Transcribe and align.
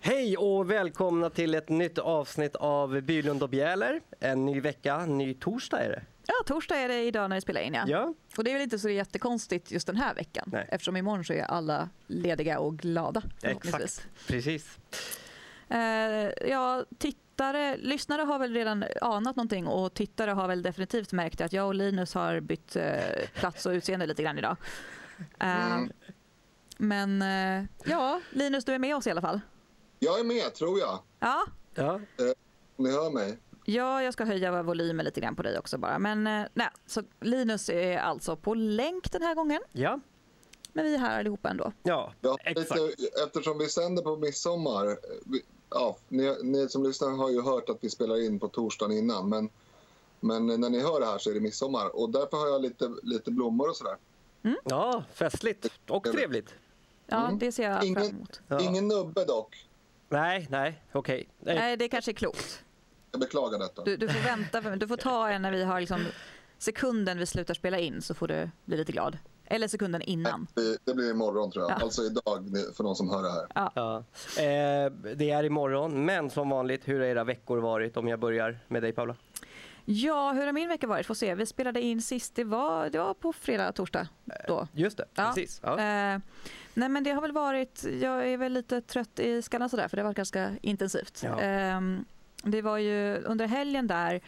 Hej 0.00 0.36
och 0.36 0.70
välkomna 0.70 1.30
till 1.30 1.54
ett 1.54 1.68
nytt 1.68 1.98
avsnitt 1.98 2.56
av 2.56 3.00
Bylund 3.00 3.42
och 3.42 3.48
Bjäler. 3.48 4.00
En 4.20 4.44
ny 4.44 4.60
vecka, 4.60 5.06
ny 5.06 5.34
torsdag 5.34 5.80
är 5.80 5.88
det. 5.88 6.02
Ja, 6.26 6.34
torsdag 6.46 6.76
är 6.76 6.88
det 6.88 7.02
idag 7.02 7.28
när 7.30 7.36
vi 7.36 7.40
spelar 7.40 7.60
in 7.60 7.74
ja. 7.74 7.84
Ja, 7.88 8.14
Och 8.36 8.44
det 8.44 8.50
är 8.50 8.54
väl 8.54 8.62
inte 8.62 8.78
så 8.78 8.88
jättekonstigt 8.88 9.72
just 9.72 9.86
den 9.86 9.96
här 9.96 10.14
veckan 10.14 10.48
Nej. 10.52 10.68
eftersom 10.68 10.96
imorgon 10.96 11.24
så 11.24 11.32
är 11.32 11.42
alla 11.42 11.88
lediga 12.06 12.58
och 12.58 12.78
glada 12.78 13.22
exakt. 13.42 14.06
Precis. 14.26 14.78
Eh, 15.68 16.48
ja, 16.50 16.84
tittare, 17.34 17.76
lyssnare 17.76 18.22
har 18.22 18.38
väl 18.38 18.54
redan 18.54 18.84
anat 19.00 19.36
någonting 19.36 19.66
och 19.66 19.94
tittare 19.94 20.30
har 20.30 20.48
väl 20.48 20.62
definitivt 20.62 21.12
märkt 21.12 21.40
att 21.40 21.52
jag 21.52 21.66
och 21.66 21.74
Linus 21.74 22.14
har 22.14 22.40
bytt 22.40 22.76
eh, 22.76 22.94
plats 23.34 23.66
och 23.66 23.70
utseende 23.70 24.06
lite 24.06 24.22
grann 24.22 24.38
idag. 24.38 24.56
Eh, 25.40 25.78
Men 26.78 27.22
eh, 27.22 27.64
ja, 27.84 28.20
Linus 28.30 28.64
du 28.64 28.72
är 28.72 28.78
med 28.78 28.96
oss 28.96 29.06
i 29.06 29.10
alla 29.10 29.20
fall. 29.20 29.40
Jag 29.98 30.20
är 30.20 30.24
med, 30.24 30.54
tror 30.54 30.78
jag. 30.78 30.98
Ja, 31.20 31.44
Ja, 31.74 32.00
Ni 32.76 32.90
hör 32.90 33.10
mig. 33.10 33.38
Ja, 33.64 34.02
jag 34.02 34.12
ska 34.12 34.24
höja 34.24 34.62
volymen 34.62 35.04
lite 35.04 35.20
grann 35.20 35.36
på 35.36 35.42
dig 35.42 35.58
också 35.58 35.78
bara. 35.78 35.98
Men 35.98 36.26
eh, 36.26 36.46
nej, 36.54 36.68
så 36.86 37.02
Linus 37.20 37.68
är 37.70 37.98
alltså 37.98 38.36
på 38.36 38.54
länk 38.54 39.12
den 39.12 39.22
här 39.22 39.34
gången. 39.34 39.60
ja, 39.72 40.00
Men 40.72 40.84
vi 40.84 40.94
är 40.94 40.98
här 40.98 41.18
allihopa 41.18 41.48
ändå. 41.50 41.72
ja, 41.82 42.12
Ja, 42.20 42.36
exakt. 42.44 42.80
lite, 42.80 43.22
eftersom 43.26 43.58
vi 43.58 43.68
sänder 43.68 44.02
på 44.02 44.16
midsommar. 44.16 44.86
Ja, 45.70 45.96
ni, 46.08 46.36
ni 46.42 46.68
som 46.68 46.82
lyssnar 46.84 47.08
har 47.10 47.30
ju 47.30 47.42
hört 47.42 47.68
att 47.68 47.78
vi 47.80 47.90
spelar 47.90 48.24
in 48.26 48.38
på 48.38 48.48
torsdagen 48.48 48.96
innan. 48.98 49.28
Men, 49.28 49.48
men 50.20 50.46
när 50.60 50.70
ni 50.70 50.80
hör 50.80 51.00
det 51.00 51.06
här 51.06 51.18
så 51.18 51.30
är 51.30 51.34
det 51.34 51.40
midsommar. 51.40 51.96
Och 51.96 52.10
därför 52.10 52.36
har 52.36 52.46
jag 52.48 52.62
lite, 52.62 52.92
lite 53.02 53.30
blommor 53.30 53.68
och 53.68 53.76
sådär. 53.76 53.96
Ja, 54.64 55.04
festligt 55.14 55.66
och 55.88 56.04
trevligt. 56.04 56.54
Ja, 57.06 57.24
Mm. 57.26 57.38
det 57.38 57.52
ser 57.52 57.70
jag 57.70 57.84
Ingen- 57.84 58.02
fram 58.02 58.14
emot. 58.16 58.40
Ja. 58.48 58.60
Ingen 58.60 58.88
nubbe 58.88 59.24
dock. 59.24 59.66
Nej, 60.08 60.46
nej, 60.50 60.82
okej. 60.92 61.28
Nej. 61.40 61.54
Nej, 61.54 61.76
det 61.76 61.88
kanske 61.88 62.10
är 62.10 62.12
klokt. 62.12 62.64
Jag 63.10 63.20
beklagar 63.20 63.58
detta. 63.58 63.84
Du, 63.84 63.96
du 63.96 64.08
får 64.08 64.20
vänta, 64.24 64.62
för- 64.62 64.76
du 64.76 64.88
får 64.88 64.96
ta 64.96 65.28
en 65.30 65.42
när 65.42 65.50
vi 65.50 65.64
har 65.64 65.80
liksom 65.80 66.04
sekunden 66.58 67.18
vi 67.18 67.26
slutar 67.26 67.54
spela 67.54 67.78
in 67.78 68.02
så 68.02 68.14
får 68.14 68.28
du 68.28 68.50
bli 68.64 68.76
lite 68.76 68.92
glad. 68.92 69.18
Eller 69.54 69.68
sekunden 69.68 70.02
innan. 70.02 70.46
Det, 70.54 70.78
det 70.84 70.94
blir 70.94 71.10
imorgon 71.10 71.50
tror 71.50 71.64
jag. 71.64 71.70
Ja. 71.80 71.84
Alltså 71.84 72.02
idag 72.02 72.46
för 72.76 72.84
de 72.84 72.94
som 72.94 73.10
hör 73.10 73.22
det 73.22 73.30
här. 73.30 73.46
Ja. 73.74 73.98
Eh, 74.42 75.14
det 75.16 75.30
är 75.30 75.44
imorgon, 75.44 76.04
men 76.04 76.30
som 76.30 76.48
vanligt, 76.48 76.88
hur 76.88 76.98
har 77.00 77.06
era 77.06 77.24
veckor 77.24 77.58
varit? 77.58 77.96
Om 77.96 78.08
jag 78.08 78.18
börjar 78.20 78.58
med 78.68 78.82
dig 78.82 78.92
Paula. 78.92 79.16
Ja, 79.84 80.32
hur 80.32 80.46
har 80.46 80.52
min 80.52 80.68
vecka 80.68 80.86
varit? 80.86 81.06
Får 81.06 81.14
se. 81.14 81.34
Vi 81.34 81.46
spelade 81.46 81.80
in 81.80 82.02
sist, 82.02 82.34
det 82.34 82.44
var, 82.44 82.90
det 82.90 82.98
var 82.98 83.14
på 83.14 83.32
fredag, 83.32 83.72
torsdag 83.72 84.08
då. 84.48 84.68
Just 84.72 84.96
det, 84.96 85.04
Ja. 85.14 85.26
precis. 85.34 85.60
Ja. 85.62 85.70
Eh, 85.72 86.18
nej 86.74 86.88
men 86.88 87.04
det 87.04 87.10
har 87.10 87.22
väl 87.22 87.32
varit, 87.32 87.84
jag 88.02 88.28
är 88.28 88.36
väl 88.36 88.52
lite 88.52 88.80
trött 88.80 89.18
i 89.18 89.42
skallen 89.42 89.68
sådär 89.68 89.88
för 89.88 89.96
det 89.96 90.02
har 90.02 90.08
varit 90.08 90.16
ganska 90.16 90.50
intensivt. 90.62 91.22
Ja. 91.24 91.40
Eh, 91.40 91.80
det 92.42 92.62
var 92.62 92.78
ju 92.78 93.16
under 93.24 93.46
helgen 93.46 93.86
där 93.86 94.14
eh, 94.14 94.20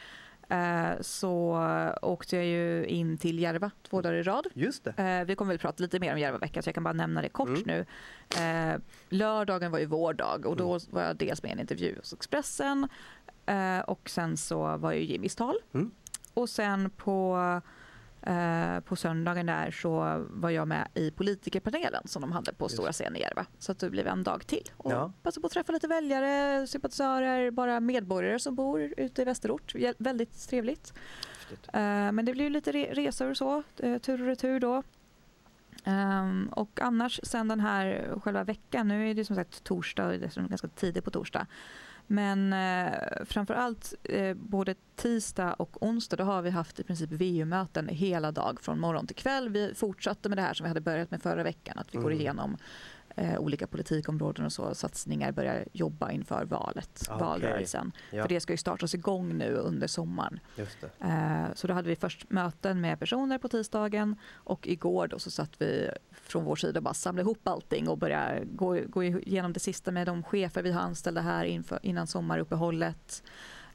så 1.01 1.59
åkte 2.03 2.37
jag 2.37 2.45
ju 2.47 2.87
in 2.87 3.19
till 3.19 3.39
Järva 3.39 3.71
två 3.83 4.03
dagar 4.03 4.15
i 4.17 4.23
rad. 4.23 4.47
Just 4.55 4.85
det. 4.85 4.91
Eh, 5.21 5.25
vi 5.27 5.35
kommer 5.35 5.53
väl 5.53 5.59
prata 5.59 5.83
lite 5.83 5.99
mer 6.01 6.13
om 6.13 6.19
Järvaveckan 6.19 6.63
så 6.63 6.69
jag 6.69 6.75
kan 6.75 6.85
bara 6.85 6.93
nämna 6.93 7.23
det 7.23 7.29
kort 7.29 7.49
Mm. 7.49 7.63
nu. 7.67 7.87
Eh, 8.41 8.81
lördagen 9.09 9.73
var 9.73 9.79
ju 9.79 9.87
vår 9.87 10.13
dag 10.15 10.47
och 10.47 10.57
då 10.57 10.79
var 10.91 11.03
jag 11.03 11.17
dels 11.17 11.43
med 11.43 11.51
i 11.51 11.53
en 11.53 11.61
intervju 11.61 11.97
hos 11.97 12.13
Expressen 12.13 12.89
eh, 13.47 13.79
och 13.81 14.11
sen 14.11 14.37
så 14.37 14.77
var 14.77 14.93
ju 14.93 15.05
Jimmys 15.05 15.37
tal. 15.37 15.57
Mm. 15.75 15.91
Och 16.35 16.49
sen 16.49 16.91
på, 16.91 17.39
eh, 18.27 18.81
på 18.81 18.97
söndagen 18.97 19.47
där 19.47 19.71
så 19.71 20.25
var 20.31 20.51
jag 20.51 20.69
med 20.69 20.89
i 20.95 21.11
politikerpanelen 21.11 22.03
som 22.05 22.23
de 22.23 22.33
hade 22.33 22.53
på 22.53 22.65
Just. 22.65 22.75
stora 22.75 22.93
scen 22.93 23.17
i 23.17 23.21
Järva. 23.21 23.47
Så 23.59 23.73
att 23.73 23.79
det 23.79 23.91
blev 23.91 24.07
en 24.07 24.23
dag 24.23 24.47
till. 24.47 24.71
Och 24.77 24.93
Ja. 24.93 25.13
Passa 25.23 25.41
på 25.41 25.47
att 25.47 25.53
träffa 25.53 25.73
lite 25.73 25.89
väljare, 25.89 26.67
sympatisörer, 26.67 27.51
bara 27.51 27.81
medborgare 27.81 28.39
som 28.39 28.55
bor 28.55 28.95
ute 28.97 29.23
i 29.23 29.25
västerort. 29.25 29.75
Jä- 29.75 29.95
Väldigt 29.99 30.49
trevligt. 30.49 30.93
Eh, 31.73 32.13
Men 32.13 32.25
det 32.25 32.33
ju 32.33 32.51
lite 32.51 32.73
re- 32.73 32.95
resor 32.95 33.31
och 33.31 33.37
så, 33.37 33.63
eh, 33.79 33.99
tur 33.99 34.21
och 34.23 34.27
retur 34.27 34.61
då. 34.61 34.83
Ehm, 35.85 36.49
och 36.53 36.81
annars 36.83 37.21
sen 37.23 37.49
den 37.49 37.61
här 37.61 38.15
själva 38.25 38.45
veckan, 38.45 38.89
nu 38.89 39.11
är 39.11 39.15
det 39.15 39.25
som 39.25 39.37
sagt 39.37 39.65
torsdag 39.65 40.07
och 40.07 40.13
dessutom 40.19 40.49
ganska 40.49 40.69
tidigt 40.69 41.05
på 41.05 41.11
torsdag. 41.11 41.47
Men 42.07 42.53
eh, 42.53 42.93
framför 43.25 43.55
allt 43.55 43.95
eh, 44.03 44.35
både 44.35 44.75
tisdag 44.97 45.53
och 45.53 45.83
onsdag 45.83 46.17
då 46.17 46.25
har 46.25 46.43
vi 46.43 46.51
haft 46.51 46.81
i 46.81 46.85
princip 46.85 47.11
VU-möten 47.13 47.89
hela 47.89 48.33
dag 48.33 48.61
från 48.61 48.79
morgon 48.81 49.07
till 49.07 49.17
kväll. 49.17 49.49
Vi 49.49 49.75
fortsatte 49.75 50.29
med 50.29 50.39
det 50.39 50.43
här 50.43 50.55
som 50.55 50.65
vi 50.65 50.69
hade 50.69 50.81
börjat 50.81 51.11
med 51.11 51.23
förra 51.23 51.43
veckan, 51.43 51.79
att 51.79 51.95
vi 51.95 51.99
går 51.99 52.11
Mm. 52.11 52.21
igenom 52.21 52.57
eh, 53.17 53.39
olika 53.39 53.67
politikområden 53.67 54.45
och 54.45 54.53
så, 54.53 54.75
satsningar, 54.75 55.33
börjar 55.33 55.65
jobba 55.73 56.11
inför 56.11 56.45
valet, 56.45 57.03
Okej. 57.11 57.21
valrörelsen. 57.27 57.93
Ja, 58.11 58.23
För 58.23 58.29
det 58.29 58.41
ska 58.41 58.53
ju 58.53 58.57
startas 58.57 58.95
igång 58.95 59.39
nu 59.39 59.55
under 59.55 59.87
sommaren. 59.87 60.41
Eh, 61.01 61.45
Så 61.55 61.67
då 61.67 61.75
hade 61.75 61.89
vi 61.89 61.97
först 61.97 62.31
möten 62.31 62.81
med 62.81 62.99
personer 62.99 63.39
på 63.39 63.49
tisdagen 63.49 64.17
och 64.35 64.69
igår 64.69 65.09
då 65.09 65.19
så 65.19 65.31
satt 65.31 65.61
vi 65.61 65.91
från 66.29 66.45
vår 66.45 66.57
sida 66.57 66.81
bara 66.81 66.95
samlade 66.95 67.23
ihop 67.23 67.49
allting 67.49 67.89
och 67.89 67.99
började 67.99 68.45
gå, 68.45 68.81
gå 68.89 69.05
igenom 69.05 69.53
det 69.53 69.61
sista 69.61 69.93
med 69.93 70.07
de 70.07 70.23
chefer 70.23 70.63
vi 70.63 70.73
har 70.73 70.81
anställda 70.81 71.21
här 71.21 71.45
inför, 71.45 71.79
innan 71.83 72.07
sommaruppehållet. 72.07 73.23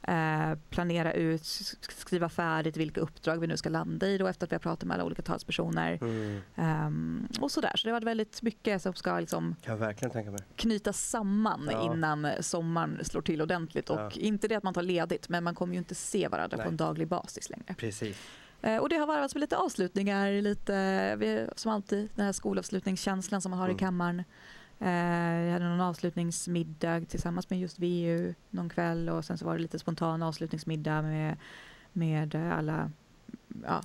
Eh, 0.08 0.54
planera 0.70 1.12
ut, 1.12 1.44
skriva 1.80 2.28
färdigt 2.28 2.76
vilka 2.76 3.00
uppdrag 3.00 3.36
vi 3.40 3.46
nu 3.46 3.56
ska 3.56 3.68
landa 3.68 4.06
i 4.08 4.18
då 4.18 4.26
efter 4.26 4.46
att 4.46 4.52
vi 4.52 4.54
har 4.54 4.60
pratat 4.60 4.84
med 4.84 4.94
alla 4.94 5.04
olika 5.04 5.22
talspersoner. 5.22 5.98
Mm. 6.00 6.40
Ehm, 6.56 7.28
och 7.40 7.50
sådär. 7.50 7.72
Så 7.76 7.88
det 7.88 7.92
var 7.92 8.00
väldigt 8.00 8.42
mycket 8.42 8.82
som 8.82 8.94
ska 8.94 9.20
liksom 9.20 9.56
Kan 9.62 9.72
jag 9.72 9.78
verkligen 9.78 10.10
tänka 10.12 10.30
mig. 10.30 10.40
knytas 10.56 11.08
samman 11.10 11.68
Ja. 11.72 11.92
innan 11.94 12.26
sommaren 12.40 13.04
slår 13.04 13.22
till 13.22 13.42
ordentligt. 13.42 13.90
Och 13.90 14.00
Ja. 14.00 14.10
inte 14.14 14.48
det 14.48 14.54
att 14.54 14.62
man 14.62 14.74
tar 14.74 14.82
ledigt, 14.82 15.28
men 15.28 15.44
man 15.44 15.54
kommer 15.54 15.72
ju 15.74 15.78
inte 15.78 15.94
se 15.94 16.28
varandra 16.28 16.56
Nej. 16.56 16.64
på 16.64 16.70
en 16.70 16.76
daglig 16.76 17.08
basis 17.08 17.50
längre. 17.50 17.74
Precis. 17.78 18.16
Eh, 18.62 18.76
Och 18.78 18.88
det 18.88 18.96
har 18.96 19.06
varvats 19.06 19.34
med 19.34 19.40
lite 19.40 19.56
avslutningar, 19.56 20.42
lite, 20.42 21.16
vi, 21.16 21.46
som 21.56 21.72
alltid 21.72 22.08
den 22.14 22.24
här 22.24 22.32
skolavslutningskänslan 22.32 23.40
som 23.40 23.50
man 23.50 23.58
har 23.58 23.66
Mm. 23.66 23.76
i 23.76 23.78
kammaren. 23.78 24.22
Eh, 24.78 24.88
Jag 25.46 25.52
hade 25.52 25.64
någon 25.68 25.80
avslutningsmiddag 25.80 27.00
tillsammans 27.08 27.50
med 27.50 27.60
just 27.60 27.78
VU 27.78 28.34
någon 28.50 28.68
kväll 28.68 29.08
och 29.08 29.24
sen 29.24 29.38
så 29.38 29.44
var 29.46 29.54
det 29.56 29.62
lite 29.62 29.78
spontan 29.78 30.22
avslutningsmiddag 30.22 31.02
med, 31.02 31.36
med 31.92 32.34
alla 32.34 32.90
ja, 33.64 33.80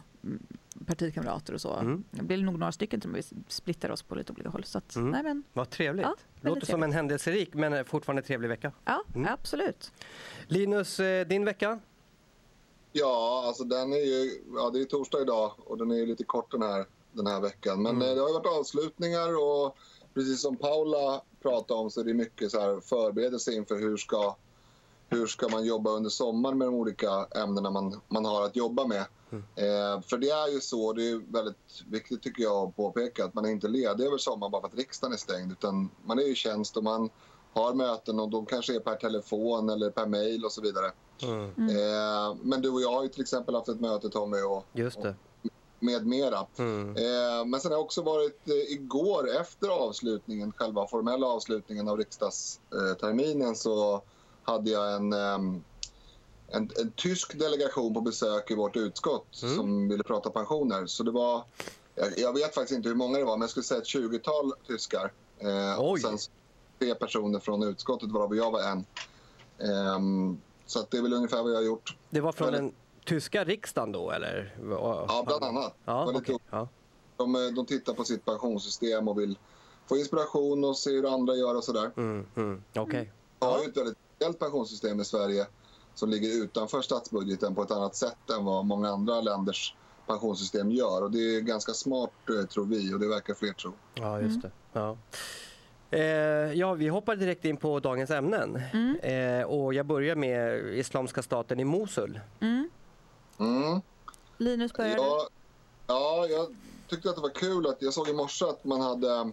partikamrater 0.86 1.54
och 1.54 1.62
så. 1.62 1.74
Mm. 1.76 2.04
Det 2.12 2.24
blir 2.24 2.44
nog 2.44 2.60
några 2.60 2.72
stycken 2.72 3.02
som 3.02 3.14
vi 3.14 3.22
splittar 3.48 3.90
oss 3.92 4.04
på 4.04 4.16
lite 4.16 4.34
olika 4.34 4.50
håll. 4.50 4.64
Så 4.64 4.78
att, 4.78 4.96
Mm. 4.96 5.10
nej 5.12 5.24
men, 5.24 5.44
Vad 5.54 5.70
trevligt. 5.70 6.06
Ja, 6.06 6.16
Låter 6.42 6.50
väldigt 6.50 6.70
som 6.70 6.84
en 6.84 6.92
händelserik 6.92 7.54
men 7.54 7.86
fortfarande 7.86 8.22
trevlig 8.22 8.50
vecka. 8.50 8.72
ja, 8.86 9.04
Mm. 9.16 9.34
absolut. 9.34 9.92
Linus, 10.48 11.00
eh, 11.00 11.28
din 11.28 11.46
vecka? 11.46 11.80
Ja, 13.00 13.44
alltså 13.48 13.64
den 13.64 13.94
är 13.94 13.98
ju... 13.98 14.44
Ja, 14.56 14.70
det 14.70 14.82
är 14.82 14.86
torsdag 14.86 15.22
idag 15.22 15.52
och 15.58 15.78
den 15.78 15.92
är 15.92 16.06
lite 16.06 16.24
kort 16.24 16.52
den 16.52 16.62
här, 16.62 16.86
den 17.12 17.28
här 17.28 17.42
veckan. 17.42 17.82
Men 17.82 17.96
Mm. 17.96 18.10
eh, 18.10 18.16
det 18.16 18.22
har 18.22 18.34
varit 18.34 18.60
avslutningar 18.60 19.30
och 19.44 19.78
precis 20.14 20.42
som 20.42 20.56
Paula 20.58 21.22
pratade 21.42 21.80
om 21.80 21.92
så 21.92 22.00
är 22.00 22.04
det 22.04 22.14
mycket 22.14 22.52
så 22.52 22.60
här 22.60 22.80
förberedelse 22.80 23.54
inför 23.54 23.76
hur 23.76 23.98
ska, 23.98 24.36
hur 25.10 25.28
ska 25.28 25.48
man 25.50 25.66
jobba 25.66 25.90
under 25.92 26.10
sommaren 26.10 26.58
med 26.58 26.68
de 26.68 26.76
olika 26.76 27.28
ämnena 27.36 27.70
man, 27.72 28.02
man 28.08 28.26
har 28.26 28.46
att 28.46 28.56
jobba 28.56 28.88
med. 28.88 29.06
Mm. 29.32 29.44
Eh, 29.56 30.02
för 30.02 30.18
det 30.18 30.30
är 30.30 30.48
ju 30.48 30.60
så, 30.62 30.94
det 30.94 31.10
är 31.10 31.34
väldigt 31.34 31.84
viktigt 31.88 32.24
tycker 32.24 32.44
jag 32.44 32.68
att 32.68 32.76
påpeka 32.76 33.26
att 33.26 33.34
man 33.34 33.46
är 33.46 33.50
inte 33.50 33.68
ledig 33.68 34.06
över 34.06 34.18
sommaren 34.18 34.52
bara 34.52 34.62
för 34.62 34.68
att 34.68 34.76
riksdagen 34.76 35.14
är 35.14 35.18
stängd 35.18 35.52
utan 35.52 35.90
man 36.06 36.20
är 36.20 36.32
i 36.32 36.36
tjänst 36.36 36.78
och 36.78 36.84
man 36.84 37.10
har 37.54 37.74
möten 37.74 38.20
och 38.20 38.30
de 38.30 38.46
kanske 38.46 38.76
är 38.76 38.80
per 38.80 38.96
telefon 38.96 39.70
eller 39.70 39.90
per 39.90 40.06
mail 40.06 40.46
och 40.46 40.52
så 40.52 40.62
vidare. 40.62 40.92
Mm. 41.24 41.50
Eh, 41.70 42.36
men 42.42 42.62
du 42.62 42.70
och 42.70 42.82
jag 42.82 42.92
har 42.92 43.04
ju 43.04 43.10
till 43.10 43.22
exempel 43.22 43.56
haft 43.56 43.68
ett 43.70 43.80
möte 43.80 44.10
Tommy 44.10 44.42
och 44.42 44.66
Just 44.74 45.02
det. 45.02 45.16
med 45.80 46.06
mera. 46.08 46.46
Mm. 46.58 46.90
Eh, 46.96 47.46
men 47.46 47.60
sen 47.60 47.72
har 47.72 47.78
jag 47.78 47.86
också 47.86 48.02
varit 48.02 48.48
eh, 48.50 48.54
igår 48.74 49.30
efter 49.42 49.68
avslutningen, 49.70 50.52
själva 50.58 50.88
formella 50.88 51.28
avslutningen 51.28 51.88
av 51.88 51.98
riksdagsterminen 51.98 53.56
så 53.56 54.02
hade 54.44 54.70
jag 54.70 54.94
en, 54.96 55.14
ehm, 55.14 55.64
en, 56.48 56.70
en 56.80 56.92
tysk 56.96 57.40
delegation 57.40 57.94
på 57.94 58.02
besök 58.02 58.52
i 58.52 58.56
vårt 58.56 58.76
utskott 58.76 59.42
Mm. 59.44 59.56
som 59.56 59.88
ville 59.90 60.04
prata 60.04 60.30
pensioner. 60.30 60.86
Så 60.86 61.04
det 61.04 61.12
var, 61.12 61.44
jag, 61.96 62.20
jag 62.20 62.34
vet 62.34 62.54
faktiskt 62.56 62.78
inte 62.78 62.90
hur 62.90 62.96
många 62.96 63.18
det 63.18 63.24
var, 63.24 63.38
men 63.38 63.42
jag 63.42 63.50
skulle 63.50 63.64
säga 63.64 63.82
ett 63.82 63.88
20-tal 63.88 64.54
tyskar. 64.68 65.12
Eh, 65.40 65.80
och 65.80 65.92
Oj. 65.92 66.02
sen 66.02 66.18
så 66.18 66.32
tre 66.80 66.96
personer 66.96 67.40
från 67.40 67.64
utskottet, 67.64 68.12
varav 68.12 68.36
jag 68.36 68.52
var 68.52 68.62
en. 68.62 68.86
Ehm, 69.60 70.42
så 70.68 70.80
att 70.80 70.92
det 70.92 70.98
är 70.98 71.02
väl 71.02 71.14
ungefär 71.14 71.44
vad 71.44 71.52
jag 71.52 71.58
har 71.58 71.64
gjort. 71.64 71.98
Det 72.10 72.22
var 72.22 72.32
från 72.32 72.48
Eller- 72.48 72.58
den 72.58 72.74
tyska 73.06 73.44
riksdagen 73.44 73.92
då 73.92 74.12
eller? 74.12 74.56
Ja, 74.70 75.24
bland 75.28 75.44
annat. 75.44 75.74
Ja, 75.86 76.12
okej. 76.16 76.38
Ja. 76.50 76.68
De, 77.18 77.36
eh, 77.36 77.42
de 77.56 77.66
tittar 77.66 77.94
på 77.94 78.04
sitt 78.04 78.26
pensionssystem 78.26 79.08
och 79.08 79.20
vill 79.20 79.38
få 79.86 79.98
inspiration 79.98 80.64
och 80.64 80.78
se 80.78 80.90
hur 80.92 81.14
andra 81.14 81.36
gör 81.36 81.56
och 81.56 81.64
sådär. 81.64 81.92
Mm, 81.98 82.26
mm. 82.36 82.64
Okej. 82.76 83.12
Vi 83.40 83.46
har 83.46 83.60
ju 83.60 83.66
ett 83.70 83.78
väldigt 83.78 83.98
speciellt 84.16 84.40
pensionssystem 84.40 85.00
i 85.00 85.06
Sverige 85.06 85.48
som 85.96 86.10
ligger 86.10 86.44
utanför 86.44 86.82
statsbudgeten 86.82 87.56
på 87.56 87.64
ett 87.64 87.72
annat 87.72 87.96
sätt 87.96 88.30
än 88.38 88.46
vad 88.46 88.66
många 88.66 88.90
andra 88.90 89.22
länders 89.22 89.76
pensionssystem 90.08 90.72
gör. 90.72 91.04
Och 91.04 91.12
det 91.12 91.36
är 91.36 91.42
ganska 91.42 91.74
smart 91.74 92.12
eh, 92.30 92.46
tror 92.46 92.66
vi 92.66 92.94
och 92.94 93.00
det 93.00 93.08
verkar 93.08 93.34
fler 93.34 93.54
tro. 93.54 93.74
Ja, 93.96 94.22
just 94.22 94.42
det. 94.42 94.52
Ja. 94.74 94.98
Eh, 95.92 96.00
ja, 96.54 96.74
vi 96.74 96.88
hoppar 96.88 97.16
direkt 97.16 97.46
in 97.46 97.58
på 97.58 97.80
dagens 97.80 98.10
ämnen. 98.12 98.62
Mm. 98.74 98.96
Eh, 99.00 99.46
och 99.48 99.74
jag 99.74 99.86
börjar 99.86 100.16
med 100.16 100.66
Islamiska 100.76 101.24
staten 101.24 101.60
i 101.60 101.64
Mosul. 101.64 102.20
Mm. 102.42 102.70
Mm. 103.40 103.82
Linus 104.38 104.74
börjar. 104.74 104.96
Ja, 104.98 105.28
ja, 105.88 106.28
jag 106.30 106.56
tyckte 106.88 107.10
att 107.10 107.16
det 107.16 107.22
var 107.22 107.30
kul 107.30 107.68
att 107.68 107.82
jag 107.82 107.94
såg 107.94 108.10
i 108.10 108.14
morse 108.14 108.46
att 108.46 108.64
man 108.66 108.82
hade 108.82 109.32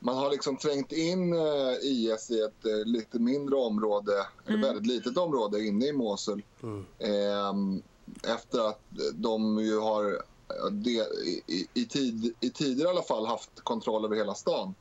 man 0.00 0.16
har 0.16 0.30
liksom 0.30 0.56
trängt 0.56 0.92
in 0.92 1.32
eh, 1.32 1.72
IS 1.82 2.30
i 2.30 2.40
ett 2.40 2.64
eh, 2.66 2.84
lite 2.86 3.18
mindre 3.18 3.56
område, 3.56 4.12
eller 4.46 4.58
väldigt 4.58 4.86
litet 4.86 5.16
område 5.18 5.64
inne 5.64 5.86
i 5.86 5.92
Mosul. 5.92 6.42
Mm. 6.62 6.86
Ehm, 6.98 7.82
efter 8.28 8.68
att 8.68 8.80
de 9.14 9.58
ju 9.58 9.78
har 9.78 10.04
eh, 10.04 10.92
i, 10.92 11.42
i- 11.46 11.68
i, 11.74 11.84
tid, 11.86 12.34
i 12.40 12.50
tider 12.50 12.84
i 12.84 12.88
alla 12.88 13.02
fall 13.02 13.26
haft 13.26 13.60
kontroll 13.60 14.04
över 14.04 14.16
hela 14.16 14.34
stan. 14.34 14.74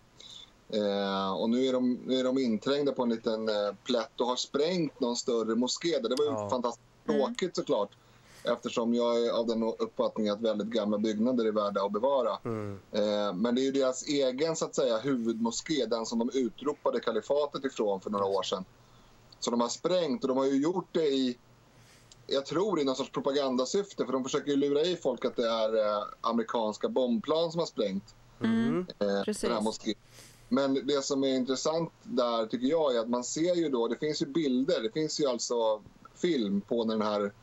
Eh, 0.70 1.32
och 1.34 1.50
nu 1.50 1.66
är, 1.66 1.74
de, 1.74 2.00
nu 2.06 2.20
är 2.20 2.24
de 2.24 2.38
inträngda 2.38 2.92
på 2.92 3.04
en 3.04 3.10
liten 3.10 3.50
eh, 3.50 3.74
plätt 3.84 4.22
och 4.22 4.28
har 4.28 4.36
sprängt 4.36 5.00
någon 5.00 5.16
större 5.16 5.56
moské. 5.56 6.00
där. 6.00 6.10
Det 6.10 6.16
var 6.18 6.26
ju 6.26 6.32
Ja. 6.32 6.50
fantastiskt 6.50 6.88
tråkigt 7.06 7.56
såklart. 7.56 7.90
Eftersom 8.44 8.94
jag 8.94 9.26
är 9.26 9.32
av 9.32 9.48
den 9.48 9.64
uppfattningen 9.64 10.34
att 10.34 10.42
väldigt 10.42 10.68
gamla 10.68 10.98
byggnader 10.98 11.46
är 11.46 11.52
värda 11.52 11.82
att 11.86 11.92
bevara. 11.92 12.38
Mm. 12.46 12.80
Eh, 12.92 13.34
men 13.34 13.56
det 13.56 13.62
är 13.62 13.64
ju 13.64 13.72
deras 13.72 14.04
egen 14.08 14.56
så 14.56 14.66
att 14.66 14.76
säga, 14.76 14.98
huvudmoské, 14.98 15.86
den 15.86 16.06
som 16.06 16.20
de 16.20 16.30
utropade 16.34 17.00
kalifatet 17.00 17.66
ifrån 17.66 18.02
för 18.02 18.10
några 18.10 18.26
år 18.26 18.44
sedan. 18.44 18.66
Så 19.40 19.52
de 19.52 19.62
har 19.62 19.68
sprängt 19.70 20.24
och 20.24 20.28
de 20.28 20.38
har 20.38 20.46
ju 20.46 20.62
gjort 20.62 20.88
det 20.92 21.08
i, 21.08 21.38
jag 22.28 22.46
tror 22.46 22.80
i 22.80 22.84
någon 22.84 22.96
sorts 22.96 23.12
propagandasyfte 23.12 24.06
för 24.06 24.14
de 24.14 24.24
försöker 24.24 24.52
ju 24.52 24.56
lura 24.58 24.82
i 24.82 24.96
folk 24.96 25.26
att 25.26 25.36
det 25.36 25.50
är 25.50 25.76
eh, 25.78 26.04
amerikanska 26.22 26.90
bombplan 26.90 27.52
som 27.52 27.60
har 27.60 27.66
sprängt 27.66 28.14
Mm. 28.44 28.86
eh, 29.00 29.22
Precis. 29.26 29.42
den 29.42 29.52
här 29.52 29.62
moskén. 29.62 29.94
Men 30.50 30.88
det 30.88 31.04
som 31.04 31.24
är 31.24 31.36
intressant 31.36 31.92
där 32.04 32.46
tycker 32.46 32.68
jag 32.68 32.96
är 32.96 33.00
att 33.00 33.10
man 33.10 33.24
ser 33.24 33.56
ju 33.56 33.70
då, 33.70 33.88
det 33.88 33.98
finns 33.98 34.22
ju 34.22 34.26
bilder, 34.26 34.82
det 34.82 34.92
finns 34.92 35.20
ju 35.20 35.28
alltså 35.28 35.82
film 36.16 36.62
på 36.62 36.84
när 36.84 36.98
den 36.98 37.08
här 37.08 37.34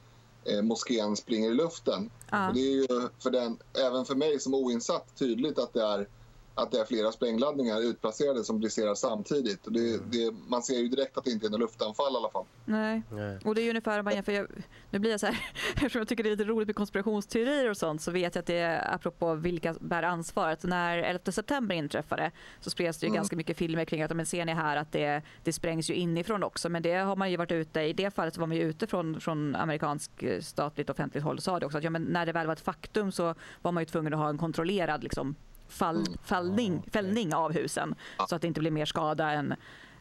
eh, 0.45 0.63
moskén 0.63 1.17
springer 1.17 1.51
i 1.51 1.55
luften. 1.55 2.11
Ja. 2.31 2.49
Och 2.49 2.55
det 2.55 2.61
är 2.61 2.73
ju 2.73 2.87
för 3.19 3.31
den, 3.31 3.59
även 3.87 4.05
för 4.05 4.15
mig 4.15 4.41
som 4.41 4.55
oinsatt 4.55 5.17
tydligt 5.19 5.59
att 5.59 5.73
det 5.73 5.83
är, 5.83 6.09
att 6.55 6.71
det 6.71 6.79
är 6.79 6.85
flera 6.85 7.13
sprängladdningar 7.13 7.81
utplacerade 7.81 8.45
som 8.45 8.61
briserar 8.61 8.95
samtidigt. 8.95 9.67
Och 9.67 9.73
det, 9.73 9.99
det, 10.11 10.35
man 10.49 10.63
ser 10.63 10.79
ju 10.79 10.89
direkt 10.89 11.19
att 11.19 11.25
det 11.25 11.31
inte 11.31 11.47
är 11.47 11.51
något 11.51 11.61
luftanfall 11.61 12.13
i 12.15 12.17
alla 12.17 12.31
fall. 12.31 12.45
Nej. 12.65 13.03
Nej. 13.11 13.39
Och 13.45 13.55
det 13.55 13.61
är 13.61 13.63
ju 13.63 13.69
ungefär 13.71 13.99
om 13.99 14.05
man 14.05 14.15
jämför, 14.15 14.33
jag, 14.33 14.47
nu 14.91 14.99
blir 14.99 15.11
jag 15.11 15.21
så 15.21 15.27
här, 15.27 15.39
eftersom 15.75 15.99
jag 15.99 16.09
tycker 16.09 16.23
det 16.23 16.29
är 16.29 16.37
lite 16.37 16.45
roligt 16.45 16.69
med 16.69 16.77
konspirationsteorier 16.77 17.71
och 17.71 17.77
sånt 17.77 18.03
så 18.03 18.11
vet 18.11 18.35
jag 18.35 18.41
att 18.41 18.47
det 18.47 18.59
är 18.59 18.95
apropå 18.95 19.35
vilka 19.35 19.75
bär 19.81 20.03
ansvar. 20.03 20.49
Att 20.49 20.63
när 20.65 20.99
11 20.99 21.33
september 21.33 21.75
inträffade 21.75 22.31
så 22.61 22.71
spreds 22.71 22.99
det 22.99 23.07
ju 23.07 23.09
Mm. 23.09 23.17
ganska 23.17 23.37
mycket 23.37 23.57
filmer 23.57 23.85
kring 23.85 24.03
att 24.03 24.17
men 24.17 24.27
ser 24.27 24.45
ni 24.45 24.53
här 24.53 24.77
att 24.77 24.93
det, 24.93 25.23
det 25.45 25.53
sprängs 25.53 25.91
ju 25.91 25.95
inifrån 25.95 26.43
också. 26.43 26.69
Men 26.69 26.83
det 26.83 26.95
har 26.95 27.17
man 27.17 27.31
ju 27.31 27.37
varit 27.37 27.53
ute, 27.53 27.81
i 27.81 27.93
det 27.93 28.11
fallet 28.15 28.37
var 28.37 28.47
man 28.47 28.57
ju 28.57 28.63
ute 28.63 28.87
från, 28.87 29.21
från 29.21 29.55
amerikansk 29.57 30.23
eh, 30.23 30.41
statligt 30.41 30.91
offentligt 30.91 31.25
håll 31.25 31.37
och 31.37 31.43
sa 31.43 31.61
det 31.61 31.67
också 31.67 31.79
att 31.79 31.85
ja, 31.85 31.91
men 31.91 32.03
när 32.03 32.27
det 32.27 32.33
väl 32.33 32.47
var 32.47 32.53
ett 32.53 32.61
faktum 32.61 33.13
så 33.13 33.35
var 33.63 33.73
man 33.73 33.81
ju 33.81 33.85
tvungen 33.85 34.13
att 34.13 34.19
ha 34.19 34.29
en 34.29 34.39
kontrollerad 34.39 35.03
liksom, 35.03 35.35
fall, 35.69 35.97
Mm. 35.97 36.19
fallning, 36.25 36.83
fällning 36.93 37.35
av 37.35 37.53
husen 37.53 37.95
så 38.29 38.35
att 38.37 38.43
det 38.43 38.49
inte 38.49 38.61
blir 38.61 38.71
mer 38.71 38.85
skada 38.87 39.31
än 39.31 39.55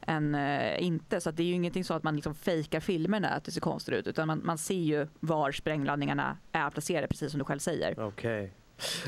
än 0.07 0.35
eh, 0.35 0.83
inte. 0.83 1.21
Så 1.21 1.29
att 1.29 1.37
det 1.37 1.43
är 1.43 1.47
ju 1.47 1.53
ingenting 1.53 1.83
så 1.83 1.93
att 1.93 2.03
man 2.03 2.15
liksom 2.15 2.35
fejkar 2.35 2.79
filmerna 2.79 3.29
att 3.29 3.43
det 3.43 3.51
ser 3.51 3.61
konstigt 3.61 3.93
ut 3.95 4.07
utan 4.07 4.27
man, 4.27 4.41
man 4.43 4.57
ser 4.57 4.75
ju 4.75 5.07
var 5.19 5.51
sprängladdningarna 5.51 6.37
är 6.51 6.69
placerade 6.69 7.07
precis 7.07 7.31
som 7.31 7.39
du 7.39 7.45
själv 7.45 7.59
säger. 7.59 7.99
Okej. 8.07 8.51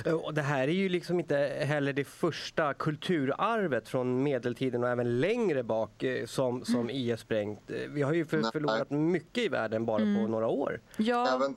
Eh, 0.06 0.13
Och 0.13 0.34
det 0.34 0.42
här 0.42 0.68
är 0.68 0.72
ju 0.74 0.90
liksom 0.90 1.19
inte 1.19 1.38
heller 1.66 1.94
det 1.94 2.04
första 2.04 2.74
kulturarvet 2.74 3.90
från 3.90 4.24
medeltiden 4.24 4.84
och 4.84 4.90
även 4.90 5.19
längre 5.19 5.63
bak 5.63 6.04
eh, 6.04 6.25
som, 6.25 6.66
som 6.66 6.90
IS 6.90 7.19
sprängt. 7.19 7.72
Vi 7.90 8.01
har 8.01 8.13
ju 8.13 8.25
för, 8.25 8.42
förlorat 8.51 8.90
mycket 8.90 9.44
i 9.44 9.48
världen 9.48 9.86
bara 9.86 9.98
på 9.98 10.04
Mm. 10.04 10.31
några 10.31 10.48
år. 10.48 10.80
Ja, 10.98 11.36
Även, 11.36 11.56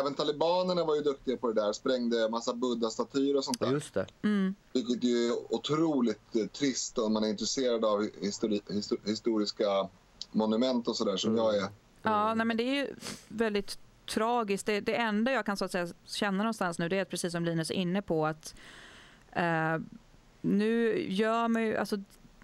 även 0.00 0.14
talibanerna 0.14 0.84
var 0.84 0.94
ju 0.94 1.00
duktiga 1.02 1.36
på 1.36 1.52
det 1.52 1.60
där, 1.62 1.72
sprängde 1.72 2.28
massa 2.28 2.54
buddha-statyer 2.54 3.36
och 3.36 3.44
sånt 3.44 3.60
där. 3.60 3.70
Just 3.72 3.94
det. 3.94 4.06
mm, 4.22 4.54
Vilket 4.72 5.04
ju 5.04 5.26
är 5.28 5.54
otroligt 5.54 6.36
eh, 6.36 6.46
trist 6.46 6.98
om 6.98 7.12
man 7.12 7.24
är 7.24 7.28
intresserad 7.28 7.84
av 7.84 8.08
histori 8.20 8.60
histo- 8.68 9.06
historiska 9.08 9.88
monument 10.32 10.88
och 10.88 10.96
sådär 10.96 11.16
som 11.16 11.30
Mm. 11.32 11.44
jag 11.44 11.56
är. 11.56 11.68
ja 12.02 12.34
nej, 12.34 12.46
men 12.46 12.56
det 12.56 12.62
är 12.62 12.74
ju 12.74 12.94
väldigt 13.28 13.78
tragiskt. 14.06 14.66
Det, 14.66 14.80
det 14.80 14.94
enda 14.94 15.32
jag 15.32 15.46
kan 15.46 15.56
så 15.56 15.64
att 15.64 15.72
säga 15.72 15.88
känna 16.04 16.38
någonstans 16.38 16.78
nu 16.78 16.88
det 16.88 16.96
är 16.98 17.02
att 17.02 17.10
precis 17.10 17.32
som 17.32 17.44
Linus 17.44 17.70
är 17.70 17.74
inne 17.74 18.02
på 18.02 18.26
att 18.26 18.54
eh, 19.32 19.78
nu 20.40 21.02
gör 21.08 21.48
man 21.48 21.62
ju, 21.62 21.76
alltså 21.76 21.96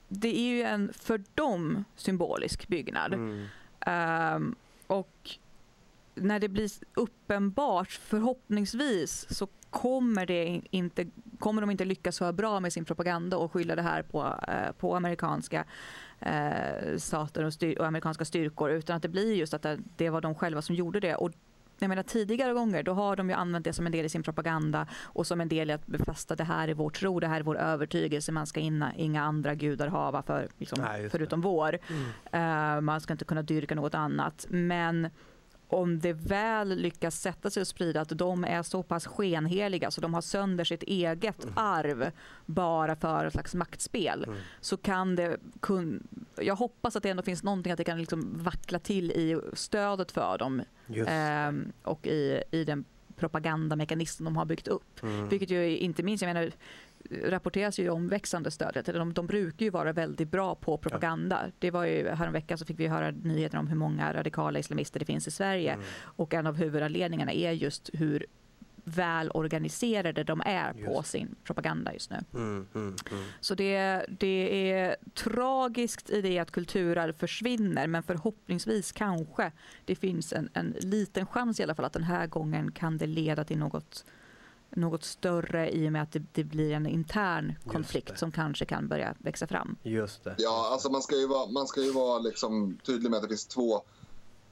det 0.08 0.36
är 0.38 0.48
ju 0.56 0.62
en 0.62 0.92
för 0.92 1.22
dem 1.34 1.84
symbolisk 1.96 2.68
byggnad. 2.68 3.14
Mm. 3.14 3.46
Ehm, 3.80 4.54
och 4.86 5.30
när 6.14 6.40
det 6.40 6.48
blir 6.48 6.70
uppenbart, 6.94 7.90
förhoppningsvis, 7.90 9.26
så 9.30 9.48
kommer, 9.70 10.26
det 10.26 10.44
in- 10.44 10.66
inte, 10.70 11.06
kommer 11.38 11.60
de 11.60 11.70
inte 11.70 11.84
lyckas 11.84 12.16
så 12.16 12.32
bra 12.32 12.60
med 12.60 12.72
sin 12.72 12.84
propaganda 12.84 13.36
och 13.36 13.52
skylla 13.52 13.76
det 13.76 13.82
här 13.82 14.02
på, 14.02 14.34
eh, 14.48 14.72
på 14.78 14.96
amerikanska 14.96 15.64
eh, 16.20 16.96
stater 16.98 17.44
och, 17.44 17.52
styr, 17.52 17.78
och 17.78 17.86
amerikanska 17.86 18.24
styrkor 18.24 18.70
utan 18.70 18.96
att 18.96 19.02
det 19.02 19.08
blir 19.08 19.34
just 19.34 19.54
att 19.54 19.62
det, 19.62 19.78
det 19.96 20.10
var 20.10 20.20
de 20.20 20.34
själva 20.34 20.62
som 20.62 20.74
gjorde 20.74 21.00
det. 21.00 21.14
Och 21.14 21.30
jag 21.78 21.88
menar, 21.88 22.02
tidigare 22.02 22.52
gånger 22.52 22.82
då 22.82 22.92
har 22.92 23.16
de 23.16 23.28
ju 23.28 23.34
använt 23.34 23.64
det 23.64 23.72
som 23.72 23.86
en 23.86 23.92
del 23.92 24.04
i 24.04 24.08
sin 24.08 24.22
propaganda 24.22 24.86
och 25.02 25.26
som 25.26 25.40
en 25.40 25.48
del 25.48 25.70
i 25.70 25.72
att 25.72 25.86
befästa 25.86 26.36
det 26.36 26.44
här 26.44 26.68
är 26.68 26.74
vår 26.74 26.90
tro, 26.90 27.20
det 27.20 27.26
här 27.26 27.40
är 27.40 27.44
vår 27.44 27.58
övertygelse, 27.58 28.32
man 28.32 28.46
ska 28.46 28.60
inna, 28.60 28.94
inga 28.94 29.22
andra 29.22 29.54
gudar 29.54 29.88
hava 29.88 30.22
för, 30.22 30.48
liksom, 30.58 30.78
Nej, 30.82 31.02
det. 31.02 31.10
förutom 31.10 31.40
vår. 31.40 31.78
Mm. 32.32 32.76
Eh, 32.76 32.80
man 32.80 33.00
ska 33.00 33.12
inte 33.12 33.24
kunna 33.24 33.42
dyrka 33.42 33.74
något 33.74 33.94
annat. 33.94 34.46
Men 34.48 35.08
om 35.74 35.98
det 35.98 36.12
väl 36.12 36.68
lyckas 36.78 37.20
sätta 37.20 37.50
sig 37.50 37.60
och 37.60 37.66
sprida 37.66 38.00
att 38.00 38.08
de 38.08 38.44
är 38.44 38.62
så 38.62 38.82
pass 38.82 39.06
skenheliga 39.06 39.90
så 39.90 40.00
de 40.00 40.14
har 40.14 40.20
sönder 40.20 40.64
sitt 40.64 40.82
eget 40.82 41.46
arv 41.56 42.10
bara 42.46 42.96
för 42.96 43.24
ett 43.26 43.32
slags 43.32 43.54
maktspel 43.54 44.24
Mm. 44.24 44.38
så 44.60 44.76
kan 44.76 45.16
det 45.16 45.36
kun, 45.60 46.06
jag 46.36 46.56
hoppas 46.56 46.96
att 46.96 47.02
det 47.02 47.10
ändå 47.10 47.22
finns 47.22 47.42
någonting 47.42 47.72
att 47.72 47.76
det 47.78 47.84
kan 47.84 47.98
liksom 47.98 48.32
vackla 48.42 48.78
till 48.78 49.10
i 49.10 49.40
stödet 49.52 50.12
för 50.12 50.38
dem 50.38 50.62
ehm, 51.06 51.72
och 51.82 52.06
i, 52.06 52.42
i 52.50 52.64
den 52.64 52.84
propagandamekanism 53.16 54.24
de 54.24 54.36
har 54.36 54.44
byggt 54.44 54.68
upp. 54.68 55.02
Mm. 55.02 55.28
Vilket 55.28 55.50
ju 55.50 55.76
inte 55.78 56.02
minst, 56.02 56.22
jag 56.22 56.34
menar, 56.34 56.52
rapporteras 57.10 57.78
ju 57.78 57.90
om 57.90 58.08
växande 58.08 58.50
stödet. 58.50 58.86
De, 58.86 59.12
de 59.12 59.26
brukar 59.26 59.64
ju 59.64 59.70
vara 59.70 59.92
väldigt 59.92 60.30
bra 60.30 60.54
på 60.54 60.78
propaganda. 60.78 61.50
Det 61.58 61.70
var 61.70 61.84
ju, 61.84 62.08
häromveckan 62.08 62.58
så 62.58 62.64
fick 62.64 62.80
vi 62.80 62.86
höra 62.86 63.10
nyheter 63.10 63.58
om 63.58 63.66
hur 63.66 63.76
många 63.76 64.14
radikala 64.14 64.58
islamister 64.58 64.98
det 65.00 65.06
finns 65.06 65.28
i 65.28 65.30
Sverige. 65.30 65.72
Mm. 65.72 65.84
Och 66.00 66.34
en 66.34 66.46
av 66.46 66.56
huvudanledningarna 66.56 67.32
är 67.32 67.52
just 67.52 67.90
hur 67.92 68.26
väl 68.84 69.30
organiserade 69.30 70.24
de 70.24 70.42
är 70.44 70.72
på 70.72 70.94
Just. 70.96 71.10
sin 71.10 71.34
propaganda 71.44 71.92
just 71.92 72.10
nu. 72.10 72.18
Mm, 72.34 72.66
mm, 72.74 72.96
mm. 73.10 73.24
Så 73.40 73.54
det, 73.54 74.06
det 74.08 74.70
är 74.72 74.96
tragiskt 75.14 76.10
i 76.10 76.22
det 76.22 76.38
att 76.38 76.50
kulturarv 76.50 77.12
försvinner 77.12 77.86
men 77.86 78.02
förhoppningsvis 78.02 78.92
kanske 78.92 79.52
det 79.84 79.94
finns 79.94 80.32
en, 80.32 80.48
en 80.52 80.74
liten 80.80 81.26
chans 81.26 81.60
i 81.60 81.62
alla 81.62 81.74
fall 81.74 81.84
att 81.84 81.92
den 81.92 82.04
här 82.04 82.26
gången 82.26 82.72
kan 82.72 82.98
det 82.98 83.06
leda 83.06 83.44
till 83.44 83.58
något, 83.58 84.04
något 84.76 85.04
större 85.04 85.70
i 85.70 85.88
och 85.88 85.92
med 85.92 86.02
att 86.02 86.12
det, 86.12 86.22
det 86.32 86.44
blir 86.44 86.72
en 86.72 86.86
intern 86.86 87.54
konflikt 87.72 88.18
som 88.18 88.32
kanske 88.32 88.64
kan 88.64 88.88
börja 88.88 89.14
växa 89.18 89.46
fram. 89.46 89.76
Just 89.82 90.24
det. 90.24 90.34
Ja, 90.38 90.68
alltså 90.72 90.90
man 90.90 91.02
ska 91.02 91.16
ju 91.16 91.26
vara, 91.26 91.46
man 91.46 91.66
ska 91.66 91.82
ju 91.82 91.92
vara 91.92 92.18
liksom 92.18 92.78
tydlig 92.86 93.10
med 93.10 93.16
att 93.16 93.22
det 93.22 93.28
finns 93.28 93.46
två, 93.46 93.82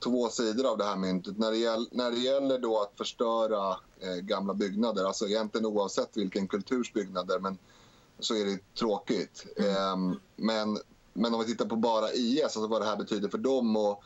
två 0.05 0.29
sidor 0.29 0.71
av 0.71 0.79
det 0.79 0.85
här 0.85 0.97
myntet. 0.97 1.39
När 1.39 1.51
det, 1.51 1.57
gäll, 1.57 1.89
när 1.93 2.11
det 2.11 2.19
gäller 2.19 2.59
då 2.59 2.81
att 2.81 2.93
förstöra 2.99 3.77
eh, 4.01 4.17
gamla 4.23 4.55
byggnader, 4.55 5.05
alltså 5.05 5.29
egentligen 5.29 5.67
oavsett 5.67 6.17
vilken 6.17 6.49
kulturs 6.49 6.93
byggnader, 6.93 7.39
men 7.39 7.59
så 8.19 8.35
är 8.35 8.45
det 8.45 8.75
tråkigt. 8.75 9.47
Ehm, 9.57 10.17
men, 10.37 10.79
men 11.13 11.35
om 11.35 11.41
vi 11.41 11.47
tittar 11.47 11.67
på 11.67 11.77
bara 11.77 12.13
IS, 12.13 12.43
alltså 12.43 12.67
vad 12.67 12.81
det 12.81 12.87
här 12.87 12.97
betyder 12.97 13.29
för 13.29 13.39
dem 13.39 13.77
och 13.77 14.03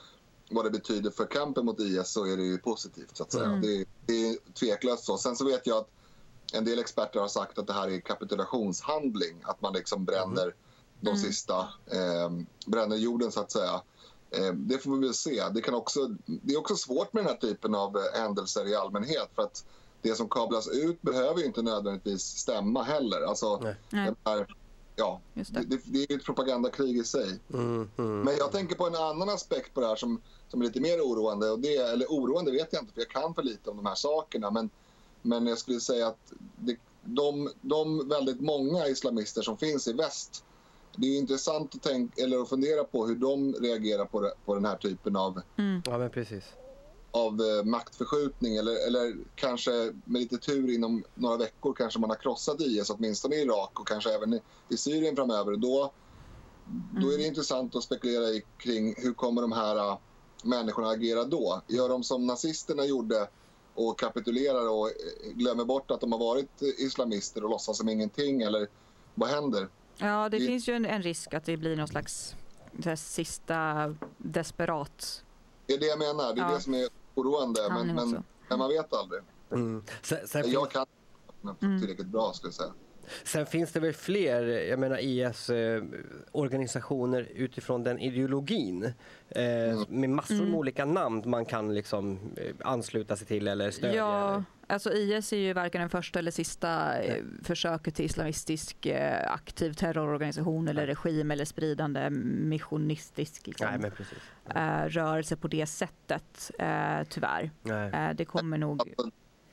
vad 0.51 0.65
det 0.65 0.71
betyder 0.71 1.11
för 1.11 1.27
kampen 1.27 1.65
mot 1.65 1.81
IS 1.81 2.09
så 2.09 2.27
är 2.27 2.37
det 2.37 2.43
ju 2.43 2.59
positivt. 2.59 3.17
så 3.17 3.23
att 3.23 3.33
säga. 3.33 3.45
Mm. 3.45 3.61
Det, 3.61 3.85
det 4.07 4.29
är 4.29 4.37
tveklöst 4.55 5.05
så. 5.05 5.19
Sen 5.19 5.37
så 5.37 5.45
vet 5.45 5.67
jag 5.67 5.79
att 5.79 5.91
en 6.53 6.65
del 6.65 6.79
experter 6.79 7.21
har 7.21 7.29
sagt 7.29 7.59
att 7.59 7.67
det 7.67 7.73
här 7.73 7.89
är 7.89 8.01
kapitulationshandling. 8.01 9.37
Att 9.43 9.63
man 9.63 9.73
liksom 9.73 10.05
bränner 10.05 10.55
de 11.01 11.09
Mm. 11.11 11.23
sista, 11.23 11.59
eh, 11.87 12.31
bränner 12.67 12.97
jorden 12.97 13.33
så 13.33 13.41
att 13.41 13.51
säga. 13.51 13.83
Eh, 14.31 14.53
det 14.53 14.79
får 14.79 14.97
vi 14.97 15.07
väl 15.07 15.15
se. 15.15 15.43
Det, 15.55 15.61
kan 15.61 15.75
också, 15.75 16.07
det 16.27 16.55
är 16.55 16.59
också 16.59 16.77
svårt 16.77 17.13
med 17.13 17.25
den 17.25 17.31
här 17.33 17.41
typen 17.41 17.75
av 17.75 17.97
eh, 17.97 18.21
händelser 18.21 18.69
i 18.69 18.75
allmänhet. 18.75 19.29
För 19.35 19.43
att 19.43 19.65
det 20.03 20.15
som 20.15 20.29
kablas 20.29 20.69
ut 20.69 21.03
behöver 21.03 21.41
ju 21.41 21.47
inte 21.47 21.63
nödvändigtvis 21.63 22.23
stämma 22.23 22.83
heller. 22.83 23.21
Alltså, 23.21 23.59
Nej. 23.63 23.77
Nej, 23.91 24.13
det, 24.25 24.31
är, 24.31 24.47
ja, 24.97 25.21
det. 25.35 25.43
det, 25.67 25.81
det 25.85 25.99
är 26.03 26.13
ju 26.13 26.17
ett 26.17 26.25
propagandakrig 26.25 26.97
i 26.99 27.05
sig. 27.05 27.39
Mm, 27.53 27.91
mm. 27.97 28.21
Men 28.21 28.37
jag 28.37 28.53
tänker 28.53 28.75
på 28.77 28.87
en 28.87 28.95
annan 28.95 29.29
aspekt 29.29 29.75
på 29.75 29.81
det 29.81 29.87
här 29.87 29.97
som, 29.97 30.21
som 30.49 30.61
är 30.61 30.65
lite 30.65 30.81
mer 30.81 31.01
oroande. 31.01 31.51
Och 31.51 31.59
det, 31.59 31.77
eller 31.77 32.07
oroande 32.07 32.51
vet 32.53 32.73
jag 32.73 32.83
inte, 32.83 32.95
för 32.95 33.01
jag 33.01 33.11
kan 33.11 33.35
för 33.35 33.43
lite 33.43 33.71
om 33.71 33.77
de 33.77 33.87
här 33.87 33.95
sakerna. 33.95 34.51
Men, 34.51 34.71
men 35.27 35.47
jag 35.47 35.59
skulle 35.59 35.81
säga 35.81 36.07
att 36.07 36.33
det, 36.57 36.77
de, 37.05 37.51
de 37.61 38.09
väldigt 38.09 38.41
många 38.41 38.87
islamister 38.87 39.43
som 39.43 39.59
finns 39.59 39.89
i 39.89 39.93
väst 39.93 40.45
det 40.97 41.07
är 41.07 41.19
intressant 41.19 41.75
att, 41.75 41.83
tänka, 41.83 42.23
eller 42.23 42.39
att 42.43 42.49
fundera 42.49 42.85
på 42.85 43.07
hur 43.07 43.17
de 43.17 43.55
reagerar 43.55 44.05
på, 44.05 44.21
det, 44.21 44.33
på 44.45 44.55
den 44.55 44.65
här 44.65 44.77
typen 44.77 45.17
av, 45.17 45.41
Mm. 45.59 45.83
Ja, 45.87 45.99
men 45.99 46.11
precis. 46.11 46.45
av 47.11 47.41
eh, 47.41 47.65
maktförskjutning. 47.65 48.57
Eller, 48.57 48.87
eller 48.87 49.17
kanske 49.35 49.71
med 50.05 50.21
lite 50.21 50.39
tur 50.39 50.75
inom 50.75 51.05
några 51.15 51.37
veckor 51.37 51.75
kanske 51.75 52.01
man 52.01 52.11
har 52.11 52.17
krossat 52.17 52.61
IS, 52.61 52.91
åtminstone 52.91 53.37
i 53.37 53.43
Irak 53.43 53.81
och 53.81 53.89
kanske 53.89 54.15
även 54.15 54.35
i, 54.35 54.41
i 54.69 54.77
Syrien 54.77 55.17
framöver. 55.17 55.57
Då, 55.57 55.93
då 57.01 57.13
är 57.13 57.19
det 57.19 57.27
intressant 57.27 57.77
att 57.77 57.83
spekulera 57.83 58.25
i, 58.25 58.43
kring 58.59 58.95
hur 58.97 59.13
kommer 59.13 59.43
de 59.43 59.53
här 59.53 59.77
äh, 59.77 59.99
människorna 60.45 60.89
agera 60.89 61.25
då? 61.25 61.63
Gör 61.67 61.89
de 61.89 62.05
som 62.05 62.27
nazisterna 62.27 62.85
gjorde 62.85 63.29
och 63.77 63.99
kapitulerar 63.99 64.69
och 64.71 64.89
eh, 64.89 65.33
glömmer 65.35 65.65
bort 65.65 65.91
att 65.91 66.01
de 66.01 66.13
har 66.13 66.19
varit 66.19 66.63
islamister 66.63 67.45
och 67.45 67.51
låtsas 67.51 67.79
som 67.79 67.89
ingenting? 67.89 68.43
Eller 68.43 68.67
vad 69.15 69.29
händer? 69.29 69.69
Ja, 69.97 70.29
det 70.29 70.39
Det- 70.39 70.47
finns 70.47 70.69
ju 70.69 70.73
en, 70.73 70.87
en 70.87 71.03
risk 71.03 71.35
att 71.35 71.45
det 71.45 71.57
blir 71.57 71.77
någon 71.77 71.89
slags 71.89 72.35
sista 72.97 73.95
desperat 74.19 75.23
Det 75.67 75.73
är 75.75 75.79
det 75.79 75.87
jag 75.87 75.99
menar. 75.99 76.35
Det 76.35 76.41
är 76.41 76.45
Ja. 76.49 76.55
det 76.55 76.61
som 76.61 76.75
är 76.75 76.89
oroande. 77.15 77.61
Men, 77.71 77.95
men, 77.95 78.23
men 78.49 78.59
man 78.59 78.69
vet 78.69 78.93
aldrig. 78.93 79.23
Mm. 79.51 79.85
Sen, 80.03 80.19
sen, 80.29 80.51
Jag 80.51 80.71
kan 80.71 80.87
inte 81.45 81.67
Mm. 81.67 81.81
tillräckligt 81.81 82.07
bra 82.07 82.33
skulle 82.33 82.49
jag 82.49 82.55
säga. 82.55 82.73
Sen 83.25 83.47
finns 83.47 83.73
det 83.73 83.81
väl 83.81 83.93
fler, 83.93 84.43
jag 84.69 84.79
menar 84.79 84.99
IS-organisationer 85.03 87.29
utifrån 87.35 87.83
den 87.83 87.99
ideologin. 87.99 88.85
Eh, 89.29 89.43
Med 89.89 90.11
massor 90.11 90.35
Mm. 90.35 90.49
med 90.51 90.59
olika 90.59 90.85
namn 90.85 91.23
man 91.27 91.45
kan 91.45 91.75
liksom 91.75 92.19
eh, 92.37 92.55
ansluta 92.61 93.17
sig 93.17 93.27
till 93.27 93.49
eller 93.49 93.71
stödja. 93.71 93.97
Ja, 93.97 94.29
Eller. 94.35 94.45
alltså 94.67 94.93
IS 94.93 95.33
är 95.33 95.37
ju 95.37 95.53
varken 95.53 95.81
den 95.81 95.91
första 95.91 96.19
eller 96.19 96.31
sista 96.31 96.99
eh, 97.03 97.23
försöket 97.43 97.95
till 97.95 98.05
islamistisk 98.05 98.87
eh, 98.87 99.33
aktiv 99.33 99.73
terrororganisation 99.73 100.69
eller 100.69 100.87
regim 100.87 101.31
eller 101.31 101.45
spridande 101.45 102.11
missionistisk 102.11 103.47
liksom, 103.47 103.67
Nej, 103.71 103.79
men 103.79 103.91
precis. 103.91 104.19
eh, 104.55 104.85
rörelse 104.85 105.37
på 105.37 105.49
det 105.49 105.67
sättet, 105.67 106.51
eh, 106.59 107.03
tyvärr. 107.09 107.51
Nej. 107.63 107.91
Eh, 107.93 108.11
det 108.15 108.25
kommer 108.25 108.59
nog 108.59 108.95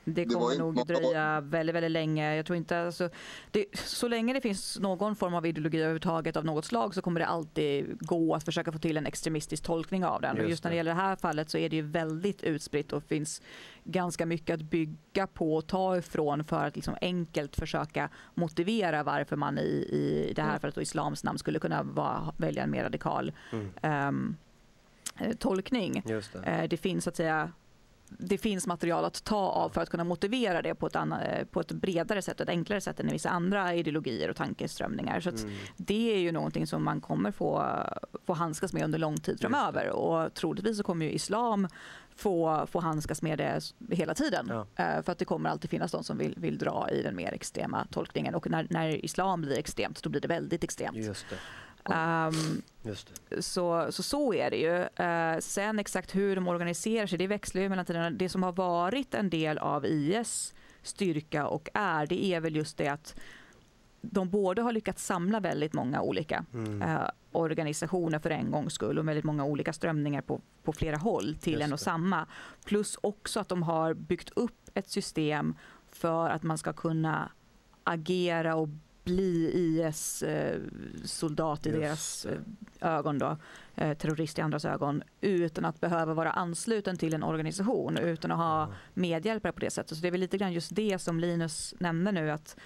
Det 0.05 0.11
Det 0.11 0.25
kommer 0.25 0.51
ju 0.51 0.57
nog 0.57 0.87
dröja 0.87 1.41
väldigt, 1.41 1.75
väldigt 1.75 1.91
länge. 1.91 2.35
Jag 2.35 2.45
tror 2.45 2.57
inte, 2.57 2.81
alltså, 2.81 3.09
det, 3.51 3.65
så 3.77 4.07
länge 4.07 4.33
det 4.33 4.41
finns 4.41 4.79
någon 4.79 5.15
form 5.15 5.33
av 5.33 5.45
ideologi 5.45 5.77
överhuvudtaget 5.77 6.37
av 6.37 6.45
något 6.45 6.65
slag 6.65 6.95
så 6.95 7.01
kommer 7.01 7.19
det 7.19 7.25
alltid 7.25 7.97
gå 8.07 8.35
att 8.35 8.43
försöka 8.45 8.71
få 8.71 8.79
till 8.79 8.97
en 8.97 9.05
extremistisk 9.05 9.63
tolkning 9.63 10.05
av 10.05 10.21
den. 10.21 10.35
Just 10.35 10.43
och 10.43 10.49
just 10.49 10.63
när 10.63 10.71
det 10.71 10.73
det. 10.73 10.77
gäller 10.77 10.91
det 10.95 11.01
här 11.01 11.15
fallet 11.15 11.49
så 11.49 11.57
är 11.57 11.69
det 11.69 11.75
ju 11.75 11.81
väldigt 11.81 12.43
utspritt 12.43 12.93
och 12.93 13.03
finns 13.03 13.41
ganska 13.83 14.25
mycket 14.25 14.53
att 14.53 14.61
bygga 14.61 15.27
på 15.27 15.55
och 15.55 15.67
ta 15.67 15.97
ifrån 15.97 16.43
för 16.43 16.65
att 16.65 16.75
liksom 16.75 16.95
enkelt 17.01 17.55
försöka 17.55 18.09
motivera 18.33 19.03
varför 19.03 19.35
man 19.35 19.57
i, 19.57 19.61
i 19.89 20.33
det 20.35 20.41
här 20.41 20.49
Mm. 20.49 20.59
fallet 20.59 20.75
då 20.75 20.81
islams 20.81 21.23
namn 21.23 21.37
skulle 21.37 21.59
kunna 21.59 21.83
vara, 21.83 22.33
välja 22.37 22.63
en 22.63 22.71
mer 22.71 22.83
radikal 22.83 23.31
Mm. 23.51 24.35
eh, 25.19 25.31
tolkning. 25.39 26.03
Just 26.05 26.33
det. 26.33 26.39
Eh, 26.39 26.67
Det 26.69 26.77
finns 26.77 27.03
så 27.03 27.09
att 27.09 27.15
säga 27.15 27.51
det 28.19 28.37
finns 28.37 28.67
material 28.67 29.05
att 29.05 29.23
ta 29.23 29.37
av 29.37 29.69
för 29.69 29.81
att 29.81 29.89
kunna 29.89 30.03
motivera 30.03 30.61
det 30.61 30.75
på 30.75 30.87
ett, 30.87 30.95
anna, 30.95 31.23
eh, 31.25 31.45
på 31.45 31.59
ett 31.59 31.71
bredare 31.71 32.21
sätt, 32.21 32.41
ett 32.41 32.49
enklare 32.49 32.81
sätt 32.81 32.99
än 32.99 33.07
vissa 33.07 33.29
andra 33.29 33.73
ideologier 33.73 34.29
och 34.29 34.35
tankeströmningar. 34.35 35.19
Så 35.19 35.29
Mm. 35.29 35.49
det 35.77 36.13
är 36.15 36.19
ju 36.19 36.31
någonting 36.31 36.67
som 36.67 36.83
man 36.83 37.01
kommer 37.01 37.31
få, 37.31 37.65
få 38.25 38.33
handskas 38.33 38.73
med 38.73 38.83
under 38.83 38.99
lång 38.99 39.17
tid 39.17 39.39
framöver 39.41 39.89
och 39.89 40.33
troligtvis 40.33 40.77
så 40.77 40.83
kommer 40.83 41.05
ju 41.05 41.11
islam 41.11 41.67
få, 42.15 42.67
få 42.71 42.79
handskas 42.79 43.21
med 43.21 43.37
det 43.37 43.95
hela 43.95 44.13
tiden. 44.13 44.45
Ja. 44.49 44.67
Eh, 44.75 45.01
För 45.03 45.11
att 45.11 45.17
det 45.19 45.25
kommer 45.25 45.49
alltid 45.49 45.69
finnas 45.69 45.91
de 45.91 46.03
som 46.03 46.17
vill, 46.17 46.33
vill 46.37 46.57
dra 46.57 46.87
i 46.91 47.01
den 47.03 47.15
mer 47.15 47.31
extrema 47.33 47.87
tolkningen 47.91 48.35
och 48.35 48.49
när, 48.49 48.67
när 48.69 49.05
islam 49.05 49.41
blir 49.41 49.57
extremt 49.59 50.03
då 50.03 50.09
blir 50.09 50.21
det 50.21 50.27
väldigt 50.27 50.63
extremt. 50.63 50.97
Just 50.97 51.25
det. 51.29 51.35
Det. 51.83 53.41
så, 53.41 53.87
så 53.91 54.03
så 54.03 54.33
är 54.33 54.49
det 54.51 54.57
ju. 54.57 55.05
Eh, 55.05 55.39
sen 55.39 55.79
exakt 55.79 56.15
hur 56.15 56.35
de 56.35 56.47
organiserar 56.47 57.07
sig, 57.07 57.17
det 57.17 57.27
växlar 57.27 57.61
ju 57.61 57.69
mellan 57.69 57.85
tiderna. 57.85 58.09
Det 58.09 58.29
som 58.29 58.43
har 58.43 58.51
varit 58.51 59.13
en 59.13 59.29
del 59.29 59.57
av 59.57 59.85
IS 59.85 60.53
styrka 60.83 61.47
och 61.47 61.69
är, 61.73 62.07
det 62.07 62.23
är 62.25 62.39
väl 62.39 62.55
just 62.55 62.77
det 62.77 62.87
att 62.87 63.15
de 64.01 64.29
både 64.29 64.61
har 64.61 64.71
lyckats 64.71 65.05
samla 65.05 65.39
väldigt 65.39 65.73
många 65.73 66.01
olika 66.01 66.45
Mm. 66.53 66.81
eh, 66.81 67.01
organisationer 67.31 68.19
för 68.19 68.29
en 68.29 68.51
gångs 68.51 68.73
skull 68.73 68.99
och 68.99 69.07
väldigt 69.07 69.25
många 69.25 69.45
olika 69.45 69.73
strömningar 69.73 70.21
på, 70.21 70.41
på 70.63 70.73
flera 70.73 70.97
håll 70.97 71.35
till 71.41 71.53
Just 71.53 71.63
en 71.63 71.73
och 71.73 71.77
det. 71.79 71.83
samma. 71.83 72.27
Plus 72.65 72.97
också 73.01 73.39
att 73.39 73.49
de 73.49 73.63
har 73.63 73.93
byggt 73.93 74.29
upp 74.35 74.69
ett 74.73 74.89
system 74.89 75.55
för 75.91 76.29
att 76.29 76.43
man 76.43 76.57
ska 76.57 76.73
kunna 76.73 77.31
agera 77.83 78.55
och 78.55 78.69
bli 79.03 79.51
IS-soldat 79.53 81.65
i 81.65 81.69
Just 81.69 81.81
deras 81.81 82.25
eh, 82.25 82.37
ögon, 82.97 83.19
då, 83.19 83.37
eh, 83.75 83.97
terrorist 83.97 84.39
i 84.39 84.41
andras 84.41 84.65
ögon, 84.65 85.03
utan 85.21 85.65
att 85.65 85.81
behöva 85.81 86.13
vara 86.13 86.31
ansluten 86.31 86.97
till 86.97 87.13
en 87.13 87.23
organisation, 87.23 87.97
utan 87.97 88.31
att 88.31 88.37
ha 88.37 88.73
medhjälpare 88.93 89.51
på 89.51 89.59
det 89.59 89.71
sättet. 89.71 89.97
Så 89.97 90.01
det 90.01 90.07
är 90.07 90.11
väl 90.11 90.21
lite 90.21 90.37
grann 90.37 90.53
just 90.53 90.75
det 90.75 90.99
som 90.99 91.19
Linus 91.19 91.73
nämnde 91.79 92.11
nu, 92.11 92.31
att 92.31 92.57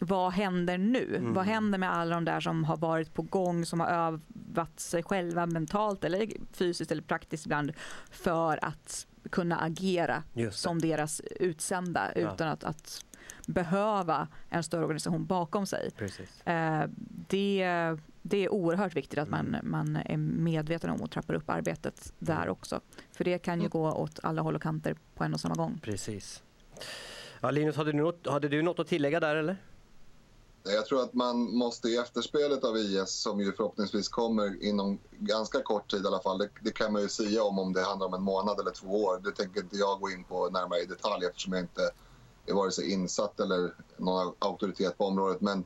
vad 0.00 0.32
händer 0.32 0.78
nu? 0.78 1.16
Mm. 1.16 1.34
Vad 1.34 1.44
händer 1.44 1.78
med 1.78 1.92
alla 1.92 2.14
de 2.14 2.24
där 2.24 2.40
som 2.40 2.64
har 2.64 2.76
varit 2.76 3.14
på 3.14 3.22
gång, 3.22 3.66
som 3.66 3.80
har 3.80 3.88
övat 3.88 4.80
sig 4.80 5.02
själva 5.02 5.46
mentalt 5.46 6.04
eller 6.04 6.28
fysiskt 6.52 6.92
eller 6.92 7.02
praktiskt 7.02 7.46
ibland 7.46 7.72
för 8.10 8.64
att 8.64 9.06
kunna 9.30 9.60
agera 9.60 10.22
som 10.50 10.78
deras 10.78 11.20
utsända 11.20 12.12
Ja. 12.16 12.34
utan 12.34 12.48
att, 12.48 12.64
att 12.64 13.04
behöva 13.46 14.28
en 14.48 14.62
större 14.64 14.82
organisation 14.82 15.26
bakom 15.26 15.66
sig. 15.66 15.90
Eh, 16.44 16.82
det, 17.28 17.64
det 18.22 18.44
är 18.44 18.48
oerhört 18.52 18.96
viktigt 18.96 19.18
att 19.18 19.28
man, 19.28 19.46
Mm. 19.46 19.70
man 19.70 19.96
är 19.96 20.16
medveten 20.16 20.90
om 20.90 21.00
och 21.02 21.10
trappar 21.10 21.34
upp 21.34 21.50
arbetet 21.50 22.12
där 22.18 22.48
också. 22.48 22.80
För 23.12 23.24
det 23.24 23.38
kan 23.38 23.54
ju 23.54 23.60
Mm. 23.66 23.70
gå 23.70 23.92
åt 23.92 24.18
alla 24.22 24.42
håll 24.42 24.56
och 24.56 24.62
kanter 24.62 24.96
på 25.14 25.24
en 25.24 25.34
och 25.34 25.40
samma 25.40 25.54
gång. 25.54 25.80
Precis. 25.82 26.42
Ja, 27.40 27.50
Linus, 27.50 27.76
hade 27.76 27.92
du, 27.92 27.98
något, 27.98 28.26
hade 28.26 28.48
du 28.48 28.62
något 28.62 28.78
att 28.78 28.86
tillägga 28.86 29.20
där 29.20 29.36
eller? 29.36 29.56
Jag 30.64 30.86
tror 30.86 31.02
att 31.02 31.14
man 31.14 31.56
måste 31.56 31.88
i 31.88 31.96
efterspelet 31.96 32.64
av 32.64 32.76
IS, 32.76 33.10
som 33.10 33.40
ju 33.40 33.52
förhoppningsvis 33.52 34.08
kommer 34.08 34.64
inom 34.64 34.98
ganska 35.18 35.62
kort 35.62 35.90
tid 35.90 36.04
i 36.04 36.06
alla 36.06 36.20
fall, 36.22 36.38
det, 36.38 36.48
det 36.60 36.70
kan 36.70 36.92
man 36.92 37.02
ju 37.02 37.08
säga 37.08 37.42
om 37.44 37.58
om 37.58 37.72
det 37.72 37.82
handlar 37.82 38.06
om 38.06 38.14
en 38.14 38.22
månad 38.22 38.60
eller 38.60 38.70
två 38.70 39.04
år. 39.04 39.20
Det 39.24 39.30
tänker 39.32 39.60
inte 39.60 39.76
jag 39.76 40.00
gå 40.00 40.10
in 40.10 40.24
på 40.24 40.48
närmare 40.50 40.80
i 40.80 40.86
detalj 40.86 41.26
eftersom 41.26 41.52
jag 41.52 41.62
inte 41.62 41.90
är 42.46 42.54
vare 42.54 42.70
sig 42.70 42.92
insatt 42.92 43.40
eller 43.40 43.74
någon 43.96 44.34
auktoritet 44.38 44.98
på 44.98 45.06
området. 45.06 45.40
Men 45.40 45.64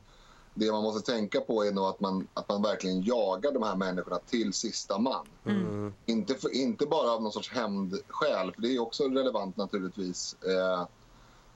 det 0.53 0.71
man 0.71 0.83
måste 0.83 1.11
tänka 1.11 1.41
på 1.41 1.65
är 1.65 1.71
nog 1.71 1.85
att 1.85 1.99
man, 1.99 2.27
att 2.33 2.49
man 2.49 2.61
verkligen 2.61 3.01
jagar 3.01 3.51
de 3.51 3.63
här 3.63 3.75
människorna 3.75 4.19
till 4.19 4.53
sista 4.53 4.99
man. 4.99 5.25
Mm. 5.45 5.93
Inte, 6.05 6.35
för, 6.35 6.55
inte 6.55 6.85
bara 6.85 7.11
av 7.11 7.21
någon 7.21 7.31
sorts 7.31 7.51
hämndskäl, 7.51 8.53
för 8.53 8.61
det 8.61 8.75
är 8.75 8.79
också 8.79 9.03
relevant 9.03 9.57
naturligtvis. 9.57 10.35
Eh, 10.43 10.87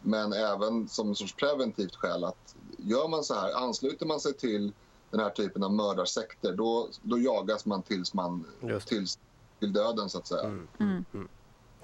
men 0.01 0.33
även 0.33 0.87
som 0.89 1.09
en 1.09 1.15
sorts 1.15 1.35
preventivt 1.35 1.95
skäl 1.95 2.23
att 2.23 2.55
gör 2.77 3.07
man 3.07 3.23
så 3.23 3.33
här, 3.33 3.53
ansluter 3.53 4.05
man 4.05 4.19
sig 4.19 4.33
till 4.33 4.73
den 5.11 5.19
här 5.19 5.29
typen 5.29 5.63
av 5.63 5.73
mördarsekter, 5.73 6.53
då, 6.53 6.87
då 7.01 7.19
jagas 7.19 7.65
man 7.65 7.81
tills 7.81 8.13
man 8.13 8.45
tills, 8.85 9.19
till 9.59 9.73
döden 9.73 10.09
så 10.09 10.17
att 10.17 10.27
säga. 10.27 10.43
Mm. 10.43 11.05
Mm. 11.13 11.27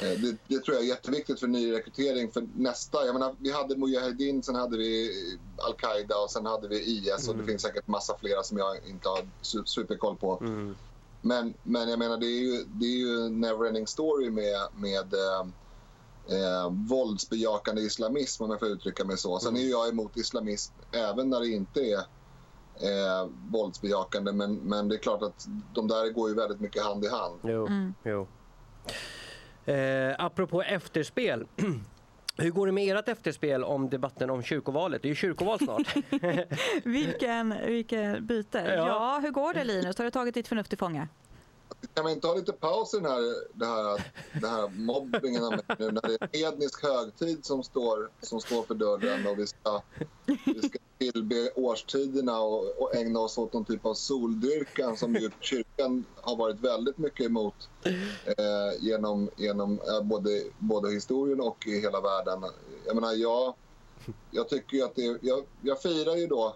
Eh, 0.01 0.19
Det, 0.21 0.37
det 0.47 0.59
tror 0.59 0.75
jag 0.75 0.83
är 0.83 0.87
jätteviktigt 0.89 1.39
för 1.39 1.47
nyrekrytering 1.47 2.31
för 2.31 2.47
nästa. 2.55 3.05
Jag 3.05 3.13
menar, 3.13 3.35
vi 3.39 3.51
hade 3.51 3.77
Mujahedin, 3.77 4.43
sen 4.43 4.55
hade 4.55 4.77
vi 4.77 5.11
Al-Qaida 5.57 6.17
och 6.17 6.31
sen 6.31 6.45
hade 6.45 6.67
vi 6.67 6.79
IS 6.83 7.27
och 7.27 7.33
Mm. 7.33 7.45
det 7.45 7.51
finns 7.51 7.61
säkert 7.61 7.87
massa 7.87 8.17
flera 8.17 8.43
som 8.43 8.57
jag 8.57 8.85
inte 8.87 9.09
har 9.09 9.27
su- 9.41 9.65
superkoll 9.65 10.15
på. 10.17 10.37
Mm. 10.41 10.75
Men, 11.21 11.53
men 11.63 11.89
jag 11.89 11.99
menar, 11.99 12.17
det 12.17 12.25
är 12.25 12.39
ju, 12.39 12.63
det 12.67 12.85
är 12.85 12.97
ju 12.97 13.25
en 13.25 13.45
never-ending 13.45 13.85
story 13.85 14.29
med, 14.29 14.67
med 14.75 15.13
eh, 15.13 15.39
eh, 16.37 16.69
våldsbejakande 16.89 17.81
islamism, 17.81 18.43
om 18.43 18.49
jag 18.51 18.59
får 18.59 18.67
uttrycka 18.69 19.05
mig 19.05 19.17
så. 19.17 19.39
Sen 19.39 19.49
Mm. 19.49 19.61
är 19.61 19.65
ju 19.65 19.71
jag 19.71 19.89
emot 19.89 20.17
islamism 20.17 20.73
även 20.91 21.29
när 21.29 21.39
det 21.39 21.47
inte 21.47 21.81
är 21.81 21.97
eh, 22.79 23.29
våldsbejakande. 23.51 24.31
Men, 24.31 24.55
men 24.55 24.87
det 24.87 24.95
är 24.95 24.99
klart 24.99 25.21
att 25.23 25.45
de 25.73 25.87
där 25.87 26.09
går 26.09 26.29
ju 26.29 26.35
väldigt 26.35 26.59
mycket 26.59 26.83
hand 26.83 27.05
i 27.05 27.07
hand. 27.07 27.39
Jo, 27.43 27.67
Mm. 27.67 27.93
jo. 28.05 28.27
Eh, 29.67 30.15
apropå 30.17 30.63
efterspel. 30.63 31.45
Hur 32.37 32.49
går 32.49 32.65
det 32.65 32.71
med 32.71 32.97
ert 32.97 33.07
efterspel 33.07 33.63
om 33.63 33.89
debatten 33.89 34.29
om 34.29 34.43
kyrkovalet? 34.43 35.01
Det 35.01 35.07
är 35.07 35.09
ju 35.09 35.15
kyrkoval 35.15 35.59
snart. 35.59 35.95
Vilken, 36.83 37.55
vilken 37.65 38.25
byte. 38.25 38.63
Ja. 38.67 38.73
Ja. 38.73 39.19
hur 39.23 39.31
går 39.31 39.53
det 39.53 39.63
Linus? 39.63 39.97
Har 39.97 40.05
du 40.05 40.11
tagit 40.11 40.33
ditt 40.33 40.47
förnuft 40.47 40.69
till 40.69 40.77
fånga? 40.77 41.07
Kan 41.93 42.03
man 42.03 42.13
inte 42.13 42.27
ha 42.27 42.35
lite 42.35 42.53
paus 42.53 42.93
i 42.93 42.97
den 42.97 43.05
här, 43.05 43.21
det 43.53 43.65
här, 43.65 44.11
det 44.41 44.47
här 44.47 44.69
mobbningen 44.69 45.43
av 45.43 45.51
mig 45.51 45.63
nu 45.79 45.91
när 45.91 46.01
det 46.01 46.13
är 46.13 46.17
en 46.21 46.51
hednisk 46.51 46.83
högtid 46.83 47.45
som 47.45 47.63
står, 47.63 48.11
som 48.21 48.41
står 48.41 48.63
för 48.63 48.75
dörren 48.75 49.27
och 49.27 49.39
vi 49.39 49.47
ska, 49.47 49.81
vi 50.45 50.61
ska 50.61 50.79
tillbe 50.97 51.51
årstiderna 51.55 52.39
och, 52.39 52.81
och 52.81 52.95
ägna 52.95 53.19
oss 53.19 53.37
åt 53.37 53.53
någon 53.53 53.65
typ 53.65 53.85
av 53.85 53.93
soldyrkan 53.93 54.97
som 54.97 55.15
ju 55.15 55.31
kyrkan 55.39 56.05
har 56.15 56.35
varit 56.35 56.59
väldigt 56.59 56.97
mycket 56.97 57.25
emot 57.25 57.69
eh, 58.25 58.79
genom, 58.79 59.29
genom 59.37 59.79
eh, 59.79 60.01
både, 60.03 60.43
både 60.57 60.91
historien 60.91 61.41
och 61.41 61.67
i 61.67 61.81
hela 61.81 62.01
världen. 62.01 62.43
jag 62.85 62.95
menar, 62.95 63.13
jag, 63.13 63.55
jag 64.31 64.49
tycker 64.49 64.77
ju 64.77 64.83
att 64.83 64.95
det... 64.95 65.17
Jag, 65.21 65.45
jag 65.61 65.81
firar 65.81 66.15
ju 66.15 66.27
då 66.27 66.55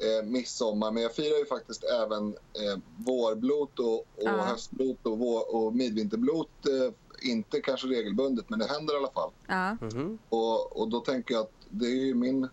eh, 0.00 0.26
midsommar, 0.26 0.90
men 0.90 1.02
jag 1.02 1.14
firar 1.14 1.38
ju 1.38 1.46
faktiskt 1.46 1.84
även 1.84 2.28
eh, 2.28 2.78
vårblot 2.96 3.78
och, 3.78 3.94
och 3.98 4.04
Ja. 4.16 4.30
höstblot 4.30 4.98
och, 5.06 5.18
vår, 5.18 5.54
och 5.56 5.74
midvinterblot. 5.76 6.50
Eh, 6.66 6.92
inte 7.30 7.60
kanske 7.60 7.86
regelbundet, 7.86 8.50
men 8.50 8.58
det 8.58 8.66
händer 8.66 8.94
i 8.94 8.96
alla 8.96 9.10
fall. 9.10 9.30
Ja. 9.46 9.76
Mhm. 9.80 10.18
Och, 10.28 10.80
och 10.80 10.88
då 10.88 11.00
tänker 11.00 11.34
jag 11.34 11.42
att 11.42 11.52
det 11.68 11.86
är 11.86 12.04
ju 12.06 12.14
min 12.14 12.48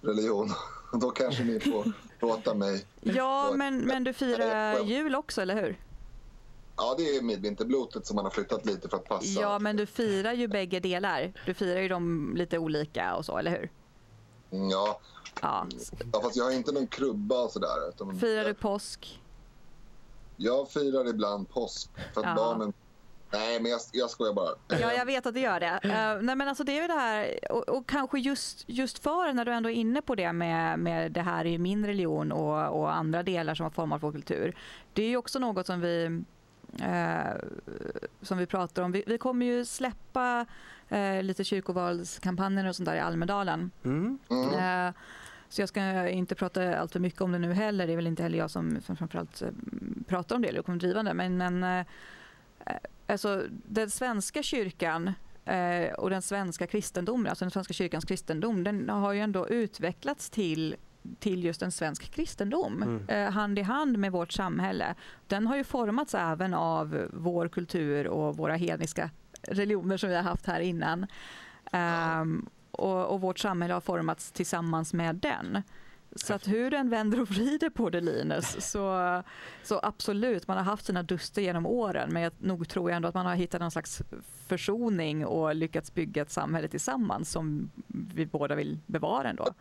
religion. 0.00 0.50
då 1.00 1.10
kanske 1.10 1.44
ni 1.44 1.60
får 1.60 1.92
låta 2.20 2.54
mig. 2.54 2.84
Ja, 3.00 3.52
men, 3.54 3.78
men 3.80 4.04
du 4.04 4.12
firar 4.12 4.84
jul 4.84 5.14
också, 5.14 5.42
eller 5.42 5.62
hur? 5.62 5.78
Ja, 6.76 6.94
det 6.98 7.16
är 7.16 7.22
midvinterblotet 7.22 8.06
som 8.06 8.16
man 8.16 8.24
har 8.24 8.30
flyttat 8.32 8.66
lite 8.66 8.88
för 8.88 8.96
att 8.96 9.04
passa. 9.04 9.40
Ja, 9.40 9.58
men 9.58 9.76
du 9.76 9.86
firar 9.86 10.32
ju 10.32 10.48
bägge 10.48 10.80
delar. 10.80 11.32
Du 11.46 11.54
firar 11.54 11.80
ju 11.80 11.88
dem 11.88 12.34
lite 12.36 12.58
olika 12.58 13.14
och 13.16 13.24
så, 13.24 13.38
eller 13.38 13.50
hur? 13.50 13.70
Ja, 14.50 15.00
Ja. 15.42 15.66
ja, 16.12 16.20
fast 16.22 16.36
jag 16.36 16.44
har 16.44 16.52
inte 16.52 16.72
någon 16.72 16.86
krubba 16.86 17.44
och 17.44 17.50
sådär. 17.50 17.88
utan- 17.88 18.18
Firar 18.20 18.44
du 18.44 18.54
påsk? 18.54 19.20
Jag 20.36 20.70
firar 20.70 21.08
ibland 21.08 21.48
påsk 21.48 21.90
för 22.14 22.20
att 22.20 22.26
Ja. 22.26 22.34
barnen... 22.36 22.72
Nej, 23.32 23.60
men 23.60 23.70
jag, 23.70 23.80
jag 23.92 24.10
skojar 24.10 24.32
bara. 24.34 24.50
Ja, 24.68 24.92
jag 24.92 25.06
vet 25.06 25.26
att 25.26 25.34
det 25.34 25.40
gör 25.40 25.60
det. 25.60 25.80
Eh, 25.82 26.22
nej, 26.22 26.36
men 26.36 26.48
alltså 26.48 26.64
det 26.64 26.72
är 26.78 26.82
ju 26.82 26.86
det 26.88 26.94
här, 26.94 27.38
och, 27.52 27.68
och 27.68 27.86
kanske 27.88 28.18
just, 28.18 28.64
just 28.66 28.98
för 28.98 29.32
när 29.32 29.44
du 29.44 29.52
ändå 29.52 29.68
är 29.70 29.74
inne 29.74 30.02
på 30.02 30.14
det 30.14 30.32
med, 30.32 30.78
med 30.78 31.12
det 31.12 31.20
här 31.22 31.44
är 31.44 31.58
min 31.58 31.86
religion 31.86 32.32
och, 32.32 32.80
och 32.80 32.94
andra 32.94 33.22
delar 33.22 33.54
som 33.54 33.64
har 33.64 33.70
format 33.70 34.02
vår 34.02 34.12
kultur. 34.12 34.56
Det 34.92 35.02
är 35.02 35.08
ju 35.08 35.16
också 35.16 35.38
något 35.38 35.66
som 35.66 35.80
vi 35.80 36.22
eh, 36.80 37.36
som 38.22 38.38
vi 38.38 38.46
pratar 38.46 38.82
om. 38.82 38.92
Vi, 38.92 39.04
vi 39.06 39.18
kommer 39.18 39.46
ju 39.46 39.64
släppa 39.64 40.46
eh, 40.88 41.22
lite 41.22 41.44
kyrkovalskampanjer 41.44 42.68
och 42.68 42.76
sånt 42.76 42.86
där 42.86 42.96
i 42.96 43.00
Almedalen. 43.00 43.70
Mm. 43.84 44.18
Mm. 44.30 44.86
Eh, 44.88 44.94
Så 45.50 45.62
jag 45.62 45.68
ska 45.68 46.08
inte 46.08 46.34
prata 46.34 46.78
allt 46.78 46.92
för 46.92 47.00
mycket 47.00 47.20
om 47.20 47.32
det 47.32 47.38
nu 47.38 47.52
heller. 47.52 47.86
Det 47.86 47.92
är 47.92 47.96
väl 47.96 48.06
inte 48.06 48.22
heller 48.22 48.38
jag 48.38 48.50
som, 48.50 48.78
framförallt 48.96 49.42
eh, 49.42 49.48
pratar 50.06 50.36
om 50.36 50.42
det 50.42 50.48
eller 50.48 50.62
kommer 50.62 50.78
driva 50.78 51.02
det. 51.02 51.14
Men, 51.14 51.36
men 51.36 51.62
eh, 51.64 51.86
alltså, 53.06 53.42
den 53.50 53.90
svenska 53.90 54.42
kyrkan 54.42 55.12
eh, 55.44 55.92
och 55.98 56.10
den 56.10 56.22
svenska 56.22 56.66
kristendomen, 56.66 57.26
alltså 57.26 57.44
den 57.44 57.50
svenska 57.50 57.74
kyrkans 57.74 58.04
kristendom, 58.04 58.64
den 58.64 58.88
har 58.88 59.12
ju 59.12 59.20
ändå 59.20 59.48
utvecklats 59.48 60.30
till 60.30 60.76
till 61.18 61.44
just 61.44 61.62
en 61.62 61.72
svensk 61.72 62.10
kristendom, 62.10 62.82
Mm. 62.82 63.08
eh, 63.08 63.32
hand 63.32 63.58
i 63.58 63.62
hand 63.62 63.98
med 63.98 64.12
vårt 64.12 64.32
samhälle. 64.32 64.94
Den 65.26 65.46
har 65.46 65.56
ju 65.56 65.64
formats 65.64 66.14
även 66.14 66.54
av 66.54 67.06
vår 67.12 67.48
kultur 67.48 68.06
och 68.08 68.36
våra 68.36 68.54
hedniska 68.56 69.10
religioner 69.42 69.96
som 69.96 70.08
vi 70.08 70.16
har 70.16 70.22
haft 70.22 70.46
här 70.46 70.60
innan. 70.60 71.06
Ehm, 71.72 72.48
och, 72.70 73.06
och 73.06 73.20
vårt 73.20 73.38
samhälle 73.38 73.74
har 73.74 73.80
formats 73.80 74.32
tillsammans 74.32 74.92
med 74.92 75.16
den. 75.16 75.62
Så 76.16 76.34
att 76.34 76.48
hur 76.48 76.70
den 76.70 76.90
vänder 76.90 77.20
och 77.20 77.28
vrider 77.28 77.70
på 77.70 77.90
det 77.90 78.00
Linus, 78.00 78.56
så, 78.70 79.22
så 79.64 79.80
absolut, 79.82 80.48
man 80.48 80.56
har 80.56 80.64
haft 80.64 80.86
sina 80.86 81.02
duster 81.02 81.42
genom 81.42 81.66
åren 81.66 82.12
men 82.12 82.22
jag 82.22 82.32
nog 82.38 82.68
tror 82.68 82.90
jag 82.90 82.96
ändå 82.96 83.08
att 83.08 83.14
man 83.14 83.26
har 83.26 83.34
hittat 83.34 83.60
någon 83.60 83.70
slags 83.70 84.02
försoning 84.46 85.26
och 85.26 85.54
lyckats 85.54 85.94
bygga 85.94 86.22
ett 86.22 86.30
samhälle 86.30 86.68
tillsammans 86.68 87.30
som 87.30 87.70
vi 88.14 88.26
båda 88.26 88.54
vill 88.54 88.78
bevara 88.86 89.28
ändå. 89.30 89.54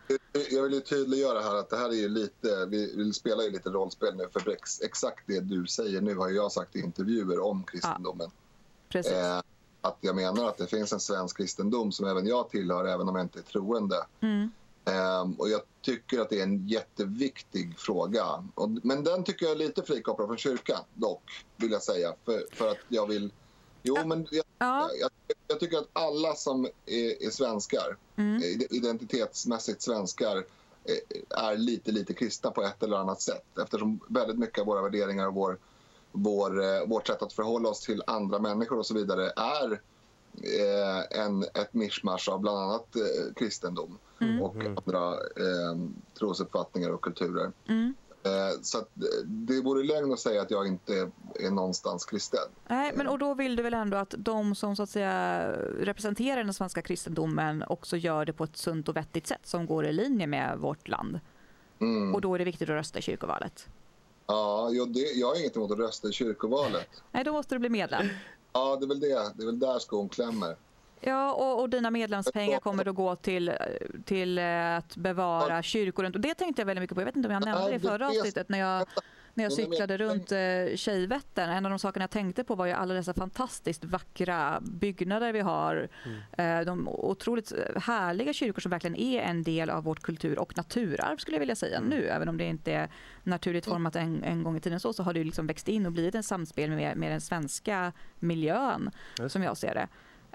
Jag 0.51 0.63
vill 0.63 0.73
ju 0.73 0.79
tydliggöra 0.79 1.41
här 1.41 1.55
att 1.55 1.69
det 1.69 1.77
här 1.77 1.89
är 1.89 2.01
ju 2.01 2.09
lite, 2.09 2.65
vi, 2.69 2.93
vi 2.97 3.13
spelar 3.13 3.43
ju 3.43 3.51
lite 3.51 3.69
rollspel 3.69 4.15
nu 4.15 4.27
för 4.33 4.49
ex, 4.49 4.81
exakt 4.81 5.23
det 5.27 5.39
du 5.39 5.67
säger 5.67 6.01
nu 6.01 6.15
har 6.15 6.29
jag 6.29 6.51
sagt 6.51 6.75
i 6.75 6.79
intervjuer 6.79 7.39
om 7.39 7.63
kristendomen. 7.63 8.31
Precis. 8.89 9.11
Eh, 9.11 9.41
att 9.81 9.97
jag 10.01 10.15
menar 10.15 10.49
att 10.49 10.57
det 10.57 10.67
finns 10.67 10.93
en 10.93 10.99
svensk 10.99 11.37
kristendom 11.37 11.91
som 11.91 12.07
även 12.07 12.27
jag 12.27 12.49
tillhör 12.49 12.85
även 12.85 13.09
om 13.09 13.15
jag 13.15 13.25
inte 13.25 13.39
är 13.39 13.43
troende. 13.43 14.05
Mm. 14.21 14.51
Ehm, 14.85 15.33
och 15.33 15.49
jag 15.49 15.61
tycker 15.81 16.19
att 16.19 16.29
det 16.29 16.39
är 16.39 16.43
en 16.43 16.67
jätteviktig 16.67 17.79
fråga. 17.79 18.25
Och, 18.55 18.69
men 18.69 19.03
den 19.03 19.23
tycker 19.23 19.45
jag 19.45 19.51
är 19.51 19.59
lite 19.59 19.83
frikopplad 19.83 20.27
från 20.27 20.37
kyrkan 20.37 20.83
dock, 20.93 21.45
vill 21.55 21.71
jag 21.71 21.83
säga. 21.83 22.13
För, 22.25 22.45
för 22.51 22.71
att 22.71 22.77
jag 22.87 23.07
vill... 23.07 23.31
Jo, 23.83 24.05
men 24.05 24.27
jag, 24.31 24.45
Ja, 24.57 24.89
jag, 24.99 25.09
jag 25.47 25.59
tycker 25.59 25.77
att 25.77 25.89
alla 25.93 26.35
som 26.35 26.65
är, 26.85 27.23
är 27.23 27.29
svenskar, 27.29 27.97
mm. 28.15 28.41
identitetsmässigt 28.69 29.81
svenskar, 29.81 30.37
eh, 30.83 31.39
är 31.43 31.57
lite, 31.57 31.91
lite 31.91 32.13
kristna 32.13 32.51
på 32.51 32.63
ett 32.63 32.83
eller 32.83 32.97
annat 32.97 33.21
sätt. 33.21 33.45
Eftersom 33.61 33.99
väldigt 34.07 34.39
mycket 34.39 34.59
av 34.59 34.65
våra 34.65 34.81
värderingar 34.81 35.27
och 35.27 35.33
vår, 35.33 35.57
vår, 36.23 36.63
eh, 36.63 36.87
vårt 36.87 37.07
sätt 37.07 37.21
att 37.21 37.33
förhålla 37.33 37.69
oss 37.69 37.81
till 37.81 38.03
andra 38.07 38.39
människor 38.39 38.77
och 38.77 38.85
så 38.85 38.93
vidare 38.93 39.31
är 39.35 39.71
eh, 40.43 41.21
en, 41.25 41.43
ett 41.43 41.73
mischmasch 41.73 42.29
av 42.29 42.39
bland 42.39 42.57
annat 42.57 42.95
eh, 42.95 43.33
kristendom 43.35 43.97
Mm. 44.19 44.41
och 44.41 44.55
andra 44.55 45.13
eh, 45.13 45.77
trosuppfattningar 46.19 46.89
och 46.89 47.01
kulturer. 47.01 47.51
Mm. 47.67 47.95
Eh, 48.23 48.61
så 48.61 48.77
att, 48.77 48.97
eh, 48.97 49.25
det 49.25 49.61
vore 49.61 49.83
lögn 49.83 50.13
att 50.13 50.19
säga 50.19 50.41
att 50.41 50.51
jag 50.51 50.67
inte 50.67 51.11
är 51.39 51.51
någonstans 51.51 52.05
kristen. 52.05 52.39
Nej, 52.67 52.91
men 52.95 53.07
och 53.07 53.19
då 53.19 53.33
vill 53.33 53.55
du 53.55 53.63
väl 53.63 53.73
ändå 53.73 53.97
att 53.97 54.13
de 54.17 54.55
som 54.55 54.75
så 54.75 54.83
att 54.83 54.89
säga 54.89 55.51
representerar 55.79 56.43
den 56.43 56.53
svenska 56.53 56.81
kristendomen 56.81 57.63
också 57.67 57.97
gör 57.97 58.25
det 58.25 58.33
på 58.33 58.43
ett 58.43 58.57
sunt 58.57 58.89
och 58.89 58.95
vettigt 58.95 59.27
sätt 59.27 59.41
som 59.43 59.65
går 59.65 59.85
i 59.85 59.93
linje 59.93 60.27
med 60.27 60.57
vårt 60.57 60.87
land. 60.87 61.19
Mm. 61.79 62.15
Och 62.15 62.21
då 62.21 62.35
är 62.35 62.39
det 62.39 62.45
viktigt 62.45 62.69
att 62.69 62.75
rösta 62.75 62.99
i 62.99 63.01
kyrkovalet. 63.01 63.67
Ja, 64.27 64.69
jo, 64.71 64.85
det, 64.85 64.99
jag 64.99 65.27
har 65.27 65.39
inget 65.39 65.55
emot 65.55 65.71
att 65.71 65.79
rösta 65.79 66.07
i 66.07 66.11
kyrkovalet. 66.11 67.01
Nej, 67.11 67.23
då 67.23 67.33
måste 67.33 67.55
du 67.55 67.59
bli 67.59 67.69
medlem. 67.69 68.07
Ja, 68.53 68.75
det 68.75 68.85
är 68.85 68.87
väl 68.87 68.99
det. 68.99 69.31
Det 69.35 69.43
är 69.43 69.45
väl 69.45 69.59
där 69.59 69.79
skon 69.79 70.09
klämmer. 70.09 70.55
Ja, 71.01 71.33
och, 71.33 71.61
och 71.61 71.69
dina 71.69 71.91
medlemspengar 71.91 72.59
kommer 72.59 72.85
då 72.85 72.91
gå 72.91 73.15
till, 73.15 73.53
till 74.05 74.39
att 74.39 74.95
bevara 74.95 75.63
kyrkor 75.63 76.03
runt. 76.03 76.15
Och 76.15 76.21
det 76.21 76.33
tänkte 76.33 76.61
jag 76.61 76.65
väldigt 76.65 76.81
mycket 76.81 76.95
på. 76.95 77.01
Jag 77.01 77.05
vet 77.05 77.15
inte 77.15 77.27
om 77.27 77.33
jag 77.33 77.45
nämnde 77.45 77.69
det 77.69 77.75
i 77.75 77.79
förra 77.79 78.07
avsnittet 78.07 78.49
när 78.49 78.59
jag, 78.59 78.87
när 79.37 79.43
jag 79.43 79.53
cyklade 79.53 79.97
runt 79.97 80.31
eh, 80.31 80.75
Tjejvättern. 80.75 81.49
En 81.49 81.65
av 81.65 81.69
de 81.69 81.79
sakerna 81.79 82.03
jag 82.03 82.09
tänkte 82.09 82.43
på 82.43 82.55
var 82.55 82.65
ju 82.65 82.71
alla 82.71 82.93
dessa 82.93 83.13
fantastiskt 83.13 83.85
vackra 83.85 84.59
byggnader 84.61 85.33
vi 85.33 85.39
har. 85.39 85.87
Eh, 86.37 86.59
De 86.61 86.87
otroligt 86.87 87.53
härliga 87.75 88.33
kyrkor 88.33 88.61
som 88.61 88.69
verkligen 88.69 88.95
är 88.95 89.21
en 89.21 89.43
del 89.43 89.69
av 89.69 89.83
vårt 89.83 90.01
kultur 90.01 90.39
och 90.39 90.57
naturarv 90.57 91.17
skulle 91.17 91.35
jag 91.35 91.39
vilja 91.39 91.55
säga 91.55 91.79
nu. 91.81 92.07
Även 92.07 92.29
om 92.29 92.37
det 92.37 92.43
inte 92.43 92.71
är 92.71 92.89
naturligt 93.23 93.65
format 93.65 93.95
en, 93.95 94.23
en 94.23 94.43
gång 94.43 94.57
i 94.57 94.59
tiden 94.59 94.79
så, 94.79 94.93
så 94.93 95.03
har 95.03 95.13
det 95.13 95.23
liksom 95.23 95.47
växt 95.47 95.67
in 95.67 95.85
och 95.85 95.91
blivit 95.91 96.15
en 96.15 96.23
samspel 96.23 96.69
med, 96.69 96.97
med 96.97 97.11
den 97.11 97.21
svenska 97.21 97.93
miljön 98.19 98.91
som 99.27 99.43
jag 99.43 99.57
ser 99.57 99.73
det. 99.73 99.87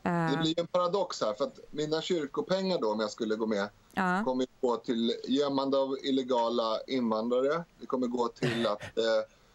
Det 0.03 0.09
Eh, 0.11 0.41
blir 0.43 0.61
en 0.61 0.67
paradox 0.67 1.21
här. 1.21 1.35
För 1.35 1.45
att 1.45 1.59
mina 1.71 2.03
kyrkopengar 2.03 2.79
då, 2.81 2.93
om 2.93 3.01
jag 3.01 3.11
skulle 3.11 3.37
gå 3.37 3.47
med, 3.47 3.69
ja. 3.95 4.23
kommer 4.25 4.47
gå 4.61 4.77
till 4.77 5.15
gömmande 5.29 5.79
av 5.79 5.97
illegala 6.03 6.81
invandrare. 6.87 7.65
Det 7.81 7.87
kommer 7.87 8.07
gå 8.07 8.29
till 8.29 8.67
att 8.67 8.83
eh, 8.99 9.05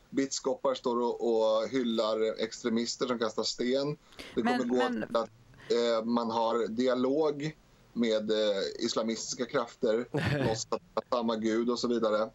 biskopar 0.09 0.73
står 0.73 0.99
och, 1.01 1.21
och 1.61 1.67
hyllar 1.69 2.41
extremister 2.43 3.07
som 3.07 3.19
kastar 3.19 3.43
sten. 3.43 3.97
Det 4.35 4.41
kommer 4.41 4.57
Men- 4.57 4.67
gå 4.69 4.75
men- 4.75 5.03
till 5.07 5.15
att 5.15 5.29
eh, 5.71 6.05
man 6.05 6.31
har 6.31 6.67
dialog 6.67 7.55
med 7.93 8.31
eh, 8.31 8.63
islamistiska 8.79 9.45
krafter, 9.45 10.07
låtsas 10.47 10.79
samma 11.09 11.35
gud 11.35 11.69
och 11.69 11.79
så 11.79 11.87
vidare. 11.87 12.29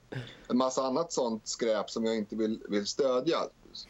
En 0.48 0.56
massa 0.56 0.82
annat 0.86 1.12
sånt 1.12 1.48
skräp 1.48 1.90
som 1.90 2.04
jag 2.04 2.16
inte 2.16 2.36
vill, 2.36 2.60
vill 2.68 2.86
stödja. 2.86 3.38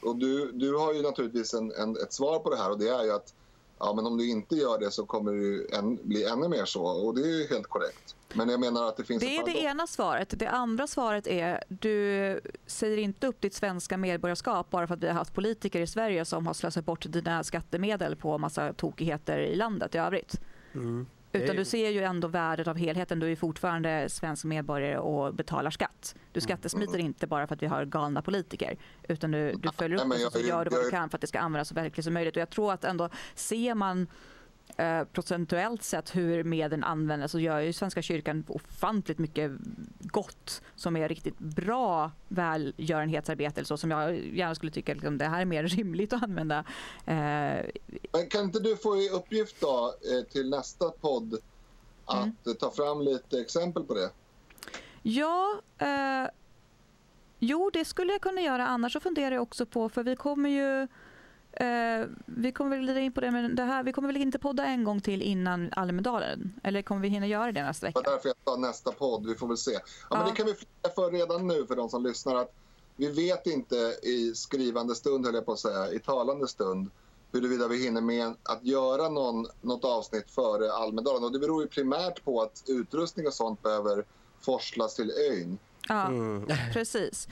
Och 0.03 0.17
du, 0.17 0.53
du 0.53 0.77
har 0.77 0.93
ju 0.93 1.03
naturligtvis 1.03 1.55
en, 1.55 1.73
en, 1.73 1.97
ett 1.97 2.13
svar 2.13 2.39
på 2.39 2.51
det 2.51 2.57
här 2.57 2.71
och 2.71 2.79
det 2.79 2.89
är 2.89 3.05
ju 3.05 3.13
att 3.13 3.35
ja, 3.83 3.92
men 3.95 4.07
om 4.07 4.16
du 4.16 4.29
inte 4.29 4.55
gör 4.55 4.79
det 4.79 4.90
så 4.90 5.07
kommer 5.07 5.33
det 5.33 5.77
en, 5.77 5.99
bli 6.09 6.25
ännu 6.25 6.49
mer 6.49 6.64
så. 6.64 6.85
Och 6.85 7.14
det 7.14 7.21
är 7.21 7.40
ju 7.40 7.47
helt 7.47 7.66
korrekt. 7.66 8.16
Men 8.33 8.49
jag 8.49 8.61
menar 8.61 8.88
att 8.88 8.97
det 8.97 9.05
finns 9.05 9.21
Det 9.21 9.37
är 9.37 9.45
det 9.45 9.59
ena 9.59 9.87
svaret. 9.87 10.35
Det 10.38 10.47
andra 10.47 10.87
svaret 10.87 11.27
är 11.27 11.64
du 11.68 12.40
säger 12.66 12.97
inte 12.97 13.27
upp 13.27 13.40
ditt 13.40 13.55
svenska 13.55 13.97
medborgarskap 13.97 14.71
bara 14.71 14.87
för 14.87 14.95
att 14.95 15.03
vi 15.03 15.07
har 15.07 15.14
haft 15.14 15.35
politiker 15.35 15.81
i 15.81 15.87
Sverige 15.87 16.25
som 16.25 16.47
har 16.47 16.55
slösat 16.55 16.85
bort 16.85 17.07
dina 17.09 17.45
skattemedel 17.45 18.16
på 18.16 18.38
massa 18.38 18.73
tokigheter 18.73 19.38
i 19.38 19.57
landet 19.57 19.95
i 19.95 19.99
övrigt. 19.99 20.40
Mm. 20.75 21.07
Utan 21.33 21.57
du 21.57 21.64
ser 21.64 21.90
ju 21.90 22.03
ändå 22.03 22.29
värdet 22.29 22.68
av 22.68 22.77
helheten. 22.77 23.21
Du 23.21 23.33
är 23.33 23.37
fortfarande 23.37 24.09
svensk 24.09 24.45
medborgare 24.45 24.99
och 24.99 25.35
betalar 25.35 25.71
skatt. 25.71 26.14
Du 26.33 26.40
skattesmiter 26.40 26.99
inte 26.99 27.27
bara 27.27 27.47
för 27.47 27.55
att 27.55 27.62
vi 27.62 27.66
har 27.66 27.85
galna 27.85 28.23
politiker. 28.23 28.77
Utan 29.09 29.31
du, 29.31 29.53
du 29.53 29.68
följer 29.73 30.05
Nej, 30.05 30.07
upp 30.07 30.33
jag 30.35 30.42
och 30.42 30.49
gör 30.49 30.64
du 30.64 30.71
vad 30.71 30.85
du 30.85 30.90
kan 30.90 31.11
för 31.11 31.16
att 31.16 31.21
det 31.21 31.27
ska 31.27 31.38
användas 31.40 31.68
så 31.68 31.75
verkligt 31.75 32.05
som 32.05 32.14
möjligt. 32.14 32.37
Och 32.37 32.40
jag 32.40 32.51
tror 32.51 32.73
att 32.73 32.85
ändå 32.85 33.09
ser 33.35 33.75
man 33.75 34.07
eh, 34.77 35.05
procentuellt 35.05 35.83
sett 35.83 36.17
hur 36.17 36.45
medlen 36.45 36.85
används 36.85 37.33
så 37.33 37.41
gör 37.41 37.61
ju 37.61 37.73
Svenska 37.73 38.03
kyrkan 38.03 38.45
ofantligt 38.49 39.19
mycket 39.19 39.51
gott 40.01 40.63
som 40.77 40.97
är 40.97 41.09
riktigt 41.09 41.39
bra 41.39 42.11
välgörenhetsarbete 42.29 43.65
så 43.65 43.77
som 43.77 43.91
jag 43.91 44.17
gärna 44.19 44.55
skulle 44.55 44.73
tycka 44.73 44.95
liksom, 44.95 45.19
det 45.19 45.25
här 45.25 45.41
är 45.41 45.45
mer 45.45 45.63
rimligt 45.67 46.13
att 46.13 46.23
använda. 46.23 46.59
Eh, 47.07 47.15
Men 48.13 48.29
kan 48.31 48.45
inte 48.45 48.61
du 48.61 48.77
få 48.77 48.97
i 48.97 49.09
uppgift 49.11 49.61
då, 49.61 49.95
eh, 50.13 50.25
till 50.33 50.51
nästa 50.51 50.91
podd 50.91 51.35
att 52.05 52.23
Mm. 52.45 52.57
ta 52.61 52.71
fram 52.71 53.01
lite 53.01 53.41
exempel 53.41 53.85
på 53.85 53.95
det? 53.95 54.11
Ja, 55.03 55.61
eh, 55.79 56.31
jo 57.39 57.71
det 57.73 57.85
skulle 57.85 58.13
jag 58.13 58.21
kunna 58.21 58.41
göra. 58.41 58.67
Annars 58.67 58.93
så 58.93 59.01
funderar 59.01 59.35
jag 59.35 59.43
också 59.43 59.67
på, 59.67 59.89
för 59.89 60.03
vi 60.03 60.17
kommer 60.17 60.51
ju 60.51 60.89
Eh, 61.53 62.07
vi 62.27 62.53
kommer 62.53 62.77
väl 62.77 62.99
in 62.99 63.12
på 63.12 63.21
det, 63.21 63.31
men 63.31 63.57
det 63.57 63.62
här, 63.62 63.83
vi 63.83 63.93
kommer 63.93 64.09
väl 64.09 64.17
inte 64.23 64.38
podda 64.38 64.65
en 64.65 64.85
gång 64.85 65.01
till 65.01 65.23
innan 65.23 65.73
Almedalen? 65.73 66.61
Eller 66.62 66.83
kommer 66.83 67.01
vi 67.01 67.09
hinna 67.09 67.27
göra 67.27 67.53
det 67.53 67.62
nästa 67.62 67.87
Det 67.87 67.88
vecka? 67.88 68.01
var 68.11 68.17
därför 68.17 68.29
jag 68.29 68.37
sa 68.45 68.57
nästa 68.57 68.93
podd. 68.93 69.27
Vi 69.27 69.35
får 69.35 69.49
väl 69.49 69.57
se. 69.57 69.73
Ja, 69.73 69.81
Men 70.11 70.19
Ja. 70.21 70.27
det 70.27 70.33
kan 70.37 70.47
vi 70.47 70.55
flika 70.55 70.88
för 70.95 71.11
redan 71.11 71.47
nu 71.47 71.67
för 71.67 71.77
de 71.77 71.88
som 71.88 72.03
lyssnar. 72.03 72.35
att 72.35 72.53
Vi 72.97 73.09
vet 73.12 73.47
inte 73.47 73.77
i 74.03 74.33
skrivande 74.35 74.95
stund, 74.95 75.27
höll 75.27 75.35
jag 75.35 75.47
på 75.47 75.53
att 75.53 75.59
säga, 75.59 75.91
i 75.93 75.99
talande 75.99 76.49
stund 76.49 76.91
huruvida 77.33 77.69
vi 77.69 77.85
hinner 77.85 78.01
med 78.01 78.35
att 78.43 78.65
göra 78.65 79.09
någon, 79.09 79.47
något 79.61 79.85
avsnitt 79.85 80.31
före 80.31 80.73
Almedalen. 80.73 81.25
Och 81.25 81.33
det 81.33 81.38
beror 81.38 81.62
ju 81.62 81.69
primärt 81.69 82.25
på 82.25 82.43
att 82.43 82.62
utrustning 82.69 83.27
och 83.27 83.35
sånt 83.35 83.62
behöver 83.62 84.05
forslas 84.41 84.95
till 84.95 85.11
ön. 85.31 85.59
Ja, 85.88 86.07
Mm. 86.07 86.47
precis. 86.73 87.29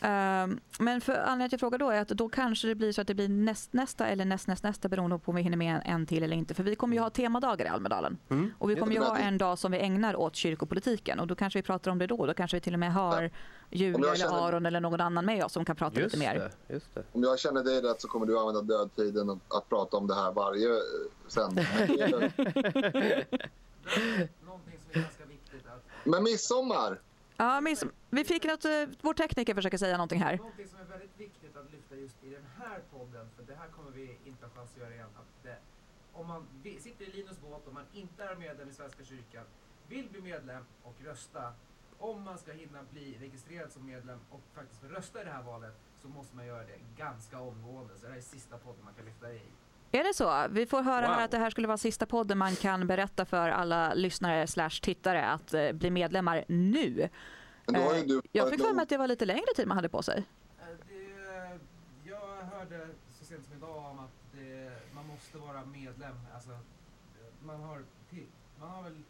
Ehm, 0.00 0.60
men 0.78 1.00
för 1.00 1.12
anledningen 1.12 1.38
till 1.38 1.44
att 1.44 1.52
jag 1.52 1.60
frågar 1.60 1.78
då 1.78 1.90
är 1.90 2.00
att 2.00 2.08
då 2.08 2.28
kanske 2.28 2.68
det 2.68 2.74
blir 2.74 2.92
så 2.92 3.00
att 3.00 3.06
det 3.06 3.14
blir 3.14 3.28
näst, 3.28 3.72
nästa 3.72 4.06
eller 4.06 4.24
näst, 4.24 4.48
näst, 4.48 4.64
nästa 4.64 4.88
beroende 4.88 5.18
på 5.18 5.30
om 5.30 5.36
vi 5.36 5.42
hinner 5.42 5.56
med 5.56 5.74
en, 5.76 5.82
en 5.82 6.06
till 6.06 6.22
eller 6.22 6.36
inte. 6.36 6.54
För 6.54 6.62
vi 6.62 6.76
kommer 6.76 6.96
ju 6.96 7.02
ha 7.02 7.10
temadagar 7.10 7.66
i 7.66 7.68
Almedalen. 7.68 8.18
Mm. 8.28 8.50
Och 8.58 8.70
vi 8.70 8.76
kommer 8.76 8.92
ju 8.92 9.00
ha 9.00 9.18
en 9.18 9.38
dag 9.38 9.58
som 9.58 9.72
vi 9.72 9.78
ägnar 9.78 10.16
åt 10.16 10.36
kyrkopolitiken 10.36 11.20
och 11.20 11.26
då 11.26 11.34
kanske 11.34 11.58
vi 11.58 11.62
pratar 11.62 11.90
om 11.90 11.98
det 11.98 12.06
då. 12.06 12.26
Då 12.26 12.34
kanske 12.34 12.56
vi 12.56 12.60
till 12.60 12.72
och 12.72 12.78
med 12.80 12.92
har 12.92 13.22
Om 13.24 13.30
Julia 13.70 13.98
jag 13.98 14.06
eller 14.06 14.16
känner- 14.16 14.48
Aron 14.48 14.66
eller 14.66 14.80
någon 14.80 15.00
annan 15.00 15.24
med 15.24 15.44
oss 15.44 15.52
som 15.52 15.64
kan 15.64 15.76
prata 15.76 16.00
Just 16.00 16.14
lite 16.16 16.32
mer. 16.34 16.50
det, 16.66 16.74
just 16.74 16.94
det. 16.94 17.02
Om 17.12 17.22
jag 17.22 17.38
känner 17.38 17.64
dig 17.64 17.82
rätt 17.82 18.00
så 18.00 18.08
kommer 18.08 18.26
du 18.26 18.38
använda 18.38 18.62
dödtiden 18.62 19.30
och 19.30 19.38
att 19.48 19.68
prata 19.68 19.96
om 19.96 20.06
det 20.06 20.14
här 20.14 20.32
varje 20.32 20.68
eh, 20.68 20.74
sändning. 21.28 21.64
Men 21.78 21.86
det 21.96 22.02
är 22.02 22.08
lugnt. 22.08 22.36
Någonting 24.46 24.78
som 24.82 24.90
är 24.90 24.94
ganska 25.02 25.24
viktigt 25.24 25.66
att 25.66 25.84
Men 26.04 26.22
midsommar! 26.22 26.98
Ja, 27.40 27.60
men 27.60 27.76
vi 28.10 28.24
fick 28.24 28.44
något, 28.44 28.64
eh, 28.64 28.70
vår 29.00 29.14
tekniker 29.14 29.54
försöker 29.54 29.78
säga 29.78 29.96
någonting 29.96 30.20
här. 30.20 30.36
Någonting 30.36 30.68
som 30.68 30.78
är 30.80 30.84
väldigt 30.84 31.20
viktigt 31.20 31.56
att 31.56 31.72
lyfta 31.72 31.96
just 31.96 32.24
i 32.24 32.30
den 32.30 32.46
här 32.58 32.80
podden, 32.90 33.30
för 33.36 33.42
det 33.42 33.54
här 33.54 33.68
kommer 33.68 33.90
vi 33.90 34.18
inte 34.24 34.46
ha 34.46 34.52
chans 34.54 34.70
att 34.72 34.78
göra 34.78 34.94
igen. 34.94 35.08
Att 35.16 35.42
det, 35.42 35.56
om 36.12 36.26
man 36.26 36.46
sitter 36.80 37.04
i 37.04 37.12
Linus 37.12 37.40
båt 37.40 37.66
och 37.66 37.74
man 37.74 37.84
inte 37.92 38.24
är 38.24 38.36
medlem 38.36 38.68
i 38.68 38.72
Svenska 38.72 39.04
kyrkan, 39.04 39.44
vill 39.88 40.10
bli 40.10 40.20
medlem 40.20 40.64
och 40.82 40.94
rösta. 41.04 41.52
Om 41.98 42.22
man 42.22 42.38
ska 42.38 42.52
hinna 42.52 42.82
bli 42.90 43.18
registrerad 43.20 43.72
som 43.72 43.86
medlem 43.86 44.18
och 44.30 44.40
faktiskt 44.54 44.84
rösta 44.84 45.22
i 45.22 45.24
det 45.24 45.30
här 45.30 45.42
valet 45.42 45.74
så 46.02 46.08
måste 46.08 46.36
man 46.36 46.46
göra 46.46 46.64
det 46.64 46.78
ganska 46.96 47.40
omgående. 47.40 47.94
Så 47.96 48.02
det 48.06 48.10
här 48.10 48.18
är 48.18 48.22
sista 48.22 48.58
podden 48.58 48.84
man 48.84 48.94
kan 48.94 49.04
lyfta 49.04 49.32
i. 49.32 49.40
Är 49.92 50.04
det 50.04 50.14
så? 50.14 50.46
Vi 50.50 50.66
får 50.66 50.82
höra 50.82 51.06
Wow. 51.06 51.14
här 51.16 51.24
att 51.24 51.30
det 51.30 51.38
här 51.38 51.50
skulle 51.50 51.66
vara 51.68 51.78
sista 51.78 52.06
podden 52.06 52.38
man 52.38 52.56
kan 52.56 52.86
berätta 52.86 53.24
för 53.24 53.48
alla 53.48 53.94
lyssnare 53.94 54.46
slash 54.46 54.70
tittare 54.82 55.26
att 55.26 55.54
eh, 55.54 55.72
bli 55.72 55.90
medlemmar 55.90 56.44
nu. 56.48 57.08
Eh, 57.74 58.04
du 58.06 58.22
Jag 58.32 58.50
fick 58.50 58.60
för 58.60 58.72
mig 58.72 58.82
att 58.82 58.88
det 58.88 58.96
var 58.96 59.06
lite 59.08 59.24
längre 59.24 59.46
tid 59.56 59.66
man 59.68 59.76
hade 59.76 59.88
på 59.88 60.02
sig. 60.02 60.24
Eh, 60.60 60.64
Det, 60.88 61.58
jag 62.10 62.20
hörde 62.58 62.88
så 63.18 63.24
sent 63.24 63.44
som 63.44 63.56
idag 63.56 63.76
om 63.76 63.98
att 63.98 64.10
det, 64.32 64.72
man 64.94 65.06
måste 65.06 65.38
vara 65.38 65.64
medlem. 65.64 66.14
Alltså, 66.34 66.50
man 67.42 67.60
har, 67.60 67.82
man 68.60 68.70
har 68.70 68.82
väl... 68.82 69.02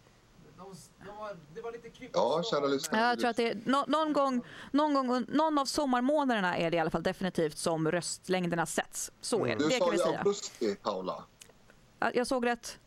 De, 0.57 0.75
de 1.07 1.17
var, 1.17 1.37
det 1.55 1.61
var 1.63 1.73
lite 1.73 1.89
kryptiskt 1.89 2.11
Ja, 2.15 2.43
kära 2.51 2.67
lyssnare. 2.67 3.03
Jag 3.03 3.19
tror 3.21 3.31
att 3.31 3.37
det 3.37 3.49
är, 3.51 3.59
nå- 3.65 3.85
någon, 3.89 4.13
gång, 4.13 4.43
någon, 4.73 4.95
gång, 4.95 5.25
någon 5.29 5.59
av 5.59 5.65
sommarmånaderna 5.65 6.57
är 6.57 6.71
det 6.71 6.77
i 6.77 6.81
alla 6.81 6.91
fall 6.91 7.03
definitivt 7.03 7.59
som 7.59 7.91
röstlängderna 7.91 8.67
sätts. 8.67 9.11
Så 9.21 9.47
är 9.47 9.49
det, 9.49 9.63
Du 9.63 9.69
det 9.69 9.79
kan 9.79 9.99
sa 9.99 10.05
säga. 10.05 10.19
augusti, 10.19 10.75
Paula. 10.83 11.25
Ja, 12.01 12.11
Jag 12.15 12.27
såg 12.27 12.47
rätt. 12.47 12.79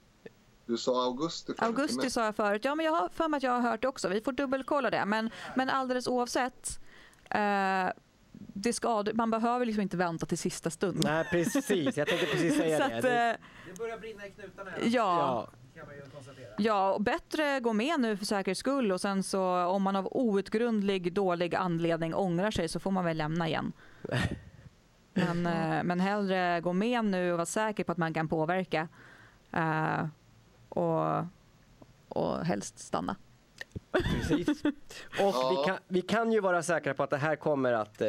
Du 0.65 0.77
sa 0.77 1.03
augusti. 1.05 1.53
Augusti 1.57 2.09
sa 2.09 2.25
jag 2.25 2.35
förut. 2.35 2.65
Ja, 2.65 2.75
men 2.75 2.85
jag 2.85 2.93
har 2.93 3.09
för 3.09 3.27
mig 3.27 3.37
att 3.37 3.43
jag 3.43 3.51
har 3.51 3.59
hört 3.61 3.81
det 3.81 3.87
också. 3.87 4.09
Vi 4.09 4.21
får 4.21 4.31
dubbelkolla 4.31 4.89
det. 4.89 5.05
Men, 5.05 5.29
men 5.55 5.69
alldeles 5.69 6.07
oavsett. 6.07 6.79
Eh, 7.29 7.87
det 8.33 8.73
ska, 8.73 9.05
man 9.13 9.31
behöver 9.31 9.65
liksom 9.65 9.81
inte 9.81 9.97
vänta 9.97 10.25
till 10.25 10.37
sista 10.37 10.69
stund. 10.69 11.01
Nej, 11.03 11.23
precis. 11.31 11.97
Jag 11.97 12.07
tänkte 12.07 12.25
precis 12.27 12.57
säga 12.57 12.77
Så 12.83 12.87
det. 12.89 12.95
att, 12.97 13.01
det. 13.03 13.29
eh, 13.29 13.35
Det 13.71 13.77
börjar 13.79 13.97
brinna 13.97 14.27
i 14.27 14.31
knutarna. 14.31 14.71
ja. 14.81 14.87
Ja. 14.89 15.47
Kan 15.75 15.85
man 15.85 15.95
ju 15.95 16.01
konstatera. 16.01 16.49
Ja, 16.57 16.97
bättre 16.99 17.59
gå 17.59 17.73
med 17.73 17.99
nu 17.99 18.17
för 18.17 18.25
säkerhets 18.25 18.59
skull 18.59 18.91
och 18.91 19.01
sen 19.01 19.23
så 19.23 19.65
om 19.65 19.81
man 19.81 19.95
av 19.95 20.07
outgrundlig 20.11 21.13
dålig 21.13 21.55
anledning 21.55 22.15
ångrar 22.15 22.51
sig 22.51 22.69
så 22.69 22.79
får 22.79 22.91
man 22.91 23.05
väl 23.05 23.17
lämna 23.17 23.47
igen. 23.47 23.73
Men, 25.13 25.45
eh, 25.45 25.83
men 25.83 25.99
hellre 25.99 26.61
gå 26.61 26.73
med 26.73 27.05
nu 27.05 27.31
och 27.31 27.37
vara 27.37 27.45
säker 27.45 27.83
på 27.83 27.91
att 27.91 27.97
man 27.97 28.13
kan 28.13 28.27
påverka. 28.27 28.87
Eh, 29.51 30.05
och, 30.69 31.25
och 32.07 32.45
helst 32.45 32.79
stanna. 32.79 33.15
Precis. 33.91 34.63
Och 34.65 34.73
Ja. 35.17 35.57
vi, 35.59 35.67
kan, 35.71 35.77
vi 35.87 36.01
kan 36.01 36.31
ju 36.31 36.39
vara 36.39 36.63
säkra 36.63 36.93
på 36.93 37.03
att 37.03 37.09
det 37.09 37.17
här 37.17 37.35
kommer 37.35 37.73
att... 37.73 38.01
Eh, 38.01 38.07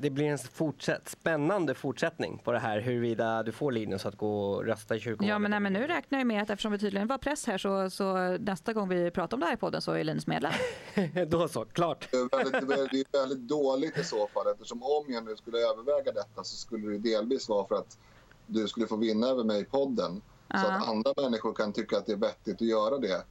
det 0.00 0.10
blir 0.10 0.24
en 0.26 0.38
fortsätt, 0.38 1.08
spännande 1.08 1.74
fortsättning 1.74 2.38
på 2.44 2.52
det 2.52 2.58
här 2.58 2.80
huruvida 2.80 3.42
du 3.42 3.52
får 3.52 3.72
Linus 3.72 4.06
att 4.06 4.14
gå 4.16 4.42
och 4.42 4.64
rösta 4.64 4.96
i 4.96 5.00
kyrkovalet. 5.00 5.28
Ja, 5.30 5.38
men, 5.38 5.50
nej, 5.50 5.60
men 5.60 5.72
nu 5.72 5.86
räknar 5.86 6.18
jag 6.18 6.26
med 6.26 6.42
att 6.42 6.50
eftersom 6.50 6.72
vi 6.72 6.78
tydligen 6.78 7.08
var 7.08 7.18
press 7.18 7.46
här 7.46 7.58
så, 7.58 7.90
så 7.90 8.16
nästa 8.40 8.72
gång 8.72 8.88
vi 8.88 9.10
pratar 9.10 9.36
om 9.36 9.40
det 9.40 9.46
här 9.46 9.54
i 9.54 9.56
podden 9.56 9.82
så 9.82 9.92
är 9.92 10.04
Linus 10.04 10.26
medlem. 10.26 10.52
Då 11.28 11.48
så, 11.48 11.64
klart. 11.64 12.08
Det 12.10 12.16
är, 12.16 12.44
väldigt, 12.50 12.90
det 12.90 13.18
är 13.18 13.20
väldigt 13.20 13.48
dåligt 13.48 13.98
i 13.98 14.04
så 14.04 14.28
fall 14.28 14.46
eftersom 14.52 14.82
om 14.82 15.04
jag 15.12 15.24
nu 15.24 15.36
skulle 15.36 15.58
överväga 15.58 16.12
detta 16.12 16.44
så 16.44 16.56
skulle 16.56 16.88
det 16.92 16.98
delvis 16.98 17.48
vara 17.48 17.66
för 17.66 17.74
att 17.74 17.98
du 18.46 18.68
skulle 18.68 18.86
få 18.86 18.96
vinna 18.96 19.26
över 19.26 19.44
mig 19.44 19.60
i 19.60 19.64
podden. 19.64 20.22
Så 20.50 20.56
Ja. 20.56 20.72
att 20.72 20.88
andra 20.88 21.12
människor 21.16 21.52
kan 21.54 21.72
tycka 21.72 21.98
att 21.98 22.06
det 22.06 22.12
är 22.12 22.16
vettigt 22.16 22.54
att 22.54 22.68
göra 22.68 22.98
det. 22.98 23.22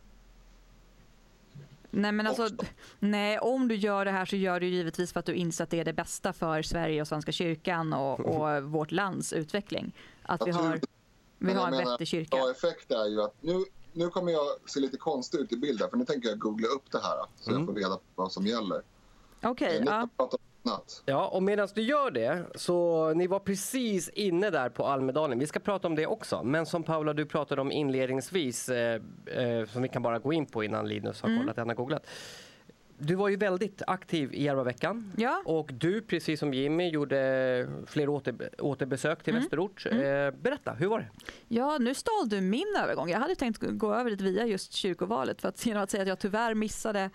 Nej, 1.91 2.11
men 2.11 2.27
alltså, 2.27 2.43
Också. 2.45 2.65
nej, 2.99 3.39
om 3.39 3.67
du 3.67 3.75
gör 3.75 4.05
det 4.05 4.11
här 4.11 4.25
så 4.25 4.35
gör 4.35 4.59
du 4.59 4.67
givetvis 4.67 5.13
för 5.13 5.19
att 5.19 5.25
du 5.25 5.33
inser 5.33 5.63
att 5.63 5.69
det 5.69 5.79
är 5.79 5.85
det 5.85 5.93
bästa 5.93 6.33
för 6.33 6.61
Sverige 6.61 7.01
och 7.01 7.07
Svenska 7.07 7.31
kyrkan 7.31 7.93
och, 7.93 8.19
och 8.25 8.63
vårt 8.63 8.91
lands 8.91 9.33
utveckling. 9.33 9.91
Att 10.23 10.47
vi 10.47 10.51
har, 10.51 10.79
vi 11.37 11.53
har 11.53 11.65
en 11.65 11.71
menar, 11.71 11.91
vettig 11.91 12.07
kyrka. 12.07 12.37
Bra 12.37 12.51
effekt 12.51 12.91
är 12.91 13.05
ju 13.09 13.21
att 13.21 13.35
nu, 13.41 13.65
nu 13.93 14.09
kommer 14.09 14.31
jag 14.31 14.45
se 14.65 14.79
lite 14.79 14.97
konstig 14.97 15.39
ut 15.39 15.51
i 15.51 15.57
bilden 15.57 15.89
för 15.89 15.97
nu 15.97 16.05
tänker 16.05 16.29
jag 16.29 16.39
googla 16.39 16.67
upp 16.67 16.91
det 16.91 16.99
här 17.03 17.17
så 17.35 17.49
Mm. 17.49 17.61
jag 17.61 17.67
får 17.69 17.81
reda 17.81 17.95
på 17.95 18.01
vad 18.15 18.31
som 18.31 18.47
gäller. 18.47 18.81
Okej, 19.43 19.79
Nu 19.79 19.91
ja. 21.05 21.27
och 21.27 21.43
medan 21.43 21.67
du 21.75 21.81
gör 21.81 22.11
det 22.11 22.43
så 22.55 23.09
ni 23.13 23.27
var 23.27 23.39
precis 23.39 24.09
inne 24.09 24.49
där 24.49 24.69
på 24.69 24.85
Almedalen. 24.85 25.39
Vi 25.39 25.47
ska 25.47 25.59
prata 25.59 25.87
om 25.87 25.95
det 25.95 26.07
också. 26.07 26.43
Men 26.43 26.65
som 26.65 26.83
Paula 26.83 27.13
du 27.13 27.25
pratade 27.25 27.61
om 27.61 27.71
inledningsvis, 27.71 28.69
eh, 28.69 29.01
eh, 29.25 29.65
som 29.65 29.81
vi 29.81 29.87
kan 29.89 30.01
bara 30.01 30.19
gå 30.19 30.33
in 30.33 30.45
på 30.45 30.63
innan 30.63 30.87
Linus 30.87 31.21
har 31.21 31.29
Mm. 31.29 31.41
kollat, 31.41 31.57
han 31.57 31.67
har 31.67 31.75
googlat. 31.75 32.07
Du 33.01 33.15
var 33.15 33.29
ju 33.29 33.35
väldigt 33.35 33.81
aktiv 33.87 34.33
i 34.33 34.43
Järvaveckan. 34.43 35.11
ja. 35.17 35.41
Och 35.45 35.69
du, 35.73 36.01
precis 36.01 36.39
som 36.39 36.53
Jimmy, 36.53 36.89
gjorde 36.89 37.67
fler 37.87 38.09
åter, 38.09 38.49
återbesök 38.59 39.23
till 39.23 39.33
Mm. 39.33 39.43
Västerort. 39.43 39.85
Eh, 39.85 39.91
berätta, 40.41 40.71
hur 40.73 40.87
var 40.87 40.99
det? 40.99 41.07
Ja, 41.47 41.77
nu 41.77 41.93
stal 41.93 42.29
du 42.29 42.41
min 42.41 42.75
övergång. 42.83 43.09
Jag 43.09 43.19
hade 43.19 43.35
tänkt 43.35 43.59
gå 43.61 43.93
över 43.93 44.09
dit 44.09 44.21
via 44.21 44.45
just 44.45 44.73
kyrkovalet 44.73 45.41
för 45.41 45.49
att, 45.49 45.65
genom 45.65 45.83
att 45.83 45.89
säga 45.91 46.01
att 46.03 46.09
jag 46.09 46.19
tyvärr 46.19 46.53
missade 46.53 47.09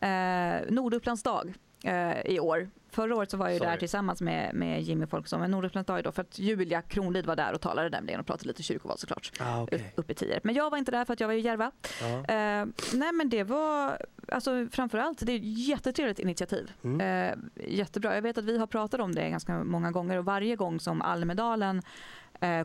eh, 0.00 0.72
Nordupplands 0.74 1.22
dag 1.22 1.54
eh, 1.84 2.20
i 2.20 2.40
år. 2.40 2.68
Förra 2.90 3.16
året 3.16 3.30
så 3.30 3.36
var 3.36 3.46
jag 3.46 3.52
ju 3.52 3.58
Sorry. 3.58 3.70
där 3.70 3.76
tillsammans 3.78 4.20
med, 4.20 4.54
med 4.54 4.82
Jimmy 4.82 5.06
Folkson, 5.06 5.40
men 5.40 5.50
Nordupplands 5.50 5.86
dag 5.86 5.98
idag 5.98 6.14
för 6.14 6.22
att 6.22 6.38
Julia 6.38 6.82
Kronlid 6.82 7.26
var 7.26 7.36
där 7.36 7.52
och 7.52 7.60
talade 7.60 7.88
nämligen 7.90 8.20
och 8.20 8.26
pratade 8.26 8.48
lite 8.48 8.62
kyrkoval 8.62 8.98
såklart. 8.98 9.32
Ah, 9.40 9.62
upp- 9.62 9.82
Uppe 9.96 10.12
i 10.12 10.14
Tierp. 10.14 10.44
Men 10.44 10.54
jag 10.54 10.70
var 10.70 10.78
inte 10.78 10.90
där 10.90 11.04
för 11.04 11.12
att 11.12 11.20
jag 11.20 11.28
var 11.28 11.34
i 11.34 11.40
Järva. 11.40 11.70
Ja. 12.00 12.06
Eh, 12.34 12.66
nej 12.94 13.12
men 13.12 13.28
det 13.28 13.44
var, 13.44 13.98
alltså 14.28 14.66
framförallt, 14.72 15.26
det 15.26 15.32
är 15.32 15.36
ett 15.36 15.58
jättetrevligt 15.68 16.18
initiativ. 16.18 16.72
Mm. 16.84 17.00
Eh, 17.00 17.38
jättebra. 17.68 18.14
Jag 18.14 18.22
vet 18.22 18.38
att 18.38 18.44
vi 18.44 18.58
har 18.58 18.66
pratat 18.66 19.00
om 19.00 19.14
det 19.14 19.30
ganska 19.30 19.64
många 19.64 19.90
gånger 19.90 20.18
och 20.18 20.24
varje 20.24 20.56
gång 20.56 20.80
som 20.80 21.02
Almedalen 21.02 21.82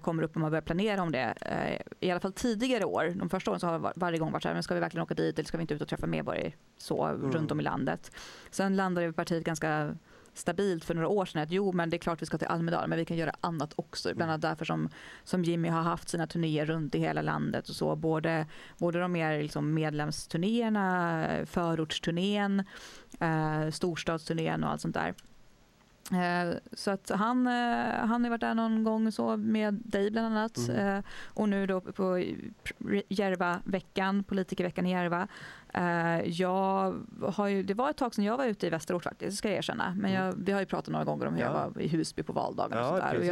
kommer 0.02 0.24
upp 0.24 0.36
och 0.36 0.42
man 0.42 0.52
börjar 0.52 0.62
planera 0.62 1.02
om 1.02 1.12
det, 1.12 1.34
eh, 1.42 2.08
i 2.08 2.12
alla 2.12 2.20
fall 2.20 2.34
tidigare 2.34 2.86
år, 2.86 3.14
de 3.16 3.30
första 3.30 3.52
åren 3.52 3.60
så 3.60 3.68
har 3.68 3.80
var, 3.80 3.94
varje 3.96 4.20
gång 4.20 4.32
varit 4.32 4.44
så 4.44 4.50
här, 4.50 4.54
men 4.54 4.64
ska 4.64 4.74
vi 4.74 4.80
verkligen 4.80 5.04
åka 5.04 5.14
dit 5.14 5.40
eller 5.40 5.48
ska 5.48 5.58
vi 5.58 5.62
inte 5.62 5.74
ut 5.74 5.82
och 5.82 5.88
träffa 5.88 6.08
medborgare 6.08 6.52
så 6.78 7.08
runt 7.08 7.52
om 7.52 7.60
i 7.60 7.64
landet. 7.64 8.12
Sen 8.52 8.76
landade 8.76 9.14
partiet 9.14 9.44
ganska 9.44 9.96
stabilt 10.34 10.86
för 10.86 10.94
några 10.94 11.08
år 11.08 11.26
sedan 11.26 11.42
att 11.42 11.52
jo 11.52 11.72
men 11.72 11.90
det 11.90 11.98
är 11.98 12.00
klart 12.00 12.22
vi 12.22 12.26
ska 12.26 12.38
till 12.38 12.48
Almedalen 12.48 12.90
men 12.90 13.00
vi 13.00 13.06
kan 13.06 13.18
göra 13.18 13.34
annat 13.42 13.74
också. 13.76 14.16
Bland 14.16 14.32
annat 14.32 14.42
därför 14.42 14.66
som, 14.66 14.90
som 15.24 15.44
Jimmy 15.44 15.70
har 15.70 15.82
haft 15.82 16.10
sina 16.10 16.28
turnéer 16.28 16.66
runt 16.66 16.96
i 16.96 17.00
hela 17.00 17.22
landet 17.22 17.70
och 17.70 17.76
så. 17.76 17.96
Både, 17.96 18.46
både 18.78 19.00
de 19.00 19.12
mer 19.12 19.42
liksom 19.42 19.74
medlemsturnéerna, 19.74 21.28
förortsturnén, 21.46 22.64
eh, 23.20 23.70
storstadsturnén 23.72 24.64
och 24.64 24.70
allt 24.70 24.82
sånt 24.82 24.94
där. 24.94 25.14
Eh, 26.12 26.56
Så 26.74 26.92
att 26.92 27.10
han, 27.10 27.48
eh, 27.48 27.96
han 28.06 28.24
har 28.24 28.30
varit 28.30 28.42
där 28.42 28.54
någon 28.54 28.84
gång 28.84 29.12
så 29.12 29.38
med 29.38 29.74
dig 29.74 30.12
bland 30.12 30.28
annat. 30.28 30.58
Mm. 30.58 30.98
Eh, 30.98 31.04
Och 31.34 31.50
nu 31.50 31.68
då 31.68 31.82
på 31.82 32.24
Järva-veckan, 33.10 34.24
politikerveckan 34.24 34.86
i 34.86 34.92
Järva. 34.92 35.28
Jag 36.26 36.94
har 37.34 37.48
ju, 37.48 37.64
det 37.64 37.74
var 37.74 37.90
ett 37.90 37.98
tag 37.98 38.16
sedan 38.16 38.26
jag 38.26 38.38
var 38.38 38.46
ute 38.46 38.68
i 38.68 38.70
Västerort 38.70 39.04
faktiskt, 39.04 39.38
ska 39.38 39.48
jag 39.50 39.58
erkänna. 39.58 39.96
Men 40.00 40.12
jag, 40.12 40.34
vi 40.38 40.52
har 40.52 40.60
ju 40.60 40.66
pratat 40.66 40.92
några 40.92 41.06
gånger 41.06 41.26
om 41.26 41.34
hur 41.34 41.42
jag 41.42 41.52
Ja. 41.56 41.70
var 41.76 41.82
i 41.82 41.88
Husby 41.88 42.24
på 42.24 42.34
valdagen 42.34 42.78
och 42.78 42.84
Ja, 42.84 42.90
sånt 42.90 43.02
där. 43.02 43.18
Och 43.20 43.26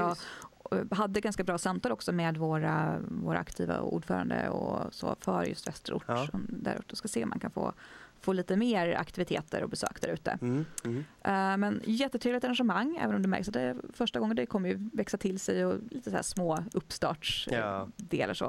jag 0.90 0.96
hade 0.98 1.22
ganska 1.22 1.44
bra 1.44 1.58
samtal 1.58 1.92
också 1.92 2.12
med 2.12 2.38
våra, 2.38 2.96
våra 3.24 3.40
aktiva 3.40 3.80
ordförande 3.82 4.50
och 4.50 4.94
så 4.94 5.16
för 5.20 5.44
just 5.44 5.68
Västerort. 5.68 6.04
Ja. 6.08 6.28
Där 6.50 6.82
ska 6.94 7.08
se 7.08 7.24
om 7.24 7.30
man 7.30 7.40
kan 7.40 7.52
få, 7.52 7.74
få 8.22 8.34
lite 8.34 8.58
mer 8.58 8.96
aktiviteter 8.96 9.64
och 9.64 9.70
besök 9.70 10.02
där 10.02 10.10
ute. 10.10 10.38
Mm. 10.42 10.66
Mm. 10.86 10.98
Eh, 11.22 11.58
men 11.58 11.82
jättetrevligt 11.86 12.44
arrangemang, 12.44 12.98
även 13.02 13.16
om 13.16 13.22
det 13.22 13.28
märks 13.28 13.48
att 13.48 13.54
det 13.54 13.62
är 13.62 13.76
första 13.94 14.20
gången 14.20 14.36
det 14.36 14.46
kommer 14.46 14.70
ju 14.70 14.90
växa 14.94 15.18
till 15.18 15.40
sig 15.40 15.66
och 15.66 15.80
lite 15.92 16.10
så 16.10 16.16
här 16.16 16.24
små 16.24 16.64
uppstartsdelar. 16.74 17.88
Ja. 18.10 18.34
Så. 18.36 18.46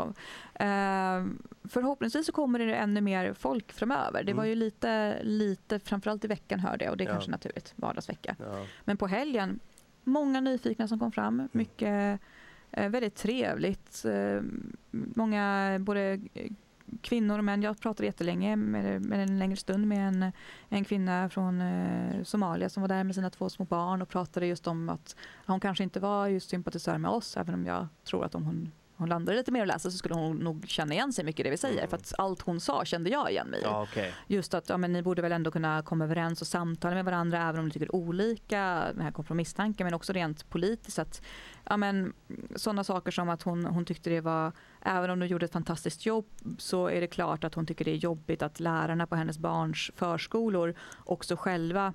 Eh, 0.55 1.25
förhoppningsvis 1.69 2.27
så 2.27 2.33
kommer 2.33 2.59
det 2.59 2.75
ännu 2.75 3.01
mer 3.01 3.33
folk 3.33 3.73
framöver. 3.73 4.25
Det 4.25 4.33
var 4.33 4.43
Mm. 4.45 4.51
ju 4.51 4.55
lite, 4.65 5.19
lite, 5.23 5.79
framförallt 5.79 6.25
i 6.25 6.29
veckan 6.29 6.61
hörde 6.61 6.85
jag 6.85 6.91
och 6.93 6.97
det 6.97 7.05
är 7.05 7.09
Ja. 7.09 7.13
kanske 7.13 7.31
naturligt, 7.31 7.73
vardagsvecka. 7.77 8.37
Ja. 8.39 8.67
Men 8.85 8.97
på 8.97 9.07
helgen, 9.07 9.61
många 10.05 10.41
nyfikna 10.41 10.89
som 10.89 10.99
kom 10.99 11.13
fram. 11.13 11.49
Mycket 11.53 12.21
eh, 12.71 12.89
väldigt 12.89 13.15
trevligt. 13.15 14.05
Många 14.91 15.77
både 15.81 16.21
kvinnor 17.01 17.39
och 17.39 17.45
män. 17.45 17.63
Jag 17.63 17.81
pratade 17.81 18.07
jättelänge, 18.07 18.57
med, 18.57 19.03
med 19.03 19.23
en 19.23 19.39
längre 19.39 19.57
stund 19.57 19.87
med 19.87 20.09
en, 20.09 20.33
en 20.69 20.85
kvinna 20.85 21.29
från 21.29 21.61
eh, 21.61 22.23
Somalia 22.23 22.69
som 22.69 22.81
var 22.81 22.89
där 22.89 23.05
med 23.05 23.15
sina 23.15 23.31
två 23.31 23.49
små 23.49 23.65
barn 23.65 24.03
och 24.03 24.09
pratade 24.09 24.47
just 24.47 24.67
om 24.67 24.89
att 24.89 25.17
hon 25.47 25.61
kanske 25.61 25.85
inte 25.85 26.01
var 26.01 26.27
just 26.27 26.51
sympatisör 26.51 26.99
med 26.99 27.11
oss, 27.11 27.37
även 27.37 27.55
om 27.55 27.67
jag 27.67 27.89
tror 28.05 28.25
att 28.25 28.35
om 28.35 28.45
hon 28.45 28.73
hon 29.03 29.09
landade 29.09 29.39
lite 29.39 29.53
mer 29.53 29.61
och 29.61 29.67
läste 29.67 29.91
så 29.91 29.99
skulle 29.99 30.15
hon 30.15 30.37
nog 30.37 30.69
känna 30.69 30.95
igen 30.95 31.13
sig 31.13 31.25
mycket 31.25 31.41
i 31.41 31.43
det 31.43 31.51
vi 31.51 31.57
säger. 31.57 31.79
Mm. 31.79 31.91
För 31.91 31.97
att 31.97 32.13
allt 32.19 32.43
hon 32.43 32.61
sa 32.61 32.85
kände 32.85 33.11
jag 33.11 33.31
igen 33.31 33.49
mig 33.49 33.61
i. 33.61 33.63
Ja, 33.63 33.83
okej. 33.83 34.15
Just 34.27 34.55
att 34.55 34.69
ja, 34.69 34.77
men 34.77 34.93
ni 34.93 35.03
borde 35.03 35.23
väl 35.23 35.33
ändå 35.33 35.51
kunna 35.51 35.83
komma 35.83 36.05
överens 36.05 36.41
och 36.41 36.47
samtala 36.47 36.95
med 36.95 37.05
varandra 37.05 37.49
även 37.49 37.59
om 37.59 37.65
ni 37.65 37.71
tycker 37.71 37.95
olika, 37.95 38.85
den 38.95 39.01
här 39.01 39.11
kompromisstanken 39.13 39.85
men 39.85 39.95
också 39.95 40.13
rent 40.13 40.51
politiskt. 40.51 40.99
Att, 40.99 41.23
ja, 41.65 41.77
men, 41.77 42.13
sådana 42.57 42.85
saker 42.85 43.11
som 43.11 43.29
att 43.29 43.43
hon, 43.43 43.65
hon 43.65 43.85
tyckte 43.85 44.11
det 44.11 44.21
var, 44.21 44.53
även 44.81 45.11
om 45.11 45.19
de 45.19 45.27
gjorde 45.27 45.45
ett 45.45 45.53
fantastiskt 45.53 46.07
jobb 46.07 46.27
så 46.59 46.87
är 46.87 47.01
det 47.01 47.07
klart 47.07 47.45
att 47.45 47.55
hon 47.55 47.67
tycker 47.67 47.85
det 47.85 47.91
är 47.91 47.97
jobbigt 47.97 48.43
att 48.43 48.61
lärarna 48.61 49.07
på 49.07 49.17
hennes 49.17 49.39
barns 49.39 49.91
förskolor 49.97 50.75
också 51.05 51.37
själva 51.37 51.95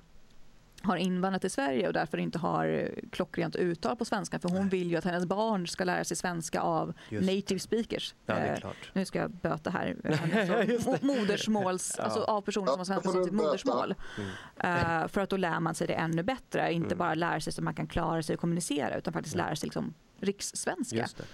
har 0.82 0.96
invandrat 0.96 1.40
till 1.40 1.50
Sverige 1.50 1.86
och 1.86 1.92
därför 1.92 2.18
inte 2.18 2.38
har 2.38 2.90
klockrent 3.12 3.56
uttal 3.56 3.96
på 3.96 4.04
svenska 4.04 4.38
för 4.38 4.48
hon 4.48 4.68
vill 4.68 4.90
ju 4.90 4.96
att 4.96 5.04
hennes 5.04 5.26
barn 5.26 5.66
ska 5.66 5.84
lära 5.84 6.04
sig 6.04 6.16
svenska 6.16 6.60
av 6.60 6.92
Just 7.08 7.26
native 7.26 7.58
speakers. 7.60 8.14
Ja, 8.26 8.34
det 8.34 8.40
är 8.40 8.64
Eh, 8.64 8.70
nu 8.92 9.04
ska 9.04 9.18
jag 9.18 9.30
böta 9.30 9.70
här. 9.70 9.96
Mo- 10.04 11.04
modersmåls, 11.04 11.94
Ja. 11.98 12.04
alltså 12.04 12.20
av 12.22 12.40
personer 12.42 12.66
som 12.66 12.78
har 12.78 12.84
svenska 12.84 13.10
som 13.10 13.24
sitt 13.24 13.32
modersmål. 13.32 13.94
Mm. 14.60 15.02
Eh, 15.02 15.08
för 15.08 15.20
att 15.20 15.30
då 15.30 15.36
lär 15.36 15.60
man 15.60 15.74
sig 15.74 15.86
det 15.86 15.94
ännu 15.94 16.22
bättre. 16.22 16.72
Inte 16.72 16.86
Mm. 16.86 16.98
bara 16.98 17.14
lära 17.14 17.40
sig 17.40 17.52
så 17.52 17.62
man 17.62 17.74
kan 17.74 17.86
klara 17.86 18.22
sig 18.22 18.34
och 18.34 18.40
kommunicera 18.40 18.94
utan 18.98 19.12
faktiskt 19.12 19.34
Mm. 19.34 19.46
lära 19.46 19.56
sig 19.56 19.66
liksom 19.66 19.94
rikssvenska. 20.20 20.96
Just 20.96 21.16
det. 21.18 21.24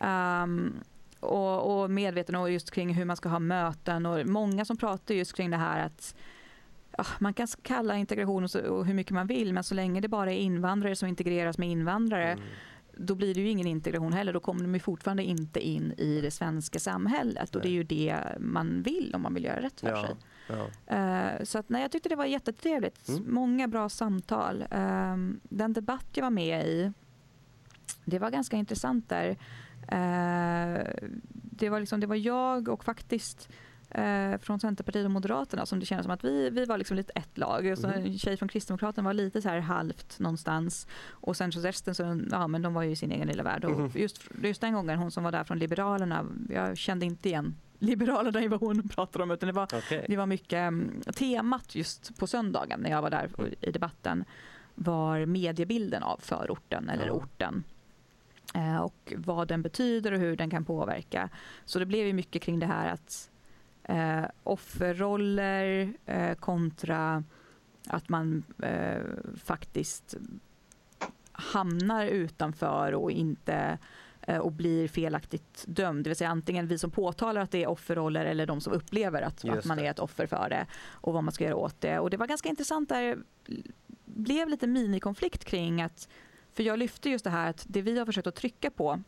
Ehm, 0.00 0.74
och, 1.20 1.82
och 1.82 1.90
medveten 1.90 2.34
och 2.34 2.50
just 2.50 2.70
kring 2.70 2.94
hur 2.94 3.04
man 3.04 3.16
ska 3.16 3.28
ha 3.28 3.38
möten 3.38 4.06
och 4.06 4.26
många 4.26 4.64
som 4.64 4.76
pratar 4.76 5.14
just 5.14 5.32
kring 5.36 5.50
det 5.50 5.56
här 5.56 5.86
att 5.86 6.14
man 7.18 7.34
kan 7.34 7.46
kalla 7.62 7.96
integration 7.96 8.44
och, 8.44 8.86
hur 8.86 8.94
mycket 8.94 9.12
man 9.12 9.26
vill 9.26 9.52
men 9.52 9.64
så 9.64 9.74
länge 9.74 10.00
det 10.00 10.08
bara 10.08 10.32
är 10.32 10.38
invandrare 10.38 10.96
som 10.96 11.08
integreras 11.08 11.58
med 11.58 11.68
invandrare 11.70 12.32
Mm. 12.32 12.44
då 12.96 13.14
blir 13.14 13.34
det 13.34 13.40
ju 13.40 13.48
ingen 13.48 13.66
integration 13.66 14.12
heller. 14.12 14.32
Då 14.32 14.40
kommer 14.40 14.66
de 14.72 14.80
fortfarande 14.80 15.22
inte 15.22 15.60
in 15.60 15.92
i 15.98 16.20
det 16.20 16.30
svenska 16.30 16.78
samhället 16.78 17.54
och 17.56 17.62
det 17.62 17.68
är 17.68 17.72
ju 17.72 17.84
det 17.84 18.16
man 18.38 18.82
vill 18.82 19.14
om 19.14 19.22
man 19.22 19.34
vill 19.34 19.44
göra 19.44 19.62
rätt 19.62 19.80
för 19.80 19.88
Ja. 19.88 20.06
sig. 20.06 20.16
Ja. 20.48 20.96
Eh, 20.96 21.44
Så 21.44 21.58
att, 21.58 21.68
nej, 21.68 21.82
jag 21.82 21.90
tyckte 21.90 22.08
det 22.08 22.16
var 22.16 22.24
jättetrevligt. 22.24 23.08
Mm. 23.08 23.24
Många 23.34 23.68
bra 23.68 23.88
samtal. 23.88 24.64
Ehm, 24.70 25.40
Den 25.42 25.72
debatt 25.72 26.06
jag 26.12 26.22
var 26.22 26.30
med 26.30 26.66
i, 26.66 26.92
det 28.04 28.18
var 28.18 28.30
ganska 28.30 28.56
intressant 28.56 29.08
där. 29.08 29.28
Eh, 29.88 30.84
Det 31.56 31.68
var, 31.70 31.80
liksom, 31.80 32.00
det 32.00 32.06
var 32.06 32.16
jag 32.16 32.68
och 32.68 32.84
faktiskt 32.84 33.48
eh, 33.94 34.38
från 34.38 34.60
Centerpartiet 34.60 35.04
och 35.04 35.10
Moderaterna 35.10 35.66
som 35.66 35.80
det 35.80 35.86
kändes 35.86 36.04
som 36.04 36.10
att 36.14 36.24
vi, 36.24 36.50
vi 36.50 36.64
var 36.64 36.78
liksom 36.78 36.96
lite 36.96 37.12
ett 37.14 37.38
lag. 37.38 37.66
Och 37.66 37.78
så 37.78 37.86
Mhm. 37.88 37.96
En 38.06 38.18
tjej 38.18 38.36
från 38.36 38.48
Kristdemokraterna 38.48 39.06
var 39.08 39.14
lite 39.14 39.42
så 39.42 39.48
här 39.48 39.58
halvt 39.60 40.18
någonstans 40.18 40.86
och 41.10 41.36
sen 41.36 41.52
så 41.52 41.60
resten 41.60 41.94
så, 41.94 42.20
ja 42.30 42.46
men 42.48 42.62
de 42.62 42.74
var 42.74 42.82
ju 42.82 42.90
i 42.90 42.96
sin 42.96 43.12
egen 43.12 43.28
lilla 43.28 43.42
värld. 43.42 43.64
Mhm. 43.64 43.84
Och 43.84 43.96
just, 43.96 44.22
just 44.42 44.60
den 44.60 44.72
gången, 44.72 44.98
hon 44.98 45.10
som 45.10 45.24
var 45.24 45.32
där 45.32 45.44
från 45.44 45.58
Liberalerna, 45.58 46.24
jag 46.50 46.76
kände 46.78 47.06
inte 47.06 47.28
igen 47.28 47.54
Liberalerna 47.78 48.42
i 48.42 48.48
vad 48.48 48.60
hon 48.60 48.88
pratade 48.88 49.22
om 49.24 49.30
utan 49.30 49.46
det 49.46 49.52
var 49.52 49.68
Okej. 49.74 50.04
det 50.08 50.16
var 50.16 50.26
mycket 50.26 50.56
mm, 50.58 51.00
temat 51.14 51.74
just 51.74 52.18
på 52.18 52.26
söndagen 52.26 52.80
när 52.80 52.90
jag 52.90 53.02
var 53.02 53.10
där 53.10 53.30
Mm. 53.38 53.54
i 53.60 53.70
debatten 53.72 54.24
var 54.74 55.26
mediebilden 55.26 56.02
av 56.02 56.16
förorten 56.22 56.88
eller 56.88 57.06
Ja. 57.06 57.12
orten. 57.12 57.64
Eh, 58.54 58.76
och 58.76 59.12
vad 59.16 59.48
den 59.48 59.62
betyder 59.62 60.12
och 60.12 60.18
hur 60.18 60.36
den 60.36 60.50
kan 60.50 60.64
påverka. 60.64 61.28
Så 61.64 61.78
det 61.78 61.86
blev 61.86 62.06
ju 62.06 62.12
mycket 62.12 62.42
kring 62.42 62.58
det 62.58 62.66
här 62.66 62.88
att 62.92 63.30
eh, 63.84 64.24
offerroller 64.42 65.92
eh, 66.06 66.34
kontra 66.34 67.24
att 67.86 68.08
man 68.08 68.44
eh, 68.62 69.02
faktiskt 69.44 70.14
hamnar 71.32 72.06
utanför 72.06 72.94
och 72.94 73.10
inte 73.10 73.78
eh, 74.20 74.38
och 74.38 74.52
blir 74.52 74.88
felaktigt 74.88 75.64
dömd. 75.68 76.04
Det 76.04 76.10
vill 76.10 76.16
säga 76.16 76.30
antingen 76.30 76.66
vi 76.66 76.78
som 76.78 76.90
påtalar 76.90 77.40
att 77.40 77.50
det 77.50 77.62
är 77.62 77.68
offerroller 77.68 78.24
eller 78.24 78.46
de 78.46 78.60
som 78.60 78.72
upplever 78.72 79.22
att, 79.22 79.48
att 79.48 79.64
man 79.64 79.78
är 79.78 79.90
ett 79.90 79.98
offer 79.98 80.26
för 80.26 80.48
det 80.48 80.66
och 80.90 81.12
vad 81.12 81.24
man 81.24 81.32
ska 81.32 81.44
göra 81.44 81.56
åt 81.56 81.80
det. 81.80 81.98
Och 81.98 82.10
det 82.10 82.16
var 82.16 82.26
ganska 82.26 82.48
intressant 82.48 82.88
där 82.88 83.18
blev 84.04 84.48
lite 84.48 84.66
minikonflikt 84.66 85.44
kring 85.44 85.82
att 85.82 86.08
för 86.52 86.62
jag 86.62 86.78
lyfte 86.78 87.10
just 87.10 87.24
det 87.24 87.30
här 87.30 87.50
att 87.50 87.64
det 87.68 87.82
vi 87.82 87.98
har 87.98 88.06
försökt 88.06 88.26
att 88.26 88.34
trycka 88.34 88.70
på 88.70 89.00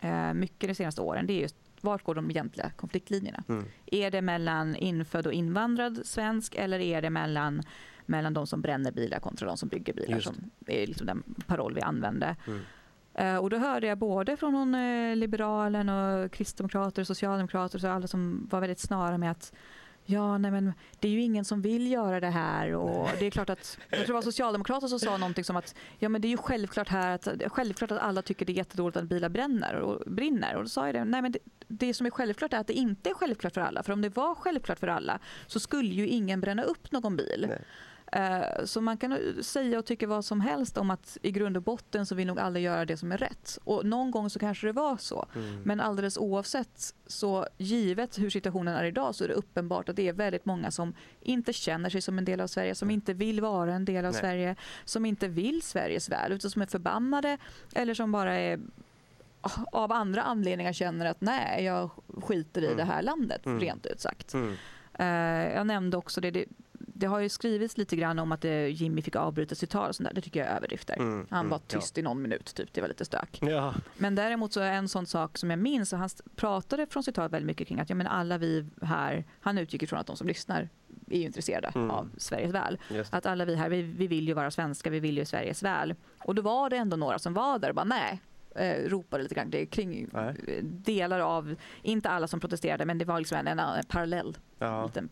eh, 0.00 0.34
mycket 0.34 0.68
de 0.68 0.74
senaste 0.74 1.00
åren 1.00 1.26
det 1.26 1.32
är 1.32 1.40
just 1.40 1.56
vart 1.84 2.04
går 2.04 2.14
de 2.14 2.30
egentliga 2.30 2.70
konfliktlinjerna? 2.76 3.44
Mm. 3.48 3.64
Är 3.86 4.10
det 4.10 4.22
mellan 4.22 4.76
infödd 4.76 5.26
och 5.26 5.32
invandrad 5.32 6.00
svensk 6.04 6.54
eller 6.54 6.78
är 6.78 7.02
det 7.02 7.10
mellan, 7.10 7.62
mellan 8.06 8.34
de 8.34 8.46
som 8.46 8.60
bränner 8.60 8.92
bilar 8.92 9.20
kontra 9.20 9.46
de 9.48 9.56
som 9.56 9.68
bygger 9.68 9.92
bilar 9.92 10.14
Just 10.14 10.26
som 10.26 10.50
är 10.66 10.86
liksom 10.86 11.06
den 11.06 11.22
paroll 11.46 11.74
vi 11.74 11.80
använde. 11.80 12.36
Mm. 12.46 12.60
Eh, 13.14 13.36
Och 13.36 13.50
då 13.50 13.58
hörde 13.58 13.86
jag 13.86 13.98
både 13.98 14.36
från 14.36 14.54
hon, 14.54 14.74
eh, 14.74 15.16
liberalen 15.16 15.88
och 15.88 16.32
kristdemokrater, 16.32 17.04
socialdemokrater, 17.04 17.78
så 17.78 17.88
alla 17.88 18.06
som 18.06 18.48
var 18.50 18.60
väldigt 18.60 18.80
snara 18.80 19.18
med 19.18 19.30
att 19.30 19.52
Ja, 20.06 20.38
nej 20.38 20.50
men 20.50 20.72
det 21.00 21.08
är 21.08 21.12
ju 21.12 21.20
ingen 21.20 21.44
som 21.44 21.62
vill 21.62 21.92
göra 21.92 22.20
det 22.20 22.30
här 22.30 22.74
och 22.74 23.08
det 23.18 23.26
är 23.26 23.30
klart 23.30 23.50
att, 23.50 23.78
jag 23.90 23.98
tror 23.98 24.06
det 24.06 24.12
var 24.12 24.22
socialdemokrater 24.22 24.86
som 24.86 25.00
sa 25.00 25.16
någonting 25.16 25.44
som 25.44 25.56
att 25.56 25.74
ja 25.98 26.08
men 26.08 26.20
det 26.20 26.28
är 26.28 26.30
ju 26.30 26.36
självklart 26.36 26.88
här 26.88 27.14
att, 27.14 27.28
självklart 27.46 27.90
att 27.90 27.98
alla 27.98 28.22
tycker 28.22 28.46
det 28.46 28.52
är 28.52 28.54
jättedåligt 28.54 28.96
att 28.96 29.04
bilar 29.04 29.28
bränner 29.28 29.74
och 29.74 30.12
brinner 30.12 30.56
och 30.56 30.62
då 30.62 30.68
sa 30.68 30.86
jag 30.86 30.94
det, 30.94 31.04
nej 31.04 31.22
men 31.22 31.32
det, 31.32 31.38
det 31.68 31.94
som 31.94 32.06
är 32.06 32.10
självklart 32.10 32.52
är 32.52 32.58
att 32.58 32.66
det 32.66 32.72
inte 32.72 33.10
är 33.10 33.14
självklart 33.14 33.54
för 33.54 33.60
alla 33.60 33.82
för 33.82 33.92
om 33.92 34.02
det 34.02 34.16
var 34.16 34.34
självklart 34.34 34.78
för 34.78 34.88
alla 34.88 35.18
så 35.46 35.60
skulle 35.60 35.94
ju 35.94 36.08
ingen 36.08 36.40
bränna 36.40 36.62
upp 36.62 36.92
någon 36.92 37.16
bil. 37.16 37.46
Nej. 37.48 37.62
Eh, 38.12 38.64
Så 38.64 38.80
man 38.80 38.96
kan 38.96 39.18
säga 39.42 39.78
och 39.78 39.84
tycka 39.86 40.06
vad 40.06 40.24
som 40.24 40.40
helst 40.40 40.76
om 40.78 40.90
att 40.90 41.18
i 41.22 41.30
grund 41.30 41.56
och 41.56 41.62
botten 41.62 42.06
så 42.06 42.14
vill 42.14 42.26
nog 42.26 42.38
alla 42.38 42.58
göra 42.58 42.84
det 42.84 42.96
som 42.96 43.12
är 43.12 43.18
rätt. 43.18 43.58
Och 43.64 43.86
någon 43.86 44.10
gång 44.10 44.30
så 44.30 44.38
kanske 44.38 44.66
det 44.66 44.72
var 44.72 44.96
så. 44.96 45.26
Mm. 45.34 45.60
Men 45.64 45.80
alldeles 45.80 46.18
oavsett, 46.18 46.94
så 47.06 47.46
givet 47.58 48.18
hur 48.18 48.30
situationen 48.30 48.74
är 48.74 48.84
idag 48.84 49.14
så 49.14 49.24
är 49.24 49.28
det 49.28 49.34
uppenbart 49.34 49.88
att 49.88 49.96
det 49.96 50.08
är 50.08 50.12
väldigt 50.12 50.44
många 50.44 50.70
som 50.70 50.94
inte 51.20 51.52
känner 51.52 51.90
sig 51.90 52.00
som 52.00 52.18
en 52.18 52.24
del 52.24 52.40
av 52.40 52.46
Sverige, 52.46 52.74
som 52.74 52.90
inte 52.90 53.12
vill 53.14 53.40
vara 53.40 53.74
en 53.74 53.84
del 53.84 54.04
av 54.04 54.12
Nej. 54.12 54.20
Sverige, 54.20 54.56
som 54.84 55.04
inte 55.06 55.28
vill 55.28 55.62
Sveriges 55.62 56.08
väl, 56.08 56.32
utan 56.32 56.50
som 56.50 56.62
är 56.62 56.66
förbannade 56.66 57.38
eller 57.74 57.94
som 57.94 58.12
bara 58.12 58.34
är 58.34 58.60
av 59.72 59.92
andra 59.92 60.22
anledningar 60.22 60.72
känner 60.72 61.06
att 61.06 61.20
nej, 61.20 61.64
jag 61.64 61.90
skiter 62.22 62.62
i 62.62 62.66
Mm. 62.66 62.76
det 62.76 62.84
här 62.84 63.02
landet, 63.02 63.46
Mm. 63.46 63.60
rent 63.60 63.86
ut 63.86 64.00
sagt. 64.00 64.34
Mm. 64.34 64.54
Eh, 64.98 65.54
jag 65.54 65.66
nämnde 65.66 65.96
också 65.96 66.20
det, 66.20 66.30
det, 66.30 66.44
det 66.96 67.06
har 67.06 67.20
ju 67.20 67.28
skrivits 67.28 67.76
lite 67.78 67.96
grann 67.96 68.18
om 68.18 68.32
att 68.32 68.44
eh, 68.44 68.66
Jimmy 68.66 69.02
fick 69.02 69.16
avbryta 69.16 69.54
sitt 69.54 69.70
tal 69.70 69.88
och 69.88 69.96
sånt 69.96 70.08
där. 70.08 70.14
Det 70.14 70.20
tycker 70.20 70.40
jag 70.40 70.48
är 70.48 70.56
överdrifter. 70.56 70.96
Mm. 70.96 71.26
Han 71.30 71.40
Mm. 71.40 71.50
var 71.50 71.58
tyst 71.58 71.98
i 71.98 72.02
någon 72.02 72.22
minut, 72.22 72.54
typ. 72.54 72.72
det 72.72 72.80
var 72.80 72.88
lite 72.88 73.04
stök. 73.04 73.38
Ja. 73.42 73.74
Men 73.96 74.14
däremot 74.14 74.52
så 74.52 74.60
är 74.60 74.72
en 74.72 74.88
sån 74.88 75.06
sak 75.06 75.38
som 75.38 75.50
jag 75.50 75.58
minns, 75.58 75.92
och 75.92 75.98
han 75.98 76.08
pratade 76.36 76.86
från 76.86 77.02
sitt 77.02 77.14
tal 77.14 77.28
väldigt 77.30 77.46
mycket 77.46 77.68
kring 77.68 77.80
att 77.80 77.90
ja, 77.90 77.96
men 77.96 78.06
alla 78.06 78.38
vi 78.38 78.66
här, 78.82 79.24
han 79.40 79.58
utgick 79.58 79.82
ifrån 79.82 79.98
att 80.00 80.06
de 80.06 80.16
som 80.16 80.26
lyssnar 80.26 80.68
är 81.10 81.20
intresserade 81.22 81.72
Mm. 81.74 81.90
av 81.90 82.10
Sveriges 82.18 82.54
väl. 82.54 82.78
Att 83.10 83.26
alla 83.26 83.44
vi 83.44 83.54
här, 83.54 83.68
vi, 83.68 83.82
vi 83.82 84.06
vill 84.06 84.28
ju 84.28 84.34
vara 84.34 84.50
svenska, 84.50 84.90
vi 84.90 85.00
vill 85.00 85.18
ju 85.18 85.24
Sveriges 85.24 85.62
väl. 85.62 85.94
Och 86.18 86.34
då 86.34 86.42
var 86.42 86.70
det 86.70 86.76
ändå 86.76 86.96
några 86.96 87.18
som 87.18 87.34
var 87.34 87.58
där 87.58 87.68
och 87.68 87.74
bara 87.74 87.84
nej, 87.84 88.20
eh, 88.56 88.88
ropade 88.88 89.22
lite 89.22 89.34
grann 89.34 89.50
det 89.50 89.62
är 89.62 89.66
kring 89.66 90.08
Nej. 90.12 90.34
eh, 90.48 90.64
delar 90.64 91.20
av, 91.20 91.54
inte 91.82 92.08
alla 92.10 92.26
som 92.26 92.40
protesterade, 92.40 92.84
men 92.84 92.98
det 92.98 93.04
var 93.04 93.18
liksom 93.18 93.38
en, 93.38 93.46
en, 93.46 93.58
en 93.58 93.84
parallell 93.88 94.36
Ja. 94.58 94.86
liten 94.86 95.08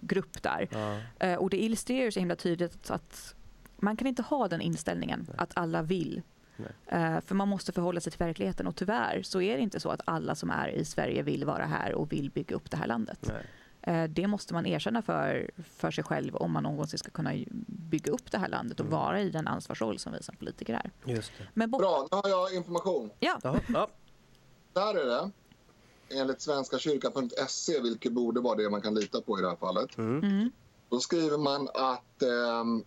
protestgrupp 0.00 0.42
där. 0.42 0.68
Ja. 0.70 0.96
Eh, 1.26 1.34
Och 1.38 1.50
det 1.50 1.56
illustrerar 1.56 2.04
ju 2.04 2.12
så 2.12 2.18
himla 2.20 2.36
tydligt 2.36 2.90
att 2.90 3.34
man 3.76 3.96
kan 3.96 4.06
inte 4.06 4.22
ha 4.22 4.48
den 4.48 4.60
inställningen 4.60 5.24
Nej. 5.28 5.36
att 5.38 5.50
alla 5.54 5.82
vill. 5.82 6.22
Nej. 6.56 6.68
Eh, 6.86 7.20
För 7.20 7.34
man 7.34 7.48
måste 7.48 7.72
förhålla 7.72 8.00
sig 8.00 8.12
till 8.12 8.18
verkligheten 8.18 8.66
och 8.66 8.76
tyvärr 8.76 9.22
så 9.22 9.40
är 9.40 9.56
det 9.56 9.62
inte 9.62 9.80
så 9.80 9.90
att 9.90 10.00
alla 10.04 10.34
som 10.34 10.50
är 10.50 10.68
i 10.68 10.84
Sverige 10.84 11.22
vill 11.22 11.44
vara 11.44 11.66
här 11.66 11.94
och 11.94 12.12
vill 12.12 12.30
bygga 12.30 12.56
upp 12.56 12.70
det 12.70 12.76
här 12.76 12.86
landet. 12.86 13.18
Nej. 13.32 13.44
Eh, 13.82 14.10
Det 14.10 14.26
måste 14.26 14.54
man 14.54 14.66
erkänna 14.66 15.02
för, 15.02 15.50
för 15.56 15.90
sig 15.90 16.04
själv 16.04 16.36
om 16.36 16.52
man 16.52 16.62
någonsin 16.62 16.98
ska 16.98 17.10
kunna 17.10 17.32
bygga 17.66 18.12
upp 18.12 18.30
det 18.30 18.38
här 18.38 18.48
landet 18.48 18.80
och 18.80 18.86
Mm. 18.86 18.98
vara 18.98 19.20
i 19.20 19.30
den 19.30 19.48
ansvarsroll 19.48 19.98
som 19.98 20.12
vi 20.12 20.22
som 20.22 20.36
politiker 20.36 20.74
är. 20.74 20.90
Just 21.12 21.32
det. 21.38 21.44
Men 21.54 21.70
bort, 21.70 21.80
Bra, 21.80 22.08
nu 22.12 22.16
har 22.16 22.28
jag 22.28 22.54
information. 22.54 23.10
ja, 23.20 23.38
Ja. 23.42 23.56
Ja. 23.68 23.88
Där 24.72 24.94
är 24.94 25.06
det. 25.06 25.30
Enligt 26.10 26.40
svenskakyrkan.se, 26.40 27.80
vilket 27.80 28.12
borde 28.12 28.40
vara 28.40 28.54
det 28.54 28.70
man 28.70 28.82
kan 28.82 28.94
lita 28.94 29.20
på 29.20 29.38
i 29.38 29.42
det 29.42 29.48
här 29.48 29.56
fallet, 29.56 29.98
Mm. 29.98 30.50
då 30.88 31.00
skriver 31.00 31.38
man 31.38 31.68
att 31.74 32.22
ehm, 32.22 32.84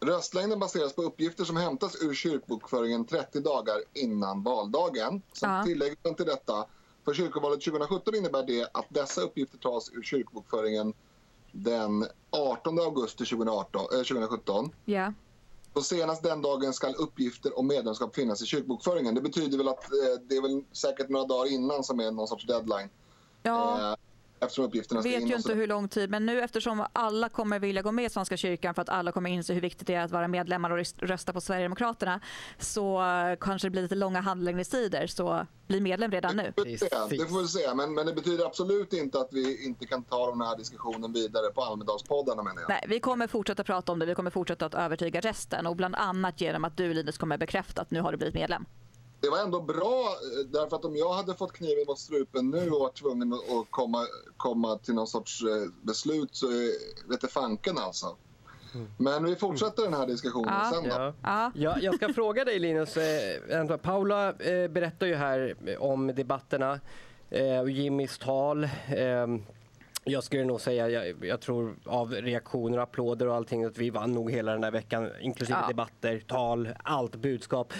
röstlängden 0.00 0.58
baseras 0.58 0.92
på 0.92 1.02
uppgifter 1.02 1.44
som 1.44 1.56
hämtas 1.56 2.02
ur 2.02 2.14
kyrkbokföringen 2.14 3.04
30 3.04 3.40
dagar 3.40 3.76
innan 3.92 4.42
valdagen. 4.42 5.22
Sen 5.32 5.50
Ja. 5.50 5.64
tillägger 5.64 5.96
man 6.04 6.14
till 6.14 6.26
detta, 6.26 6.66
för 7.04 7.14
kyrkovalet 7.14 7.60
2017 7.60 8.14
innebär 8.14 8.42
det 8.46 8.68
att 8.74 8.86
dessa 8.88 9.20
uppgifter 9.20 9.58
tas 9.58 9.90
ur 9.92 10.02
kyrkbokföringen 10.02 10.92
den 11.52 12.06
18 12.30 12.78
augusti 12.78 13.24
2018, 13.24 13.80
eh, 13.92 14.02
2017. 14.02 14.70
Ja. 14.84 15.12
Och 15.74 15.84
senast 15.84 16.22
den 16.22 16.42
dagen 16.42 16.72
ska 16.72 16.92
uppgifter 16.92 17.58
om 17.58 17.66
medlemskap 17.66 18.14
finnas 18.14 18.42
i 18.42 18.46
kyrkbokföringen. 18.46 19.14
Det 19.14 19.20
betyder 19.20 19.58
väl 19.58 19.68
att 19.68 19.84
eh, 19.84 20.20
det 20.28 20.36
är 20.36 20.42
väl 20.42 20.64
säkert 20.72 21.08
några 21.08 21.26
dagar 21.26 21.52
innan 21.52 21.84
som 21.84 22.00
är 22.00 22.10
någon 22.10 22.28
sorts 22.28 22.46
deadline. 22.46 22.88
Ja. 23.42 23.90
Eh, 23.92 23.96
eftersom 24.44 24.64
uppgifterna 24.64 25.00
ska 25.00 25.10
vet 25.10 25.20
in 25.20 25.28
ju 25.28 25.34
och 25.34 25.38
inte 25.38 25.54
hur 25.54 25.66
lång 25.66 25.88
tid, 25.88 26.10
men 26.10 26.26
nu 26.26 26.40
eftersom 26.40 26.86
alla 26.92 27.28
kommer 27.28 27.58
vilja 27.58 27.82
gå 27.82 27.92
med 27.92 28.04
i 28.04 28.08
Svenska 28.10 28.36
kyrkan 28.36 28.74
för 28.74 28.82
att 28.82 28.88
alla 28.88 29.12
kommer 29.12 29.30
inse 29.30 29.54
hur 29.54 29.60
viktigt 29.60 29.86
det 29.86 29.94
är 29.94 30.04
att 30.04 30.10
vara 30.10 30.28
medlemmar 30.28 30.70
och 30.70 30.76
röst- 30.78 31.02
rösta 31.02 31.32
på 31.32 31.40
Sverigedemokraterna 31.40 32.20
så 32.58 33.02
kanske 33.40 33.66
det 33.66 33.70
blir 33.70 33.82
lite 33.82 33.94
långa 33.94 34.20
handläggningstider. 34.20 35.06
Så 35.06 35.46
bli 35.66 35.80
medlem 35.80 36.10
redan 36.10 36.36
nu. 36.36 36.52
Det. 36.56 36.62
Det 37.10 37.26
får 37.28 37.42
vi 37.42 37.48
se. 37.48 37.74
Men, 37.74 37.94
men 37.94 38.06
det 38.06 38.12
betyder 38.12 38.46
absolut 38.46 38.92
inte 38.92 39.18
att 39.20 39.28
vi 39.32 39.66
inte 39.66 39.86
kan 39.86 40.04
ta 40.04 40.30
den 40.30 40.40
här 40.40 40.56
diskussionen 40.56 41.12
vidare 41.12 41.52
på 41.54 41.62
Almedalspoddarna 41.62 42.42
menar 42.42 42.60
jag. 42.62 42.68
Nej, 42.68 42.84
vi 42.88 43.00
kommer 43.00 43.26
fortsätta 43.26 43.64
prata 43.64 43.92
om 43.92 43.98
det. 43.98 44.06
Vi 44.06 44.14
kommer 44.14 44.30
fortsätta 44.30 44.66
att 44.66 44.74
övertyga 44.74 45.20
resten 45.20 45.66
och 45.66 45.76
bland 45.76 45.94
annat 45.94 46.40
genom 46.40 46.64
att 46.64 46.76
du 46.76 46.94
Linus 46.94 47.18
kommer 47.18 47.38
bekräfta 47.38 47.82
att 47.82 47.90
nu 47.90 48.00
har 48.00 48.12
du 48.12 48.18
blivit 48.18 48.34
medlem. 48.34 48.64
Det 49.24 49.30
var 49.30 49.38
ändå 49.38 49.60
bra 49.60 50.00
eh, 50.02 50.46
därför 50.46 50.76
att 50.76 50.84
om 50.84 50.96
jag 50.96 51.12
hade 51.12 51.34
fått 51.34 51.52
kniven 51.52 51.84
mot 51.86 51.98
strupen 51.98 52.50
nu 52.50 52.70
och 52.70 52.80
varit 52.80 52.94
tvungen 52.96 53.32
att 53.32 53.40
komma, 53.70 54.06
komma 54.36 54.78
till 54.78 54.94
någon 54.94 55.06
sorts 55.06 55.42
eh, 55.42 55.70
beslut 55.82 56.28
så 56.32 56.46
är- 56.46 57.08
vet 57.10 57.20
det 57.20 57.28
fanken 57.28 57.78
alltså. 57.78 58.16
Men 58.98 59.24
vi 59.24 59.36
fortsätter 59.36 59.82
den 59.82 59.94
här 59.94 60.06
diskussionen 60.06 60.54
Ja. 60.54 60.70
sen 60.74 60.82
då. 60.82 60.88
Ja. 60.90 61.12
Ja. 61.22 61.50
Ja, 61.54 61.76
jag 61.80 61.94
ska 61.94 62.12
fråga 62.12 62.44
dig 62.44 62.58
Linus. 62.58 62.96
Eh, 62.96 63.76
Paula 63.76 64.28
eh, 64.28 64.68
berättar 64.70 65.06
ju 65.06 65.14
här 65.14 65.54
om 65.78 66.06
debatterna 66.06 66.80
eh, 67.30 67.58
och 67.60 67.70
Jimmys 67.70 68.18
tal. 68.18 68.64
Eh, 68.64 69.26
jag 70.04 70.24
skulle 70.24 70.44
nog 70.44 70.60
säga, 70.60 70.88
jag, 70.88 71.14
jag 71.24 71.40
tror 71.40 71.76
av 71.84 72.12
reaktioner, 72.12 72.78
applåder 72.78 73.28
och 73.28 73.34
allting 73.34 73.64
att 73.64 73.78
vi 73.78 73.90
vann 73.90 74.12
nog 74.12 74.30
hela 74.30 74.52
den 74.52 74.64
här 74.64 74.70
veckan, 74.70 75.10
inklusive 75.20 75.58
Ja. 75.62 75.68
debatter, 75.68 76.22
tal, 76.26 76.68
allt 76.84 77.16
budskap. 77.16 77.72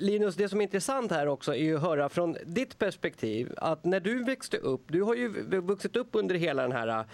Linus, 0.00 0.34
det 0.34 0.48
som 0.48 0.60
är 0.60 0.62
intressant 0.62 1.10
här 1.12 1.26
också 1.28 1.52
är 1.54 1.58
ju 1.58 1.76
att 1.76 1.82
höra 1.82 2.08
från 2.08 2.36
ditt 2.46 2.78
perspektiv 2.78 3.52
att 3.56 3.84
när 3.84 4.00
du 4.00 4.24
växte 4.24 4.56
upp, 4.56 4.82
du 4.86 5.02
har 5.02 5.14
ju 5.14 5.28
vuxit 5.60 5.96
upp 5.96 6.08
under 6.12 6.34
hela 6.34 6.62
den 6.62 6.72
här 6.72 7.04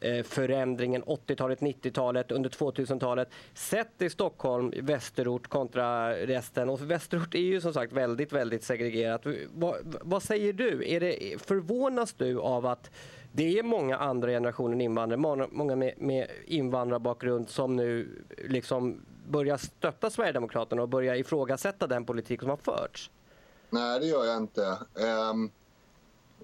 eh, 0.00 0.22
förändringen, 0.22 1.02
80-talet, 1.04 1.60
90-talet, 1.60 2.32
under 2.32 2.50
2000-talet. 2.50 3.28
Sett 3.54 4.02
i 4.02 4.10
Stockholm, 4.10 4.72
västerort 4.80 5.46
kontra 5.46 6.12
resten. 6.16 6.68
Och 6.68 6.90
västerort 6.90 7.34
är 7.34 7.38
ju 7.38 7.60
som 7.60 7.72
sagt 7.72 7.92
väldigt, 7.92 8.32
väldigt 8.32 8.64
segregerat. 8.64 9.26
Vad, 9.54 9.76
vad 10.02 10.22
säger 10.22 10.52
du? 10.52 10.88
Är 10.90 11.00
det, 11.00 11.42
förvånas 11.42 12.12
du 12.12 12.38
av 12.40 12.66
att 12.66 12.90
det 13.32 13.58
är 13.58 13.62
många 13.62 13.96
andra 13.96 14.28
generationen 14.30 14.80
invandrare, 14.80 15.48
många, 15.50 15.76
med, 15.76 15.94
med 15.98 16.30
invandrarbakgrund 16.46 17.48
som 17.48 17.76
nu 17.76 18.22
liksom 18.44 19.00
börjar 19.28 19.56
stötta 19.56 20.10
Sverigedemokraterna 20.10 20.82
och 20.82 20.88
börjar 20.88 21.14
ifrågasätta 21.14 21.86
den 21.86 22.04
politik 22.04 22.40
som 22.40 22.50
har 22.50 22.56
förts? 22.56 23.10
Nej, 23.70 24.00
det 24.00 24.06
gör 24.06 24.24
jag 24.24 24.36
inte. 24.36 24.78
Ehm, 25.00 25.50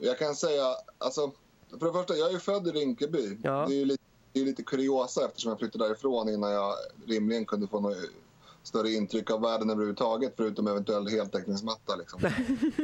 jag 0.00 0.18
kan 0.18 0.34
säga, 0.34 0.64
alltså, 0.98 1.32
för 1.78 1.86
det 1.86 1.92
första, 1.92 2.14
jag 2.14 2.28
är 2.28 2.32
ju 2.32 2.38
född 2.38 2.66
i 2.66 2.70
Rinkeby. 2.70 3.38
Ja. 3.42 3.64
Det 3.68 3.74
är 3.74 3.78
ju 3.78 3.84
lite, 3.84 4.02
det 4.32 4.40
är 4.40 4.44
lite 4.44 4.62
kuriosa 4.62 5.24
eftersom 5.24 5.48
jag 5.48 5.58
flyttade 5.58 5.84
därifrån 5.84 6.28
innan 6.28 6.50
jag 6.50 6.74
rimligen 7.06 7.46
kunde 7.46 7.66
få 7.66 7.80
något 7.80 7.96
större 8.62 8.90
intryck 8.90 9.30
av 9.30 9.40
världen 9.40 9.70
överhuvudtaget 9.70 10.32
förutom 10.36 10.66
eventuell 10.66 11.08
heltäckningsmatta. 11.08 11.96
Liksom. 11.96 12.20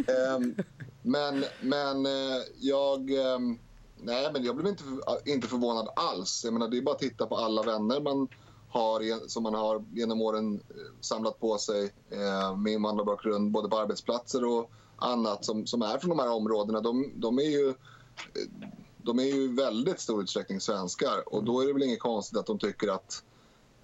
Ehm, 0.07 0.55
men 1.03 1.45
men 1.61 2.07
eh, 2.07 2.43
jag... 2.61 3.11
ehm, 3.11 3.59
nej, 4.05 4.31
men 4.33 4.45
jag 4.45 4.57
blev 4.57 4.67
inte, 4.67 4.83
för- 4.83 5.29
inte 5.29 5.49
förvånad 5.49 5.88
alls. 5.97 6.45
Jag 6.45 6.53
menar, 6.53 6.69
det 6.69 6.79
är 6.79 6.83
bara 6.83 6.95
att 6.95 7.01
titta 7.01 7.27
på 7.27 7.37
alla 7.37 7.62
vänner 7.62 8.01
man 8.01 8.29
har, 8.69 9.29
som 9.29 9.43
man 9.43 9.55
har 9.55 9.85
genom 9.93 10.23
åren 10.23 10.55
eh, 10.55 10.77
samlat 11.01 11.40
på 11.40 11.59
sig 11.59 11.93
eh, 12.11 12.57
med 12.57 12.73
invandrarbakgrund 12.73 13.51
både 13.51 13.69
på 13.69 13.79
arbetsplatser 13.79 14.45
och 14.45 14.71
annat 14.97 15.45
som, 15.45 15.67
som 15.67 15.83
är 15.83 15.99
från 15.99 16.11
de 16.11 16.19
här 16.19 16.33
områdena. 16.33 16.81
De, 16.81 17.12
de 17.17 17.38
är 17.38 17.51
ju 17.51 17.69
eh, 17.69 18.69
de 18.97 19.19
är 19.19 19.25
ju 19.25 19.43
i 19.43 19.49
väldigt 19.49 20.01
stor 20.01 20.23
utsträckning 20.23 20.61
svenskar 20.61 21.35
och 21.35 21.45
då 21.45 21.61
är 21.61 21.67
det 21.67 21.73
väl 21.73 21.83
inget 21.83 22.01
konstigt 22.01 22.38
att 22.38 22.47
de 22.47 22.59
tycker 22.59 22.88
att, 22.88 23.25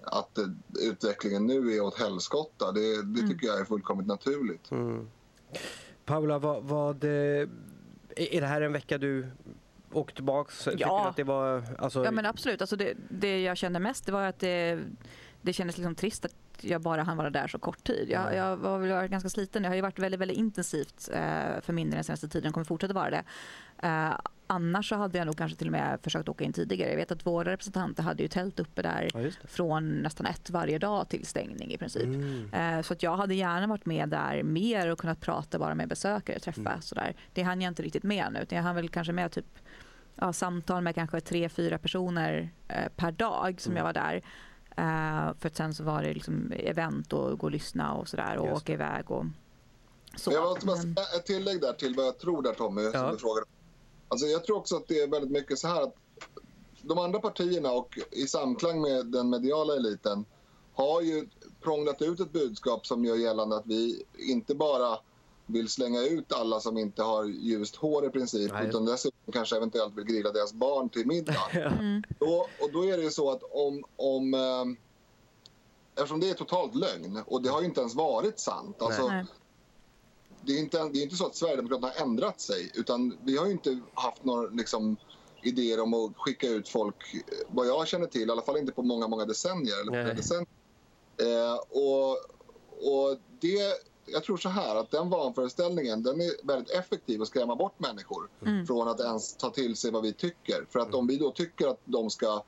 att 0.01 0.37
eh, 0.37 0.45
utvecklingen 0.79 1.45
nu 1.45 1.75
är 1.75 1.81
åt 1.81 1.99
helskotta. 1.99 2.71
Det, 2.71 3.03
det 3.03 3.27
tycker 3.27 3.47
jag 3.47 3.59
är 3.59 3.65
fullkomligt 3.65 4.07
naturligt. 4.07 4.71
Mm. 4.71 5.09
Paula, 6.05 6.39
vad, 6.39 6.63
vad, 6.63 7.03
är 7.03 8.41
det 8.41 8.47
här 8.47 8.61
en 8.61 8.73
vecka 8.73 8.97
du 8.97 9.27
tillbaks? 10.15 10.63
Tycker 10.63 10.77
Ja. 10.79 11.07
att 11.09 11.15
det 11.15 11.23
var, 11.23 11.63
alltså, 11.79 12.05
Ja 12.05 12.11
men 12.11 12.25
absolut. 12.25 12.61
Alltså 12.61 12.75
det, 12.75 12.93
det 13.09 13.41
jag 13.41 13.57
kände 13.57 13.79
mest 13.79 14.05
det 14.05 14.11
var 14.11 14.23
att 14.23 14.39
det, 14.39 14.79
det 15.41 15.53
kändes 15.53 15.77
liksom 15.77 15.95
trist 15.95 16.25
att 16.25 16.35
jag 16.63 16.81
bara 16.81 17.03
hann 17.03 17.17
vara 17.17 17.29
där 17.29 17.47
så 17.47 17.59
kort 17.59 17.83
tid. 17.83 18.07
Jag, 18.09 18.35
jag 18.35 18.57
var 18.57 18.79
väl 18.79 19.07
ganska 19.07 19.29
sliten. 19.29 19.61
Det 19.63 19.67
har 19.67 19.75
ju 19.75 19.81
varit 19.81 19.99
väldigt, 19.99 20.19
väldigt 20.21 20.37
intensivt 20.37 21.09
eh, 21.13 21.61
för 21.61 21.73
min 21.73 21.89
del 21.89 21.95
den 21.95 22.03
senaste 22.03 22.27
tiden 22.27 22.47
och 22.47 22.53
kommer 22.53 22.65
fortsätta 22.65 22.93
vara 22.93 23.09
det. 23.09 23.23
Eh, 23.83 24.11
annars 24.47 24.89
så 24.89 24.95
hade 24.95 25.17
jag 25.17 25.25
nog 25.25 25.37
kanske 25.37 25.57
till 25.57 25.67
och 25.67 25.71
med 25.71 25.99
försökt 26.03 26.29
åka 26.29 26.43
in 26.43 26.53
tidigare. 26.53 26.89
Jag 26.89 26.97
vet 26.97 27.11
att 27.11 27.25
våra 27.25 27.51
representanter 27.51 28.03
hade 28.03 28.23
ju 28.23 28.27
tält 28.27 28.59
uppe 28.59 28.81
där 28.81 29.09
Ja, 29.13 29.29
från 29.47 29.89
nästan 29.89 30.25
ett 30.25 30.49
varje 30.49 30.77
dag 30.79 31.09
till 31.09 31.25
stängning 31.25 31.71
i 31.71 31.77
princip. 31.77 32.03
Mm. 32.03 32.53
Eh, 32.53 32.81
Så 32.81 32.93
att 32.93 33.03
jag 33.03 33.17
hade 33.17 33.35
gärna 33.35 33.67
varit 33.67 33.85
med 33.85 34.09
där 34.09 34.43
mer 34.43 34.87
och 34.91 34.99
kunnat 34.99 35.19
prata 35.21 35.59
bara 35.59 35.75
med 35.75 35.87
besökare, 35.89 36.39
träffa 36.39 36.61
Mm. 36.61 36.81
sådär. 36.81 37.15
Det 37.33 37.41
hann 37.43 37.61
jag 37.61 37.71
inte 37.71 37.83
riktigt 37.83 38.03
med 38.03 38.25
nu 38.33 38.39
utan 38.39 38.55
jag 38.55 38.63
hann 38.63 38.75
väl 38.75 38.89
kanske 38.89 39.13
med 39.13 39.31
typ 39.31 39.45
ja, 40.15 40.33
samtal 40.33 40.83
med 40.83 40.95
kanske 40.95 41.21
tre, 41.21 41.49
fyra 41.49 41.77
personer 41.77 42.49
eh, 42.67 42.87
per 42.95 43.11
dag 43.11 43.61
som 43.61 43.71
Mm. 43.71 43.77
jag 43.77 43.83
var 43.85 43.93
där. 43.93 44.21
Eh, 44.77 45.33
för 45.39 45.47
att 45.47 45.55
sen 45.55 45.73
så 45.73 45.83
var 45.83 46.03
det 46.03 46.13
liksom 46.13 46.51
event 46.51 47.13
och 47.13 47.39
gå 47.39 47.47
och 47.47 47.51
lyssna 47.51 47.93
och 47.93 48.07
sådär 48.07 48.37
och 48.37 48.47
Just 48.47 48.61
åka 48.61 48.73
iväg 48.73 49.11
och 49.11 49.25
så. 50.15 50.31
Jag 50.31 50.43
måste 50.43 50.65
bara 50.65 50.77
säga 50.77 50.93
ett 51.17 51.25
tillägg 51.25 51.61
där 51.61 51.73
till 51.73 51.95
vad 51.95 52.05
jag 52.05 52.19
tror 52.19 52.41
där 52.41 52.53
Tommy, 52.53 52.81
Ja. 52.81 52.91
som 52.91 53.11
du 53.11 53.17
frågade. 53.17 53.45
Alltså 54.07 54.27
jag 54.27 54.45
tror 54.45 54.57
också 54.57 54.75
att 54.75 54.87
det 54.87 55.01
är 55.01 55.07
väldigt 55.07 55.31
mycket 55.31 55.59
så 55.59 55.67
här 55.67 55.81
att 55.81 55.95
de 56.81 56.97
andra 56.97 57.19
partierna 57.19 57.71
och 57.71 57.99
i 58.11 58.27
samklang 58.27 58.81
med 58.81 59.05
den 59.05 59.29
mediala 59.29 59.75
eliten 59.75 60.25
har 60.73 61.01
ju 61.01 61.27
prånglat 61.61 62.01
ut 62.01 62.19
ett 62.19 62.31
budskap 62.31 62.85
som 62.85 63.05
gör 63.05 63.15
gällande 63.15 63.55
att 63.55 63.65
vi 63.65 64.03
inte 64.17 64.55
bara 64.55 64.97
vill 65.45 65.69
slänga 65.69 66.01
ut 66.01 66.33
alla 66.33 66.59
som 66.59 66.77
inte 66.77 67.03
har 67.03 67.25
ljust 67.25 67.75
hår 67.75 68.05
i 68.05 68.09
princip 68.09 68.51
Nej. 68.53 68.67
utan 68.67 68.85
dessutom 68.85 69.33
kanske 69.33 69.57
eventuellt 69.57 69.97
vill 69.97 70.05
grilla 70.05 70.31
deras 70.31 70.53
barn 70.53 70.89
till 70.89 71.07
middag. 71.07 71.35
Mm. 71.81 72.03
Då, 72.19 72.47
och 72.59 72.71
då 72.73 72.85
är 72.85 72.97
det 72.97 73.03
ju 73.03 73.11
så 73.11 73.31
att 73.31 73.43
om... 73.51 73.83
om 73.95 74.33
eh, 74.33 74.65
eftersom 75.95 76.19
det 76.19 76.29
är 76.29 76.33
totalt 76.33 76.75
lögn 76.75 77.23
och 77.25 77.41
det 77.41 77.49
har 77.49 77.61
ju 77.61 77.67
inte 77.67 77.79
ens 77.79 77.95
varit 77.95 78.39
sant. 78.39 78.81
Alltså, 78.81 79.07
Nej. 79.07 79.25
det, 80.41 80.53
är 80.53 80.59
inte, 80.59 80.89
det 80.93 80.99
är 80.99 81.03
inte 81.03 81.15
så 81.15 81.25
att 81.25 81.35
Sverigedemokraterna 81.35 81.91
har 81.95 82.05
ändrat 82.05 82.41
sig 82.41 82.71
utan 82.73 83.17
vi 83.23 83.37
har 83.37 83.45
ju 83.45 83.51
inte 83.51 83.79
haft 83.93 84.23
några 84.23 84.49
liksom, 84.49 84.97
idéer 85.43 85.79
om 85.79 85.93
att 85.93 86.11
skicka 86.15 86.47
ut 86.47 86.69
folk, 86.69 87.13
eh, 87.13 87.19
vad 87.47 87.67
jag 87.67 87.87
känner 87.87 88.07
till, 88.07 88.27
i 88.27 88.31
alla 88.31 88.41
fall 88.41 88.57
inte 88.57 88.71
på 88.71 88.81
många, 88.81 89.07
många 89.07 89.25
decennier. 89.25 89.81
Eller 89.81 90.03
Nej. 90.03 90.15
decennier. 90.15 90.47
Eh, 91.17 91.55
och, 91.69 92.11
och 92.93 93.17
det, 93.39 93.90
jag 94.11 94.23
tror 94.23 94.37
så 94.37 94.49
här 94.49 94.75
att 94.75 94.91
den 94.91 95.09
vanföreställningen 95.09 96.03
den 96.03 96.21
är 96.21 96.47
väldigt 96.47 96.69
effektiv 96.75 97.21
att 97.21 97.27
skrämma 97.27 97.55
bort 97.55 97.79
människor 97.79 98.29
Mm. 98.41 98.65
från 98.67 98.87
att 98.87 98.99
ens 98.99 99.37
ta 99.37 99.49
till 99.49 99.75
sig 99.75 99.91
vad 99.91 100.03
vi 100.03 100.13
tycker. 100.13 100.65
För 100.69 100.79
att 100.79 100.93
om 100.93 101.07
vi 101.07 101.17
då 101.17 101.31
tycker 101.31 101.67
att 101.67 101.79
de 101.85 102.09
ska 102.09 102.43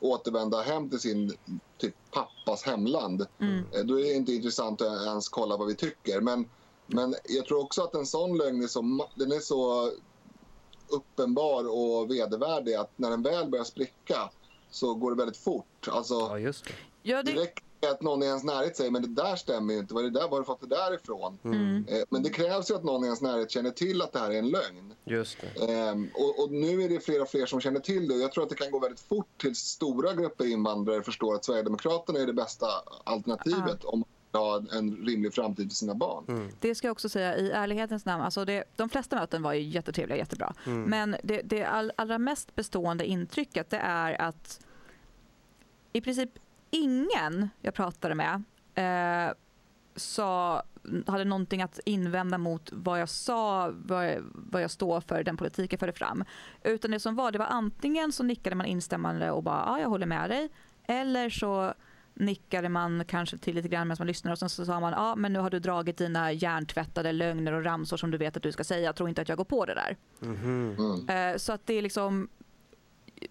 återvända 0.00 0.60
hem 0.62 0.90
till 0.90 1.00
sin 1.00 1.36
typ, 1.78 1.94
pappas 2.10 2.62
hemland 2.62 3.26
Mm. 3.40 3.64
eh, 3.72 3.80
då 3.84 4.00
är 4.00 4.04
det 4.04 4.12
inte 4.12 4.32
intressant 4.32 4.82
att 4.82 5.06
ens 5.06 5.28
kolla 5.28 5.56
vad 5.56 5.66
vi 5.68 5.74
tycker. 5.74 6.20
Men, 6.20 6.48
men 6.86 7.14
jag 7.28 7.46
tror 7.46 7.64
också 7.64 7.82
att 7.82 7.94
en 7.94 8.06
sån 8.06 8.36
lögn 8.38 8.62
är 8.62 8.66
så, 8.66 9.08
den 9.14 9.32
är 9.32 9.40
så 9.40 9.90
uppenbar 10.88 11.64
och 11.70 12.10
vedervärdig 12.10 12.74
att 12.74 12.92
när 12.96 13.10
den 13.10 13.22
väl 13.22 13.48
börjar 13.50 13.64
spricka 13.64 14.30
så 14.70 14.94
går 14.94 15.10
det 15.10 15.16
väldigt 15.16 15.36
fort. 15.36 15.88
Alltså, 15.90 16.14
Ja, 16.14 16.38
just 16.38 16.64
det. 16.64 16.72
Ja, 17.02 17.22
med 17.24 17.48
att 17.88 18.02
någon 18.02 18.22
i 18.22 18.26
ens 18.26 18.44
närhet 18.44 18.76
säger 18.76 18.90
men 18.90 19.02
det 19.02 19.22
där 19.22 19.36
stämmer 19.36 19.74
ju 19.74 19.80
inte. 19.80 19.94
Var, 19.94 20.00
är 20.00 20.04
det 20.04 20.10
där, 20.10 20.20
var 20.20 20.30
har 20.30 20.38
du 20.38 20.44
fått 20.44 20.60
det 20.60 20.66
där 20.66 20.94
ifrån? 20.94 21.38
mm. 21.44 21.86
Eh, 21.88 22.02
Men 22.08 22.22
det 22.22 22.30
krävs 22.30 22.70
ju 22.70 22.74
att 22.74 22.84
någon 22.84 23.04
i 23.04 23.06
ens 23.06 23.20
närhet 23.20 23.50
känner 23.50 23.70
till 23.70 24.02
att 24.02 24.12
det 24.12 24.18
här 24.18 24.30
är 24.30 24.38
en 24.38 24.50
lögn. 24.50 24.94
Just 25.04 25.36
det. 25.40 25.72
Ehm, 25.72 26.08
och, 26.14 26.44
och 26.44 26.52
nu 26.52 26.82
är 26.82 26.88
det 26.88 27.00
fler 27.00 27.22
och 27.22 27.28
fler 27.28 27.46
som 27.46 27.60
känner 27.60 27.80
till 27.80 28.08
det. 28.08 28.14
Och 28.14 28.20
jag 28.20 28.32
tror 28.32 28.44
att 28.44 28.50
det 28.50 28.56
kan 28.56 28.70
gå 28.70 28.78
väldigt 28.78 29.00
fort 29.00 29.40
till 29.40 29.56
stora 29.56 30.14
grupper 30.14 30.46
invandrare 30.46 31.02
förstår 31.02 31.34
att 31.34 31.44
Sverigedemokraterna 31.44 32.18
är 32.18 32.26
det 32.26 32.32
bästa 32.32 32.66
alternativet 33.04 33.84
om 33.84 34.04
ha 34.38 34.62
en 34.72 34.96
rimlig 35.06 35.34
framtid 35.34 35.70
för 35.70 35.76
sina 35.76 35.94
barn. 35.94 36.24
Mm. 36.28 36.50
Det 36.60 36.74
ska 36.74 36.86
jag 36.86 36.92
också 36.92 37.08
säga 37.08 37.36
i 37.36 37.50
ärlighetens 37.50 38.04
namn. 38.04 38.22
Alltså 38.22 38.44
det, 38.44 38.64
de 38.76 38.88
flesta 38.88 39.16
möten 39.16 39.42
var 39.42 39.52
ju 39.52 39.62
jättetrevliga, 39.62 40.18
jättebra. 40.18 40.54
Mm. 40.66 40.82
Men 40.82 41.16
det, 41.22 41.42
det 41.44 41.64
all, 41.64 41.92
allra 41.96 42.18
mest 42.18 42.54
bestående 42.54 43.06
intrycket 43.06 43.70
det 43.70 43.76
är 43.78 44.20
att 44.20 44.60
i 45.92 46.00
princip 46.00 46.30
ingen 46.70 47.50
jag 47.60 47.74
pratade 47.74 48.14
med 48.14 48.42
eh, 48.74 49.34
sa, 49.96 50.62
hade 51.06 51.24
någonting 51.24 51.62
att 51.62 51.80
invända 51.84 52.38
mot 52.38 52.70
vad 52.72 53.00
jag 53.00 53.08
sa, 53.08 53.70
vad 53.84 54.08
jag, 54.08 54.22
vad 54.34 54.62
jag 54.62 54.70
står 54.70 55.00
för, 55.00 55.22
den 55.24 55.36
politik 55.36 55.72
jag 55.72 55.80
förde 55.80 55.92
fram. 55.92 56.24
Utan 56.62 56.90
det 56.90 57.00
som 57.00 57.14
var, 57.16 57.32
det 57.32 57.38
var 57.38 57.46
antingen 57.46 58.12
så 58.12 58.22
nickade 58.22 58.56
man 58.56 58.66
instämmande 58.66 59.30
och 59.30 59.42
bara 59.42 59.64
ja, 59.66 59.80
jag 59.80 59.88
håller 59.88 60.06
med 60.06 60.30
dig. 60.30 60.48
Eller 60.86 61.30
så 61.30 61.74
nickade 62.14 62.68
man 62.68 63.04
kanske 63.04 63.38
till 63.38 63.54
lite 63.54 63.68
grann 63.68 63.88
medan 63.88 63.96
man 64.00 64.06
lyssnade 64.06 64.32
och 64.32 64.38
sen 64.38 64.48
så 64.50 64.64
sa 64.66 64.80
man 64.80 64.92
ja 64.92 65.14
men 65.16 65.32
nu 65.32 65.38
har 65.38 65.50
du 65.50 65.58
dragit 65.58 65.96
dina 65.98 66.32
hjärntvättade 66.32 67.12
lögner 67.12 67.52
och 67.52 67.64
ramsor 67.64 67.96
som 67.96 68.10
du 68.10 68.18
vet 68.18 68.36
att 68.36 68.42
du 68.42 68.52
ska 68.52 68.64
säga. 68.64 68.80
Jag 68.84 68.96
tror 68.96 69.08
inte 69.08 69.22
att 69.22 69.28
jag 69.28 69.38
går 69.38 69.44
på 69.44 69.64
det 69.66 69.74
där. 69.74 69.96
Mhm. 70.20 70.76
Mm. 71.08 71.32
Eh, 71.34 71.38
Så 71.38 71.52
att 71.52 71.66
det 71.66 71.74
är 71.74 71.82
liksom 71.82 72.28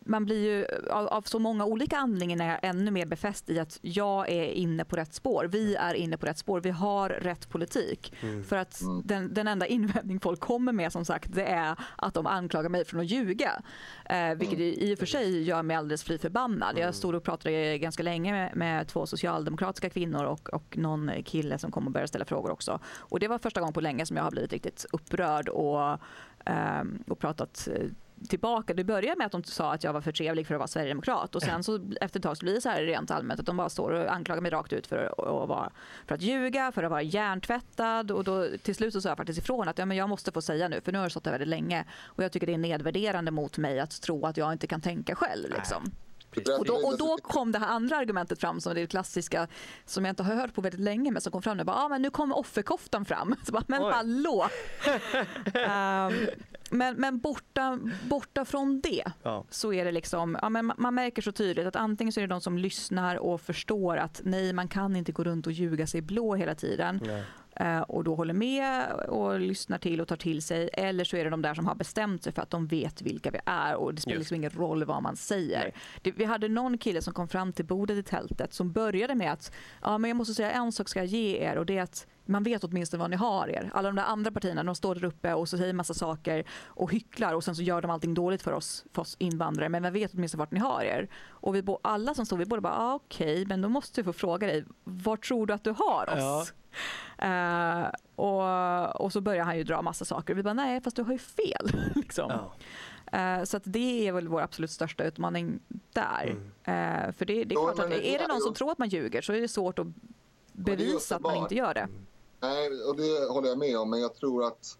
man 0.05 0.25
blir 0.25 0.43
ju 0.43 0.65
av, 0.91 1.07
av 1.07 1.21
så 1.21 1.39
många 1.39 1.65
olika 1.65 1.97
anledningar 1.97 2.59
ännu 2.61 2.91
mer 2.91 3.05
befäst 3.05 3.49
i 3.49 3.59
att 3.59 3.79
jag 3.81 4.29
är 4.29 4.43
inne 4.43 4.85
på 4.85 4.95
rätt 4.95 5.13
spår. 5.13 5.45
Vi 5.51 5.75
är 5.75 5.93
inne 5.93 6.17
på 6.17 6.25
rätt 6.25 6.37
spår. 6.37 6.61
Vi 6.61 6.69
har 6.69 7.09
rätt 7.09 7.49
politik. 7.49 8.13
Mm. 8.21 8.43
För 8.43 8.55
att 8.55 8.81
Mm. 8.81 9.01
den, 9.05 9.33
den 9.33 9.47
enda 9.47 9.65
invändning 9.67 10.19
folk 10.19 10.39
kommer 10.39 10.71
med 10.71 10.91
som 10.91 11.05
sagt 11.05 11.33
det 11.33 11.45
är 11.45 11.75
att 11.95 12.13
de 12.13 12.27
anklagar 12.27 12.69
mig 12.69 12.85
för 12.85 12.99
att 12.99 13.05
ljuga. 13.05 13.61
Eh, 14.05 14.35
vilket 14.35 14.59
i 14.59 14.93
och 14.93 14.99
för 14.99 15.05
sig 15.05 15.43
gör 15.43 15.63
mig 15.63 15.77
alldeles 15.77 16.03
fly 16.03 16.17
förbannad. 16.17 16.77
Jag 16.77 16.95
stod 16.95 17.15
och 17.15 17.23
pratade 17.23 17.77
ganska 17.77 18.03
länge 18.03 18.31
med, 18.31 18.55
med 18.55 18.87
två 18.87 19.05
socialdemokratiska 19.05 19.89
kvinnor 19.89 20.23
och, 20.23 20.49
och 20.53 20.77
någon 20.77 21.11
kille 21.25 21.57
som 21.57 21.71
kom 21.71 21.85
och 21.85 21.91
började 21.91 22.07
ställa 22.07 22.25
frågor 22.25 22.51
också. 22.51 22.79
Och 22.97 23.19
det 23.19 23.27
var 23.27 23.37
första 23.39 23.59
gången 23.59 23.73
på 23.73 23.81
länge 23.81 24.05
som 24.05 24.17
jag 24.17 24.23
har 24.23 24.31
blivit 24.31 24.53
riktigt 24.53 24.85
upprörd 24.91 25.49
och, 25.49 25.97
ehm, 26.45 27.03
och 27.07 27.19
pratat 27.19 27.67
eh, 27.71 27.85
tillbaka. 28.27 28.73
Det 28.73 28.83
började 28.83 29.17
med 29.17 29.25
att 29.25 29.31
de 29.31 29.43
sa 29.43 29.73
att 29.73 29.83
jag 29.83 29.93
var 29.93 30.01
för 30.01 30.11
trevlig 30.11 30.47
för 30.47 30.55
att 30.55 30.59
vara 30.59 30.67
sverigedemokrat 30.67 31.35
och 31.35 31.41
sen 31.41 31.63
så 31.63 31.79
efter 32.01 32.19
ett 32.19 32.23
tag 32.23 32.37
så 32.37 32.45
blir 32.45 32.53
det 32.53 32.61
så 32.61 32.69
här 32.69 32.83
rent 32.83 33.11
allmänt 33.11 33.39
att 33.39 33.45
de 33.45 33.57
bara 33.57 33.69
står 33.69 33.91
och 33.91 34.13
anklagar 34.13 34.41
mig 34.41 34.51
rakt 34.51 34.73
ut 34.73 34.87
för 34.87 34.97
att, 34.97 35.19
att 35.19 35.49
vara, 35.49 35.71
för 36.07 36.15
att 36.15 36.21
ljuga, 36.21 36.71
för 36.71 36.83
att 36.83 36.91
vara 36.91 37.01
hjärntvättad 37.01 38.11
och 38.11 38.23
då 38.23 38.47
till 38.63 38.75
slut 38.75 38.93
så 38.93 39.01
sa 39.01 39.09
jag 39.09 39.17
faktiskt 39.17 39.39
ifrån 39.39 39.67
att 39.67 39.77
ja, 39.77 39.85
men 39.85 39.97
jag 39.97 40.09
måste 40.09 40.31
få 40.31 40.41
säga 40.41 40.67
nu 40.67 40.81
för 40.81 40.91
nu 40.91 40.97
har 40.97 41.05
jag 41.05 41.11
stått 41.11 41.23
där 41.23 41.31
väldigt 41.31 41.49
länge 41.49 41.85
och 42.03 42.23
jag 42.23 42.31
tycker 42.31 42.47
det 42.47 42.53
är 42.53 42.57
nedvärderande 42.57 43.31
mot 43.31 43.57
mig 43.57 43.79
att 43.79 44.01
tro 44.01 44.25
att 44.25 44.37
jag 44.37 44.51
inte 44.51 44.67
kan 44.67 44.81
tänka 44.81 45.15
själv. 45.15 45.49
Liksom. 45.49 45.91
Och 46.59 46.65
då, 46.65 46.73
och 46.73 46.97
då 46.97 47.17
kom 47.21 47.51
det 47.51 47.59
här 47.59 47.67
andra 47.67 47.95
argumentet 47.97 48.39
fram 48.39 48.61
som 48.61 48.75
det 48.75 48.87
klassiska 48.87 49.47
som 49.85 50.05
jag 50.05 50.11
inte 50.11 50.23
har 50.23 50.35
hört 50.35 50.53
på 50.53 50.61
väldigt 50.61 50.81
länge 50.81 51.11
men 51.11 51.21
som 51.21 51.31
kom 51.31 51.41
fram 51.41 51.57
nu. 51.57 51.63
Bara, 51.63 51.75
ah, 51.77 51.89
men 51.89 52.01
nu 52.01 52.09
kommer 52.09 52.37
offerkoftan 52.37 53.05
fram. 53.05 53.35
Så 53.45 53.51
bara, 53.51 53.63
men 53.67 53.83
Oj. 53.83 53.91
hallå! 53.93 54.47
Ehm, 55.53 56.13
men 56.71 56.95
men 56.95 57.19
borta, 57.19 57.79
borta 58.09 58.45
från 58.45 58.81
det 58.81 59.03
Ja. 59.23 59.45
så 59.49 59.73
är 59.73 59.85
det 59.85 59.91
liksom, 59.91 60.37
ja, 60.41 60.49
men 60.49 60.71
ma- 60.71 60.75
man 60.77 60.95
märker 60.95 61.21
så 61.21 61.31
tydligt 61.31 61.67
att 61.67 61.75
antingen 61.75 62.11
så 62.13 62.19
är 62.19 62.21
det 62.21 62.33
de 62.33 62.41
som 62.41 62.57
lyssnar 62.57 63.15
och 63.15 63.41
förstår 63.41 63.97
att 63.97 64.21
nej 64.23 64.53
man 64.53 64.67
kan 64.67 64.95
inte 64.95 65.11
gå 65.11 65.23
runt 65.23 65.47
och 65.47 65.53
ljuga 65.53 65.87
sig 65.87 66.01
blå 66.01 66.35
hela 66.35 66.55
tiden 66.55 67.01
Nej. 67.05 67.23
Eh, 67.59 67.81
och 67.81 68.03
då 68.03 68.15
håller 68.15 68.33
med 68.33 68.91
och 68.91 69.39
lyssnar 69.39 69.77
till 69.77 70.01
och 70.01 70.07
tar 70.07 70.15
till 70.15 70.41
sig. 70.41 70.69
Eller 70.73 71.03
så 71.03 71.17
är 71.17 71.23
det 71.23 71.29
de 71.29 71.41
där 71.41 71.53
som 71.53 71.67
har 71.67 71.75
bestämt 71.75 72.23
sig 72.23 72.33
för 72.33 72.41
att 72.41 72.49
de 72.49 72.67
vet 72.67 73.01
vilka 73.01 73.31
vi 73.31 73.39
är 73.45 73.75
och 73.75 73.93
det 73.93 74.01
spelar 74.01 74.17
Just. 74.17 74.21
liksom 74.21 74.35
ingen 74.35 74.51
roll 74.51 74.83
vad 74.83 75.03
man 75.03 75.15
säger. 75.15 75.71
Det, 76.01 76.11
vi 76.11 76.25
hade 76.25 76.47
någon 76.47 76.77
kille 76.77 77.01
som 77.01 77.13
kom 77.13 77.27
fram 77.27 77.53
till 77.53 77.65
bordet 77.65 77.97
i 77.97 78.03
tältet 78.03 78.53
som 78.53 78.71
började 78.71 79.15
med 79.15 79.31
att 79.31 79.51
ja, 79.81 79.97
men 79.97 80.09
jag 80.09 80.17
måste 80.17 80.33
säga 80.33 80.51
en 80.51 80.71
sak 80.71 80.89
ska 80.89 80.99
jag 80.99 81.07
ge 81.07 81.37
er 81.37 81.57
och 81.57 81.65
det 81.65 81.77
är 81.77 81.83
att 81.83 82.07
man 82.29 82.43
vet 82.43 82.63
åtminstone 82.63 83.01
vad 83.01 83.09
ni 83.09 83.15
har 83.15 83.47
er. 83.47 83.71
Alla 83.73 83.89
de 83.89 83.95
där 83.95 84.03
andra 84.03 84.31
partierna 84.31 84.63
de 84.63 84.75
står 84.75 84.95
där 84.95 85.03
uppe 85.03 85.33
och 85.33 85.49
så 85.49 85.57
säger 85.57 85.73
massa 85.73 85.93
saker 85.93 86.43
och 86.65 86.91
hycklar 86.91 87.33
och 87.33 87.43
sen 87.43 87.55
så 87.55 87.61
gör 87.61 87.81
de 87.81 87.91
allting 87.91 88.13
dåligt 88.13 88.41
för 88.41 88.51
oss, 88.51 88.85
för 88.93 89.01
oss 89.01 89.15
invandrare 89.19 89.69
men 89.69 89.81
man 89.81 89.93
vet 89.93 90.13
åtminstone 90.13 90.39
vart 90.39 90.51
ni 90.51 90.59
har 90.59 90.83
er. 90.83 91.09
Och 91.29 91.55
vi 91.55 91.61
bo, 91.61 91.79
alla 91.81 92.13
som 92.13 92.25
stod, 92.25 92.39
vi 92.39 92.45
båda 92.45 92.61
bara 92.61 92.77
ah, 92.77 92.95
okej 92.95 93.45
men 93.45 93.61
då 93.61 93.69
måste 93.69 93.99
jag 93.99 94.05
få 94.05 94.13
fråga 94.13 94.47
dig, 94.47 94.65
var 94.83 95.17
tror 95.17 95.45
du 95.47 95.53
att 95.53 95.63
du 95.63 95.71
har 95.77 96.09
oss? 96.09 96.53
Eh, 97.17 97.87
och, 98.15 99.01
och 99.01 99.13
så 99.13 99.21
börjar 99.21 99.43
han 99.43 99.57
ju 99.57 99.63
dra 99.63 99.81
massa 99.81 100.05
saker. 100.05 100.33
Vi 100.33 100.43
bara, 100.43 100.53
nej 100.53 100.81
fast 100.81 100.95
du 100.95 101.03
har 101.03 101.11
ju 101.11 101.19
fel. 101.19 101.71
liksom. 101.95 102.29
Ja. 102.29 102.53
Eh, 103.19 103.43
så 103.43 103.57
att 103.57 103.63
det 103.65 104.07
är 104.07 104.11
väl 104.11 104.27
vår 104.27 104.41
absolut 104.41 104.71
största 104.71 105.03
utmaning 105.03 105.59
där. 105.93 106.35
Mm. 106.63 107.07
Eh, 107.07 107.11
för 107.11 107.25
det, 107.25 107.43
det 107.43 107.55
är 107.55 107.59
Ja, 107.59 107.73
klart 107.73 107.85
att 107.85 107.91
är 107.91 108.19
det 108.19 108.27
någon 108.27 108.41
som 108.41 108.53
tror 108.53 108.71
att 108.71 108.77
man 108.77 108.89
ljuger 108.89 109.21
så 109.21 109.33
är 109.33 109.41
det 109.41 109.47
svårt 109.47 109.79
att 109.79 109.87
bevisa 110.53 111.15
att 111.15 111.21
man 111.21 111.35
inte 111.35 111.55
gör 111.55 111.73
det. 111.73 111.87
Nej, 112.39 112.83
och 112.83 112.95
det 112.95 113.31
håller 113.31 113.49
jag 113.49 113.57
med 113.57 113.77
om. 113.79 113.89
Men 113.89 114.01
jag 114.01 114.15
tror 114.15 114.45
att, 114.45 114.77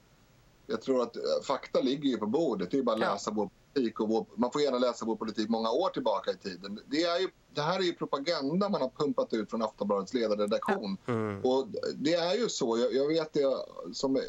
jag 0.68 0.82
tror 0.82 1.02
att 1.02 1.16
eh, 1.16 1.22
fakta 1.44 1.82
ligger 1.82 2.10
ju 2.10 2.18
på 2.18 2.26
bordet. 2.26 2.72
Det 2.72 2.78
är 2.78 2.84
bara 2.84 2.96
att 2.96 3.02
Ja. 3.02 3.14
läsa 3.14 3.32
vår 3.32 3.50
politik. 3.74 4.00
Och 4.00 4.10
vår, 4.10 4.26
man 4.36 4.52
får 4.52 4.62
gärna 4.62 4.78
läsa 4.78 5.06
vår 5.06 5.16
politik 5.16 5.50
många 5.50 5.72
år 5.72 5.90
tillbaka 5.90 6.32
i 6.32 6.36
tiden. 6.36 6.80
Det, 6.88 7.04
är 7.04 7.20
ju, 7.20 7.30
det 7.54 7.62
här 7.62 7.80
är 7.80 7.84
ju 7.84 7.94
propaganda 7.94 8.70
man 8.70 8.82
har 8.82 8.90
pumpat 8.90 9.34
ut 9.34 9.50
från 9.50 9.62
Aftonbladets 9.62 10.14
ledarredaktion. 10.14 10.98
Mm. 11.08 11.42
Och 11.46 11.68
det 11.96 12.14
är 12.14 12.36
ju 12.36 12.50
så. 12.50 12.78
Jag, 12.78 12.94
jag 12.94 13.08
vet 13.08 13.34
det 13.34 13.58
som 13.94 14.20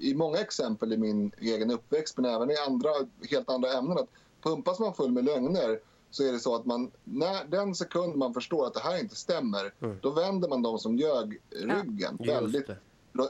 i 0.00 0.14
många 0.14 0.38
exempel 0.38 0.92
i 0.92 0.96
min 0.96 1.32
egen 1.40 1.70
uppväxt 1.70 2.16
men 2.16 2.24
även 2.24 2.50
i 2.50 2.56
andra, 2.56 2.90
helt 3.30 3.50
andra 3.50 3.72
ämnen. 3.72 3.98
Att 3.98 4.08
pumpas 4.42 4.78
man 4.78 4.94
full 4.94 5.12
med 5.12 5.24
lögner 5.24 5.80
så 6.12 6.24
är 6.24 6.32
det 6.32 6.38
så 6.38 6.54
att 6.54 6.64
man, 6.66 6.90
när 7.04 7.44
den 7.44 7.74
sekund 7.74 8.16
man 8.16 8.34
förstår 8.34 8.66
att 8.66 8.74
det 8.74 8.80
här 8.80 8.98
inte 9.00 9.16
stämmer 9.16 9.72
Mm. 9.80 9.98
då 10.02 10.10
vänder 10.10 10.48
man 10.48 10.62
de 10.62 10.78
som 10.78 10.96
ljög 10.98 11.40
ryggen 11.50 12.16
Just 12.20 12.30
väldigt 12.32 12.70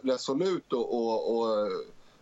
resolut 0.02 0.72
och, 0.72 0.94
och, 0.94 1.38
och 1.38 1.68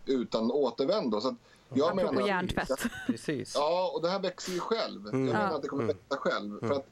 utan 0.07 0.51
återvändo. 0.53 1.21
Så 1.21 1.29
att 1.29 1.35
jag 1.75 1.97
menar, 1.97 2.27
hjärntvätt. 2.27 2.69
Precis. 3.07 3.55
Ja, 3.55 3.91
och 3.95 4.03
det 4.03 4.09
här 4.09 4.19
växer 4.21 4.53
ju 4.53 4.59
själv. 4.61 5.07
Mm. 5.09 5.27
Jag 5.27 5.33
menar 5.35 5.51
Ja. 5.51 5.57
att 5.57 5.63
det 5.63 5.69
kommer 5.69 5.83
Mm. 5.85 5.97
växa 5.97 6.17
själv. 6.21 6.59
Mm. 6.59 6.69
För 6.69 6.77
att 6.77 6.87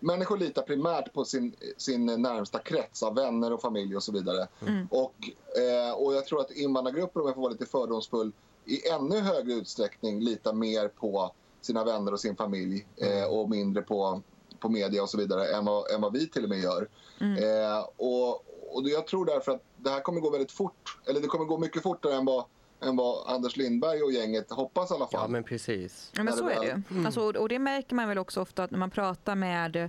människor 0.00 0.36
litar 0.38 0.62
primärt 0.62 1.12
på 1.12 1.24
sin, 1.24 1.56
sin 1.76 2.06
närmsta 2.06 2.58
krets 2.58 3.02
av 3.02 3.14
vänner 3.14 3.52
och 3.52 3.60
familj 3.60 3.96
och 3.96 4.02
så 4.02 4.12
vidare. 4.12 4.48
Mm. 4.66 4.86
Och, 4.90 5.14
eh, 5.58 5.92
och 5.94 6.14
jag 6.14 6.26
tror 6.26 6.40
att 6.40 6.50
invandrargrupper, 6.50 7.20
om 7.20 7.26
jag 7.26 7.34
får 7.34 7.42
vara 7.42 7.52
lite 7.52 7.66
fördomsfull, 7.66 8.32
i 8.64 8.88
ännu 8.88 9.20
högre 9.20 9.52
utsträckning 9.52 10.20
litar 10.20 10.52
mer 10.52 10.88
på 10.88 11.32
sina 11.62 11.84
vänner 11.84 12.12
och 12.12 12.20
sin 12.20 12.36
familj 12.36 12.86
eh, 12.96 13.24
och 13.24 13.50
mindre 13.50 13.82
på, 13.82 14.22
på 14.60 14.68
media 14.68 15.02
och 15.02 15.08
så 15.10 15.18
vidare 15.18 15.46
än 15.56 15.64
vad, 15.64 15.90
än 15.90 16.00
vad 16.00 16.12
vi 16.12 16.28
till 16.28 16.42
och 16.42 16.48
med 16.48 16.58
gör. 16.58 16.88
Mm. 17.20 17.38
Eh, 17.44 17.78
och, 17.96 18.30
och 18.76 18.88
jag 18.88 19.06
tror 19.06 19.24
därför 19.26 19.52
att 19.52 19.62
det 19.76 19.90
här 19.90 20.00
kommer 20.00 20.20
gå 20.20 20.30
väldigt 20.30 20.52
fort. 20.52 20.98
Eller 21.08 21.20
det 21.20 21.26
kommer 21.26 21.44
gå 21.44 21.58
mycket 21.58 21.82
fortare 21.82 22.14
än 22.14 22.24
vad, 22.24 22.44
än 22.82 22.96
vad 22.96 23.34
Anders 23.34 23.56
Lindberg 23.56 24.02
och 24.02 24.12
gänget 24.12 24.50
hoppas 24.50 24.90
i 24.90 24.94
alla 24.94 25.06
fall. 25.06 25.20
Ja, 25.22 25.28
men 25.28 25.44
precis. 25.44 26.10
Ja, 26.16 26.22
men 26.22 26.34
så 26.34 26.48
är 26.48 26.60
det 26.60 26.82
ju. 26.96 27.06
Alltså, 27.06 27.20
och- 27.32 27.48
det 27.48 27.58
märker 27.58 27.94
man 27.94 28.08
väl 28.08 28.18
också 28.18 28.40
ofta 28.40 28.64
att 28.64 28.70
när 28.70 28.78
man 28.78 28.90
pratar 28.90 29.34
med 29.34 29.88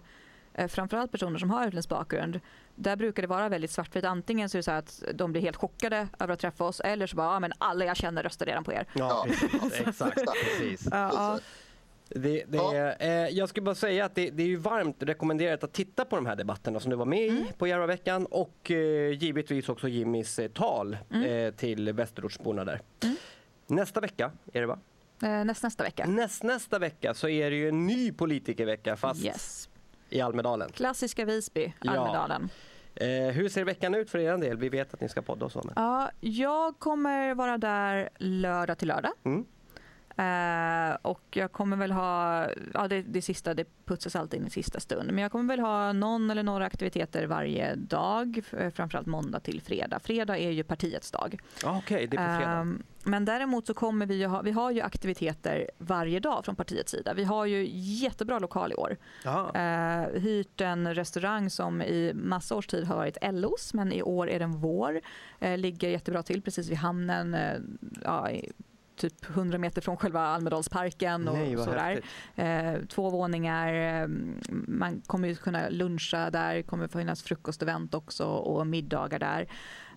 eh, 0.54 0.68
framförallt 0.68 1.12
personer 1.12 1.40
som 1.40 1.50
har 1.52 1.68
utländsk 1.68 1.90
bakgrund. 1.90 2.40
Där 2.76 2.96
brukar 2.96 3.22
det 3.22 3.28
vara 3.28 3.50
väldigt 3.50 3.72
svartvitt. 3.72 4.04
Antingen 4.06 4.50
så 4.50 4.58
är 4.58 4.60
det 4.60 4.64
så 4.64 4.72
att 4.72 5.04
de 5.14 5.32
blir 5.32 5.42
helt 5.42 5.56
chockade 5.58 6.08
över 6.20 6.34
att 6.34 6.40
träffa 6.40 6.64
oss 6.66 6.80
eller 6.80 7.08
så 7.08 7.16
bara, 7.16 7.34
ja, 7.34 7.40
men 7.40 7.52
alla 7.58 7.86
jag 7.86 7.98
känner 7.98 8.24
röstar 8.24 8.46
redan 8.46 8.64
på 8.64 8.74
er. 8.74 8.88
Ja, 8.94 9.08
Ja. 9.10 9.26
precis. 9.28 9.82
Exakt. 9.88 10.22
Precis. 10.60 10.88
Ja, 10.92 11.12
ja. 11.14 11.40
Det, 12.16 12.44
det, 12.48 12.58
Ja. 12.58 12.92
eh, 13.00 13.10
jag 13.12 13.50
skulle 13.50 13.64
bara 13.64 13.76
säga 13.76 14.06
att 14.06 14.16
det, 14.16 14.30
det 14.30 14.44
är 14.44 14.48
ju 14.48 14.56
varmt 14.56 15.04
rekommenderat 15.04 15.64
att 15.64 15.74
titta 15.74 16.06
på 16.06 16.16
de 16.16 16.26
här 16.26 16.36
debatterna 16.36 16.80
som 16.80 16.90
du 16.92 16.96
var 16.98 17.06
med 17.06 17.20
i 17.28 17.46
på 17.58 17.68
Järvaveckan 17.68 18.26
och 18.26 18.72
eh, 18.72 19.12
givetvis 19.12 19.70
också 19.70 19.88
Jimmys 19.88 20.40
eh, 20.40 20.48
tal 20.48 20.98
eh, 21.26 21.54
till 21.54 21.94
Västerortsborna 21.94 22.66
där. 22.66 22.82
Mm. 23.04 23.16
Nästa 23.68 24.00
vecka 24.00 24.32
är 24.54 24.62
det 24.62 24.68
va? 24.68 24.80
Eh, 25.24 25.46
näst, 25.46 25.64
nästa 25.64 25.84
vecka. 25.84 26.06
Näst, 26.06 26.44
nästa 26.44 26.80
vecka 26.80 27.14
så 27.14 27.30
är 27.30 27.50
det 27.50 27.56
ju 27.56 27.70
en 27.70 27.88
ny 27.88 28.12
politikervecka 28.12 28.96
fast 28.96 29.26
Yes. 29.26 29.70
i 30.10 30.22
Almedalen. 30.22 30.72
Klassiska 30.72 31.26
Visby, 31.26 31.74
Ja. 31.82 31.92
Almedalen. 31.92 32.50
Eh, 32.96 33.08
hur 33.08 33.50
ser 33.50 33.64
veckan 33.64 33.96
ut 33.96 34.10
för 34.10 34.20
er 34.20 34.38
del? 34.38 34.58
Vi 34.58 34.70
vet 34.70 34.94
att 34.94 35.02
ni 35.02 35.10
ska 35.10 35.22
podda 35.22 35.46
och 35.46 35.52
så. 35.52 35.62
Men. 35.66 35.74
Ja, 35.76 36.12
jag 36.20 36.80
kommer 36.80 37.34
vara 37.36 37.58
där 37.58 38.10
lördag 38.18 38.78
till 38.78 38.88
lördag. 38.88 39.12
Mm. 39.24 39.46
Eh, 40.18 40.98
och 41.02 41.22
jag 41.32 41.52
kommer 41.52 41.78
väl 41.78 41.92
ha, 41.92 42.48
ja 42.74 42.88
det, 42.88 43.02
det 43.02 43.22
sista 43.22 43.54
det 43.54 43.66
putsas 43.86 44.16
alltid 44.16 44.40
in 44.42 44.48
i 44.48 44.50
sista 44.50 44.80
stund, 44.80 45.12
men 45.12 45.18
jag 45.22 45.32
kommer 45.32 45.54
väl 45.54 45.60
ha 45.60 45.94
någon 45.94 46.30
eller 46.30 46.44
några 46.44 46.66
aktiviteter 46.66 47.26
varje 47.28 47.76
dag, 47.76 48.42
f- 48.52 48.74
framförallt 48.76 49.08
måndag 49.08 49.40
till 49.40 49.62
fredag. 49.62 50.00
Fredag 50.00 50.38
är 50.38 50.52
ju 50.52 50.64
partiets 50.64 51.12
dag. 51.12 51.40
Okej, 51.66 52.08
det 52.08 52.18
är 52.18 52.28
på 52.34 52.38
fredag. 52.40 52.52
Ehm, 52.52 52.84
men 53.04 53.26
däremot 53.26 53.68
så 53.68 53.74
kommer 53.74 54.06
vi 54.06 54.24
ha, 54.24 54.42
vi 54.42 54.52
har 54.52 54.72
ju 54.72 54.82
aktiviteter 54.82 55.70
varje 55.78 56.20
dag 56.20 56.46
från 56.46 56.56
partiets 56.56 56.92
sida. 56.92 57.14
Vi 57.14 57.24
har 57.24 57.46
ju 57.46 57.68
jättebra 57.74 58.40
lokal 58.40 58.72
i 58.72 58.76
år. 58.76 58.98
Eh, 59.56 60.22
hyrt 60.22 60.62
en 60.62 60.96
restaurang 60.96 61.50
som 61.50 61.82
i 61.82 62.12
massa 62.16 62.56
års 62.56 62.68
tid 62.68 62.84
har 62.84 62.96
varit 62.96 63.18
LOs 63.32 63.74
men 63.74 63.92
i 63.92 64.02
år 64.04 64.30
är 64.30 64.40
den 64.40 64.52
vår. 64.52 65.02
Eh, 65.40 65.58
ligger 65.58 65.90
jättebra 65.90 66.24
till 66.24 66.42
precis 66.42 66.70
vid 66.70 66.78
hamnen. 66.78 67.34
Eh, 67.34 67.58
ja, 68.04 68.30
typ 69.10 69.30
100 69.30 69.58
meter 69.58 69.82
från 69.82 69.98
själva 69.98 70.22
Almedalsparken. 70.22 71.28
Och 71.28 71.38
Nej, 71.38 71.58
sådär. 71.58 72.02
Eh, 72.36 72.86
två 72.86 73.10
våningar. 73.10 73.74
eh, 74.04 74.08
Man 74.68 75.02
kommer 75.02 75.28
ju 75.28 75.36
kunna 75.36 75.70
luncha 75.70 76.30
där. 76.30 76.56
Det 76.56 76.64
kommer 76.64 76.88
finnas 76.88 77.24
frukostevent 77.24 77.94
också 77.94 78.26
och 78.26 78.68
middagar 78.68 79.20
där. 79.20 79.48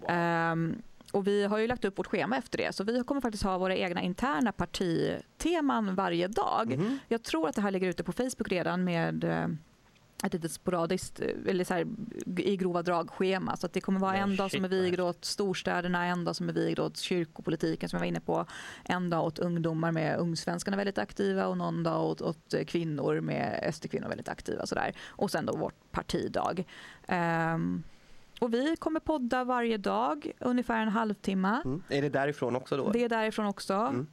Ehm, 0.09 0.83
och 1.13 1.27
vi 1.27 1.45
har 1.45 1.59
ju 1.59 1.67
lagt 1.67 1.85
upp 1.85 1.99
vårt 1.99 2.07
schema 2.07 2.37
efter 2.37 2.59
det. 2.59 2.75
Så 2.75 2.85
vi 2.85 3.03
kommer 3.05 3.21
faktiskt 3.21 3.45
ha 3.45 3.59
våra 3.59 3.77
egna 3.77 4.03
interna 4.03 4.53
partiteman 4.53 5.95
varje 5.95 6.29
dag. 6.29 6.79
Mhm. 6.79 6.99
Jag 7.09 7.23
tror 7.23 7.49
att 7.49 7.55
det 7.55 7.63
här 7.63 7.71
ligger 7.71 7.89
ute 7.89 8.05
på 8.05 8.13
Facebook 8.13 8.49
redan 8.49 8.85
med 8.85 9.25
eh, 9.25 9.47
ett 10.25 10.33
litet 10.33 10.53
sporadiskt, 10.53 11.21
eh, 11.21 11.29
eller 11.47 11.65
så 11.65 11.75
här, 11.75 11.87
i 12.37 12.57
grova 12.57 12.83
drag 12.83 13.11
schema. 13.11 13.57
Så 13.57 13.67
att 13.67 13.73
det 13.73 13.81
kommer 13.81 14.01
vara 14.01 14.17
en 14.17 14.37
dag 14.37 14.51
som 14.51 14.65
är 14.65 14.69
vigd 14.69 15.01
åt 15.01 15.25
storstäderna, 15.25 16.05
en 16.07 16.25
dag 16.25 16.37
som 16.37 16.49
är 16.49 16.53
vigd 16.53 16.79
åt 16.79 16.97
kyrkopolitiken 16.97 17.89
som 17.89 17.97
jag 17.97 18.01
var 18.01 18.07
inne 18.07 18.21
på, 18.21 18.47
en 18.85 19.11
dag 19.11 19.25
åt 19.25 19.39
ungdomar 19.39 19.93
med 19.93 20.19
Ungsvenskarna 20.19 20.77
väldigt 20.77 20.99
aktiva 20.99 21.47
och 21.47 21.57
någon 21.57 21.83
dag 21.83 22.05
åt, 22.05 22.21
åt 22.21 22.55
kvinnor 22.67 23.21
med 23.21 23.75
SD-kvinnor 23.75 24.09
väldigt 24.09 24.29
aktiva. 24.29 24.67
Sådär. 24.67 24.93
Och 25.07 25.31
sen 25.31 25.47
då 25.47 25.57
vårt 25.57 25.91
partidag. 25.91 26.65
Ehm, 27.07 27.83
och 28.41 28.55
vi 28.55 28.77
kommer 28.77 29.01
podda 29.01 29.45
varje 29.45 29.77
dag, 29.77 30.33
ungefär 30.41 30.83
en 30.83 30.89
halvtimme. 30.89 31.63
Mm. 31.65 31.83
Är 31.89 32.03
det 32.03 32.09
därifrån 32.09 32.57
också 32.57 32.77
då? 32.77 32.91
Det 32.91 33.05
är 33.05 33.09
därifrån 33.09 33.47
också. 33.47 33.75
Mm. 33.75 34.07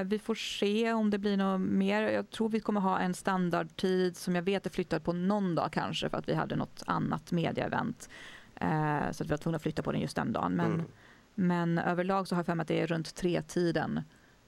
Eh, 0.00 0.04
vi 0.08 0.18
får 0.18 0.34
se 0.34 0.92
om 0.92 1.10
det 1.10 1.18
blir 1.18 1.36
något 1.36 1.60
mer. 1.60 2.02
Jag 2.02 2.30
tror 2.30 2.48
vi 2.48 2.60
kommer 2.60 2.80
ha 2.80 2.98
en 2.98 3.14
standardtid 3.14 4.16
som 4.16 4.34
jag 4.34 4.42
vet 4.42 4.66
är 4.66 4.70
flyttad 4.70 5.04
på 5.04 5.12
någon 5.12 5.54
dag 5.54 5.72
kanske 5.72 6.08
för 6.08 6.18
att 6.18 6.28
vi 6.28 6.34
hade 6.34 6.56
något 6.56 6.82
annat 6.86 7.32
mediaevent. 7.32 8.08
Eh, 8.54 9.10
så 9.12 9.22
att 9.22 9.26
vi 9.26 9.30
var 9.30 9.36
tvungna 9.36 9.56
att 9.56 9.62
flytta 9.62 9.82
på 9.82 9.92
den 9.92 10.00
just 10.00 10.16
den 10.16 10.32
dagen. 10.32 10.52
Men, 10.56 10.72
Mm. 10.74 10.86
men 11.34 11.78
överlag 11.78 12.28
så 12.28 12.34
har 12.34 12.38
jag 12.40 12.46
för 12.46 12.54
mig 12.54 12.62
att 12.62 12.68
det 12.68 12.80
är 12.80 12.86
runt 12.86 13.14
tre 13.14 13.42
tiden 13.42 14.00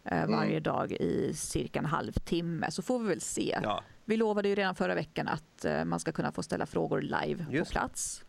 eh, 0.05 0.23
Mm. 0.23 0.31
varje 0.39 0.61
dag 0.61 0.93
i 0.93 1.33
cirka 1.35 1.79
en 1.79 1.85
halvtimme. 1.87 2.71
Så 2.71 2.83
får 2.83 2.99
vi 2.99 3.09
väl 3.09 3.21
se. 3.21 3.59
Ja. 3.63 3.83
Vi 4.05 4.17
lovade 4.17 4.49
ju 4.49 4.55
redan 4.55 4.75
förra 4.75 4.95
veckan 4.95 5.29
att 5.29 5.67
man 5.87 6.01
ska 6.01 6.13
kunna 6.13 6.33
få 6.33 6.43
ställa 6.43 6.67
frågor 6.67 7.01
live 7.03 7.47
Just 7.51 7.71
på 7.71 7.79
plats. 7.79 8.25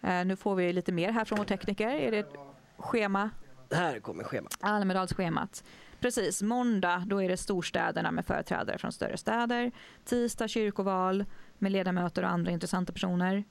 Eh, 0.00 0.24
nu 0.24 0.36
får 0.36 0.54
vi 0.54 0.72
lite 0.72 0.92
mer 0.92 1.12
här 1.12 1.24
från 1.24 1.38
vår 1.38 1.44
tekniker. 1.44 1.88
Är 1.88 2.10
det 2.10 2.18
ett 2.18 2.34
schema? 2.76 3.30
Här 3.70 4.00
kommer 4.00 4.24
schemat. 4.24 4.58
Almedalsschemat. 4.60 5.64
Precis, 6.00 6.42
måndag 6.42 7.04
då 7.06 7.22
är 7.22 7.28
det 7.28 7.36
storstäderna 7.36 8.10
med 8.10 8.26
företrädare 8.26 8.78
från 8.78 8.92
större 8.92 9.16
städer. 9.16 9.72
Tisdag 10.04 10.48
kyrkoval 10.48 11.24
med 11.58 11.72
ledamöter 11.72 12.22
och 12.22 12.28
andra 12.30 12.50
intressanta 12.50 12.92
personer. 12.92 13.44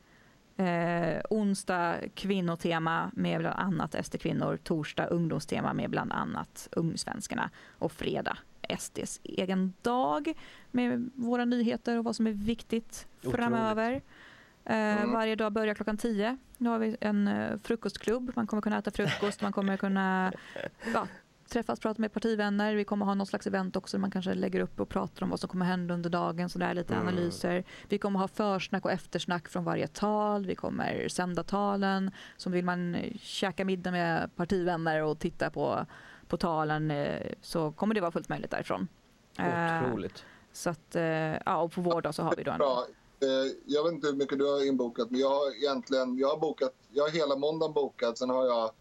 Eh, 0.58 1.22
onsdag 1.30 1.96
kvinnotema 2.16 3.12
med 3.14 3.40
bland 3.40 3.56
annat 3.60 4.06
SD-kvinnor. 4.06 4.58
Torsdag 4.64 5.06
ungdomstema 5.08 5.74
med 5.74 5.90
bland 5.90 6.12
annat 6.14 6.68
Ungsvenskarna. 6.72 7.50
Och 7.80 7.92
fredag 7.92 8.38
SDs 8.80 9.20
egen 9.24 9.74
dag 9.82 10.34
med 10.72 11.10
våra 11.16 11.46
nyheter 11.46 11.98
och 11.98 12.04
vad 12.04 12.16
som 12.16 12.28
är 12.28 12.32
viktigt 12.32 13.08
Otroligt. 13.20 13.36
framöver. 13.36 14.02
Eh, 14.70 14.76
Mm. 14.98 15.12
Varje 15.14 15.36
dag 15.36 15.52
börjar 15.54 15.74
klockan 15.76 15.98
10. 15.98 16.38
Nu 16.58 16.70
har 16.70 16.80
vi 16.80 16.98
en 17.02 17.28
eh, 17.28 17.58
frukostklubb. 17.64 18.32
Man 18.36 18.48
kommer 18.48 18.62
kunna 18.62 18.78
äta 18.78 18.92
frukost, 18.92 19.42
man 19.42 19.52
kommer 19.52 19.78
kunna 19.78 20.34
ja, 20.94 21.08
träffas, 21.50 21.80
prata 21.80 22.02
med 22.02 22.14
partivänner. 22.14 22.74
Vi 22.76 22.84
kommer 22.84 23.06
ha 23.06 23.14
något 23.14 23.28
slags 23.30 23.48
event 23.48 23.76
också 23.76 23.98
där 23.98 24.02
man 24.02 24.12
kanske 24.12 24.34
lägger 24.34 24.60
upp 24.60 24.80
och 24.80 24.90
pratar 24.90 25.24
om 25.24 25.30
vad 25.30 25.40
som 25.40 25.50
kommer 25.50 25.66
hända 25.66 25.94
under 25.94 26.10
dagen. 26.10 26.50
Så 26.50 26.60
där, 26.60 26.74
lite 26.74 26.94
Mm. 26.96 27.08
analyser. 27.08 27.64
Vi 27.90 27.98
kommer 27.98 28.20
ha 28.20 28.28
försnack 28.28 28.86
och 28.86 28.92
eftersnack 28.92 29.50
från 29.50 29.64
varje 29.64 29.88
tal. 29.88 30.46
Vi 30.46 30.56
kommer 30.56 31.08
sända 31.08 31.44
talen. 31.44 32.12
Så 32.38 32.50
vill 32.50 32.66
man 32.66 32.98
käka 33.22 33.66
middag 33.66 33.92
med 33.92 34.36
partivänner 34.36 35.04
och 35.04 35.20
titta 35.20 35.50
på, 35.50 35.86
på 36.28 36.38
talen 36.38 36.92
eh, 36.92 37.22
så 37.42 37.72
kommer 37.72 37.96
det 37.96 38.02
vara 38.02 38.12
fullt 38.12 38.30
möjligt 38.30 38.52
därifrån. 38.52 38.88
Eh, 39.40 39.84
Otroligt. 39.84 40.26
Så 40.52 40.70
att, 40.70 40.96
eh, 40.96 41.04
ja, 41.46 41.58
och 41.58 41.72
på 41.72 41.82
vår 41.82 42.02
dag 42.02 42.16
så 42.16 42.24
har 42.24 42.36
vi 42.38 42.44
då 42.44 42.52
en... 42.52 42.58
Eh, 43.20 43.52
Jag 43.66 43.84
vet 43.84 43.94
inte 43.94 44.08
hur 44.08 44.16
mycket 44.16 44.38
du 44.40 44.46
har 44.46 44.68
inbokat, 44.68 45.12
men 45.12 45.20
jag 45.20 45.30
har 45.30 45.56
egentligen 45.56 46.18
jag 46.18 46.28
har 46.30 46.38
bokat, 46.38 46.74
jag 46.92 47.04
har 47.04 47.10
hela 47.12 47.36
måndagen 47.36 47.74
bokat. 47.74 48.18
Sen 48.18 48.30
har 48.30 48.46
jag 48.46 48.72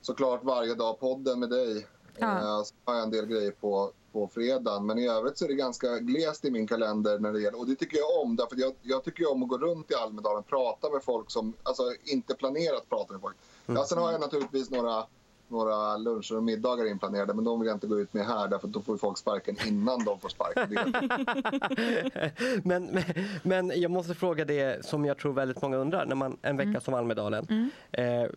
såklart 0.00 0.44
varje 0.44 0.74
dag 0.74 1.00
podden 1.00 1.40
med 1.40 1.50
dig. 1.50 1.86
Ja. 2.18 2.38
Eh, 2.38 2.62
Så 2.64 2.74
har 2.84 2.94
jag 2.94 3.02
en 3.02 3.10
del 3.10 3.26
grejer 3.26 3.50
på, 3.50 3.92
på 4.12 4.28
fredagen. 4.28 4.86
Men 4.86 4.98
i 4.98 5.08
övrigt 5.08 5.38
så 5.38 5.44
är 5.44 5.48
det 5.48 5.54
ganska 5.54 5.98
glest 5.98 6.44
i 6.44 6.50
min 6.50 6.66
kalender 6.66 7.18
när 7.18 7.32
det 7.32 7.40
gäller. 7.40 7.58
Och 7.58 7.66
det 7.66 7.74
tycker 7.76 7.96
jag 7.98 8.20
om. 8.22 8.36
Därför 8.36 8.56
jag, 8.56 8.74
jag 8.82 9.04
tycker 9.04 9.30
om 9.32 9.42
att 9.42 9.48
gå 9.48 9.58
runt 9.58 9.90
i 9.90 9.94
Almedalen 9.94 10.38
och 10.38 10.46
prata 10.46 10.90
med 10.90 11.02
folk 11.04 11.30
som, 11.30 11.52
alltså 11.62 11.82
inte 12.04 12.34
planerat 12.34 12.88
prata 12.88 13.12
med 13.12 13.20
folk. 13.20 13.36
Mm. 13.66 13.78
Ja, 13.80 13.86
sen 13.86 13.98
har 13.98 14.12
jag 14.12 14.20
naturligtvis 14.20 14.70
några 14.70 15.06
några 15.48 15.96
luncher 15.96 16.36
och 16.36 16.42
middagar 16.42 16.86
inplanerade 16.90 17.34
men 17.34 17.44
de 17.44 17.60
vill 17.60 17.66
jag 17.66 17.76
inte 17.76 17.86
gå 17.86 18.00
ut 18.00 18.14
med 18.14 18.26
här 18.26 18.48
därför 18.48 18.66
att 18.68 18.72
då 18.72 18.80
får 18.80 18.96
folk 18.96 19.18
sparken 19.18 19.56
innan 19.66 20.04
de 20.04 20.20
får 20.20 20.28
sparken. 20.28 20.94
Men, 22.64 22.84
men, 22.84 23.02
men 23.42 23.80
jag 23.80 23.90
måste 23.90 24.14
fråga 24.14 24.44
det 24.44 24.84
som 24.86 25.04
jag 25.04 25.18
tror 25.18 25.32
väldigt 25.32 25.62
många 25.62 25.76
undrar 25.76 26.06
när 26.06 26.14
man 26.14 26.36
en 26.42 26.56
vecka 26.56 26.68
Mm. 26.68 26.80
som 26.80 26.94
Almedalen. 26.94 27.46
Mm. 27.50 27.70
Eh, 28.22 28.30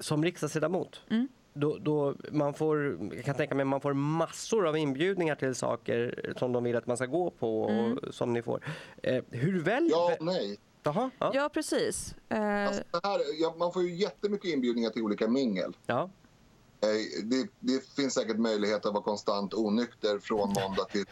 som 0.00 0.24
riksdagsledamot, 0.24 1.00
Mm. 1.10 1.28
då, 1.52 1.76
då 1.80 2.14
man 2.32 2.54
får, 2.54 2.98
jag 3.14 3.24
kan 3.24 3.34
tänka 3.34 3.54
mig 3.54 3.64
man 3.64 3.80
får 3.80 3.92
massor 3.94 4.66
av 4.66 4.76
inbjudningar 4.76 5.34
till 5.34 5.54
saker 5.54 6.32
som 6.38 6.52
de 6.52 6.64
vill 6.64 6.76
att 6.76 6.86
man 6.86 6.96
ska 6.96 7.06
gå 7.06 7.30
på 7.30 7.62
och 7.62 7.70
Mm. 7.70 7.98
som 8.10 8.32
ni 8.32 8.42
får. 8.42 8.60
Eh, 9.02 9.22
hur 9.30 9.60
väljer... 9.60 9.90
ja 9.90 10.16
och 10.18 10.24
nej. 10.24 10.58
Jaha, 10.86 11.10
ja. 11.18 11.30
Ja, 11.34 11.48
precis. 11.48 12.14
Eh, 12.28 12.66
Alltså, 12.66 12.82
här, 13.02 13.20
ja, 13.40 13.54
man 13.58 13.72
får 13.72 13.82
ju 13.82 13.94
jättemycket 13.94 14.50
inbjudningar 14.50 14.90
till 14.90 15.02
olika 15.02 15.28
mingel. 15.28 15.76
ja. 15.86 16.10
Eh, 16.80 17.24
Det, 17.24 17.48
det 17.60 17.84
finns 17.96 18.14
säkert 18.14 18.38
möjlighet 18.38 18.86
att 18.86 18.92
vara 18.92 19.02
konstant 19.04 19.54
onykter 19.54 20.18
från 20.18 20.48
måndag 20.52 20.84
till, 20.84 21.04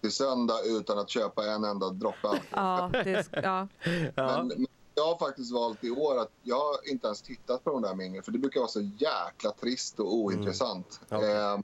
till 0.00 0.12
söndag 0.12 0.54
utan 0.64 0.98
att 0.98 1.08
köpa 1.10 1.46
en 1.46 1.64
enda 1.64 1.90
droppe 1.90 2.28
ja, 2.50 2.90
det, 2.92 3.26
ja. 3.32 3.68
Men, 4.14 4.46
men 4.48 4.66
jag 4.94 5.04
har 5.06 5.18
faktiskt 5.18 5.52
valt 5.52 5.84
i 5.84 5.90
år 5.90 6.18
att 6.18 6.30
jag 6.42 6.58
har 6.58 6.90
inte 6.90 7.06
ens 7.06 7.22
tittat 7.22 7.64
på 7.64 7.70
de 7.70 7.82
där 7.82 7.94
mingel 7.94 8.22
för 8.22 8.32
det 8.32 8.38
brukar 8.38 8.60
vara 8.60 8.68
så 8.70 8.80
jäkla 8.80 9.50
trist 9.50 10.00
och 10.00 10.14
ointressant. 10.14 11.00
Mm. 11.10 11.22
Okej. 11.22 11.36
Eh, 11.36 11.58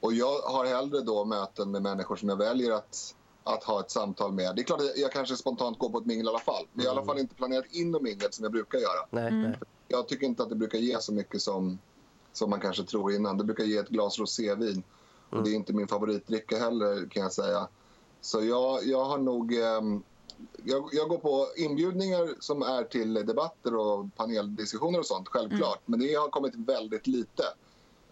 och 0.00 0.12
jag 0.12 0.38
har 0.40 0.64
hellre 0.66 1.00
då 1.00 1.24
möten 1.24 1.70
med 1.70 1.82
människor 1.82 2.16
som 2.16 2.28
jag 2.28 2.36
väljer 2.36 2.72
att, 2.72 3.14
att 3.46 3.64
ha 3.64 3.80
ett 3.80 3.90
samtal 3.90 4.32
med. 4.32 4.56
Det 4.56 4.62
är 4.62 4.64
klart 4.64 4.80
att 4.80 4.96
jag 4.96 5.12
kanske 5.12 5.36
spontant 5.36 5.78
går 5.78 5.88
på 5.90 5.98
ett 5.98 6.06
mingel 6.06 6.26
i 6.26 6.28
alla 6.28 6.38
fall. 6.38 6.66
Men 6.72 6.84
jag 6.84 6.90
har 6.90 6.96
i 6.96 6.98
alla 6.98 7.06
fall 7.06 7.18
inte 7.18 7.34
planerat 7.34 7.64
in 7.70 7.90
något 7.90 8.02
mingel 8.02 8.32
som 8.32 8.42
jag 8.42 8.52
brukar 8.52 8.78
göra. 8.78 9.06
Nej, 9.10 9.28
Mm. 9.28 9.52
Jag 9.88 10.08
tycker 10.08 10.26
inte 10.26 10.42
att 10.42 10.48
det 10.48 10.54
brukar 10.56 10.78
ge 10.78 11.00
så 11.00 11.12
mycket 11.12 11.42
som, 11.42 11.78
som 12.32 12.50
man 12.50 12.60
kanske 12.60 12.82
tror 12.84 13.12
innan. 13.12 13.38
Det 13.38 13.44
brukar 13.44 13.64
ge 13.64 13.76
ett 13.76 13.88
glas 13.88 14.18
rosévin. 14.18 14.82
Och 15.30 15.42
det 15.44 15.50
är 15.50 15.54
inte 15.54 15.72
min 15.72 15.88
favoritdricka 15.88 16.58
heller 16.58 17.08
kan 17.10 17.22
jag 17.22 17.32
säga. 17.32 17.68
Så 18.20 18.44
jag, 18.44 18.84
jag 18.84 19.04
har 19.04 19.18
nog... 19.18 19.54
ehm, 19.54 20.02
jag, 20.64 20.88
jag 20.92 21.08
går 21.08 21.18
på 21.18 21.46
inbjudningar 21.56 22.34
som 22.40 22.62
är 22.62 22.84
till 22.84 23.14
debatter 23.14 23.76
och 23.76 24.06
paneldiskussioner 24.16 24.98
och 24.98 25.06
sånt, 25.06 25.28
självklart. 25.28 25.80
Men 25.84 26.00
det 26.00 26.14
har 26.14 26.28
kommit 26.28 26.54
väldigt 26.54 27.06
lite. 27.06 27.42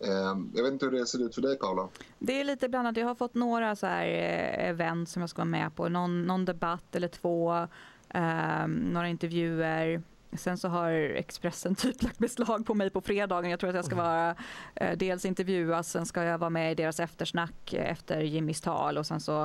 Ehm, 0.04 0.50
jag 0.54 0.62
vet 0.62 0.72
inte 0.72 0.84
hur 0.86 0.92
det 0.92 1.06
ser 1.06 1.22
ut 1.26 1.34
för 1.34 1.42
dig, 1.42 1.58
Paula. 1.58 1.88
Det 2.18 2.40
är 2.40 2.44
lite 2.44 2.68
blandat. 2.68 2.96
Jag 2.96 3.06
har 3.06 3.14
fått 3.14 3.34
några 3.34 3.76
så 3.76 3.86
här 3.86 4.06
eh, 4.06 4.68
event 4.68 5.08
som 5.08 5.20
jag 5.22 5.30
ska 5.30 5.38
vara 5.38 5.44
med 5.44 5.76
på. 5.76 5.88
Någon, 5.88 6.22
någon 6.26 6.44
debatt 6.44 6.94
eller 6.96 7.08
två. 7.08 7.66
ehm, 8.08 8.72
några 8.72 9.08
intervjuer. 9.08 10.02
Sen 10.38 10.58
så 10.58 10.68
har 10.68 10.90
Expressen 10.90 11.74
typ 11.74 12.02
lagt 12.02 12.18
beslag 12.18 12.66
på 12.66 12.74
mig 12.74 12.90
på 12.90 13.00
fredagen. 13.00 13.50
Jag 13.50 13.60
tror 13.60 13.70
att 13.70 13.76
jag 13.76 13.84
ska 13.84 13.96
vara 13.96 14.36
eh, 14.74 14.96
dels 14.96 15.24
intervjuas, 15.24 15.90
sen 15.90 16.06
ska 16.06 16.22
jag 16.24 16.38
vara 16.38 16.50
med 16.50 16.72
i 16.72 16.74
deras 16.74 17.00
eftersnack 17.00 17.72
eh, 17.72 17.90
efter 17.92 18.20
Jimmys 18.20 18.60
tal 18.60 18.98
och 18.98 19.06
sen 19.06 19.20
så 19.20 19.42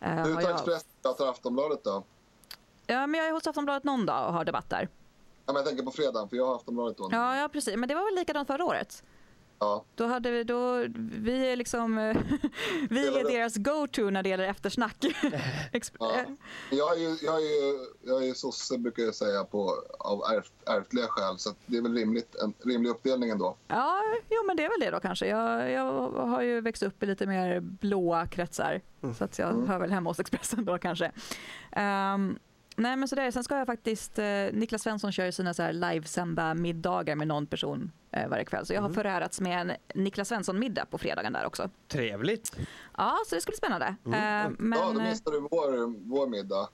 eh, 0.00 0.24
Du 0.24 0.34
har 0.34 0.42
tar 0.42 0.48
jag... 0.48 0.50
Expressen 0.54 0.88
pratar 1.02 1.26
Aftonbladet 1.30 1.84
då? 1.84 2.04
Ja, 2.86 3.06
men 3.06 3.20
jag 3.20 3.28
är 3.28 3.32
hos 3.32 3.46
Aftonbladet 3.46 3.84
någon 3.84 4.06
dag 4.06 4.26
och 4.26 4.32
har 4.32 4.44
debatter. 4.44 4.88
Ja, 5.46 5.52
men 5.52 5.56
jag 5.56 5.66
tänker 5.66 5.84
på 5.84 5.90
fredagen, 5.90 6.28
för 6.28 6.36
jag 6.36 6.46
har 6.46 6.56
Aftonbladet 6.56 6.96
då. 6.98 7.08
Ja, 7.12 7.36
ja, 7.36 7.48
precis. 7.48 7.76
Men 7.76 7.88
det 7.88 7.94
var 7.94 8.04
väl 8.04 8.14
likadant 8.14 8.46
förra 8.46 8.64
året? 8.64 9.02
Ja. 9.60 9.84
Då 9.94 10.06
hade 10.06 10.30
vi, 10.30 10.44
då, 10.44 10.84
vi 10.96 11.52
är 11.52 11.56
liksom, 11.56 11.98
eh, 11.98 12.16
vi 12.90 13.08
är 13.08 13.32
deras 13.32 13.56
go-to 13.56 14.10
när 14.10 14.22
det 14.22 14.28
gäller 14.28 14.44
eftersnack. 14.44 14.96
Ja. 15.98 16.24
Jag 16.70 16.96
är 16.96 17.00
ju, 17.00 17.16
jag 17.22 17.34
är 17.34 17.40
ju, 17.40 17.78
jag 18.02 18.22
är 18.22 18.26
ju 18.26 18.34
sosse, 18.34 18.78
brukar 18.78 19.02
jag 19.02 19.14
säga, 19.14 19.44
på, 19.44 19.74
av 19.98 20.22
ärft, 20.32 20.52
ärftliga 20.66 21.06
skäl. 21.06 21.38
Så 21.38 21.50
det 21.66 21.76
är 21.76 21.82
väl 21.82 21.94
rimligt, 21.94 22.34
en 22.34 22.54
rimlig 22.58 22.90
uppdelning 22.90 23.30
ändå. 23.30 23.56
Ja, 23.68 24.00
jo 24.30 24.46
men 24.46 24.56
det 24.56 24.64
är 24.64 24.68
väl 24.68 24.80
det 24.80 24.90
då 24.90 25.00
kanske. 25.00 25.26
Jag, 25.26 25.70
jag 25.70 26.10
har 26.10 26.42
ju 26.42 26.60
växt 26.60 26.82
upp 26.82 27.02
i 27.02 27.06
lite 27.06 27.26
mer 27.26 27.60
blåa 27.60 28.26
kretsar. 28.26 28.80
Så 29.18 29.24
att 29.24 29.38
jag 29.38 29.66
hör 29.66 29.78
väl 29.78 29.90
hemma 29.90 30.10
hos 30.10 30.20
Expressen 30.20 30.64
då 30.64 30.78
kanske. 30.78 31.12
Ehm, 31.72 32.38
nej 32.80 32.96
men 32.96 33.08
sådär. 33.08 33.30
Sen 33.30 33.44
ska 33.44 33.58
jag 33.58 33.66
faktiskt, 33.66 34.18
eh, 34.18 34.24
Niklas 34.52 34.82
Svensson 34.82 35.12
kör 35.12 35.24
ju 35.24 35.32
sina 35.32 35.54
så 35.54 35.62
här 35.62 35.72
livesända 35.72 36.54
middagar 36.54 37.16
med 37.16 37.28
någon 37.28 37.46
person 37.46 37.92
eh, 38.10 38.28
varje 38.28 38.44
kväll. 38.44 38.66
Så 38.66 38.74
jag 38.74 38.82
har 38.82 38.90
förärats 38.90 39.40
med 39.40 39.60
en 39.60 39.76
Niklas 39.94 40.28
Svensson-middag 40.28 40.86
på 40.86 40.98
fredagen 40.98 41.32
där 41.32 41.46
också. 41.46 41.70
Trevligt. 41.88 42.56
Ja, 42.96 43.16
så 43.26 43.34
det 43.34 43.40
ska 43.40 43.50
bli 43.50 43.56
spännande. 43.56 43.86
Ehm, 44.14 44.56
men, 44.58 44.78
ja, 44.78 44.92
då 44.94 45.00
eh, 45.00 45.08
missar 45.08 45.30
du 45.30 45.40
vår, 45.40 45.94
vår 46.08 46.26
middag. 46.26 46.68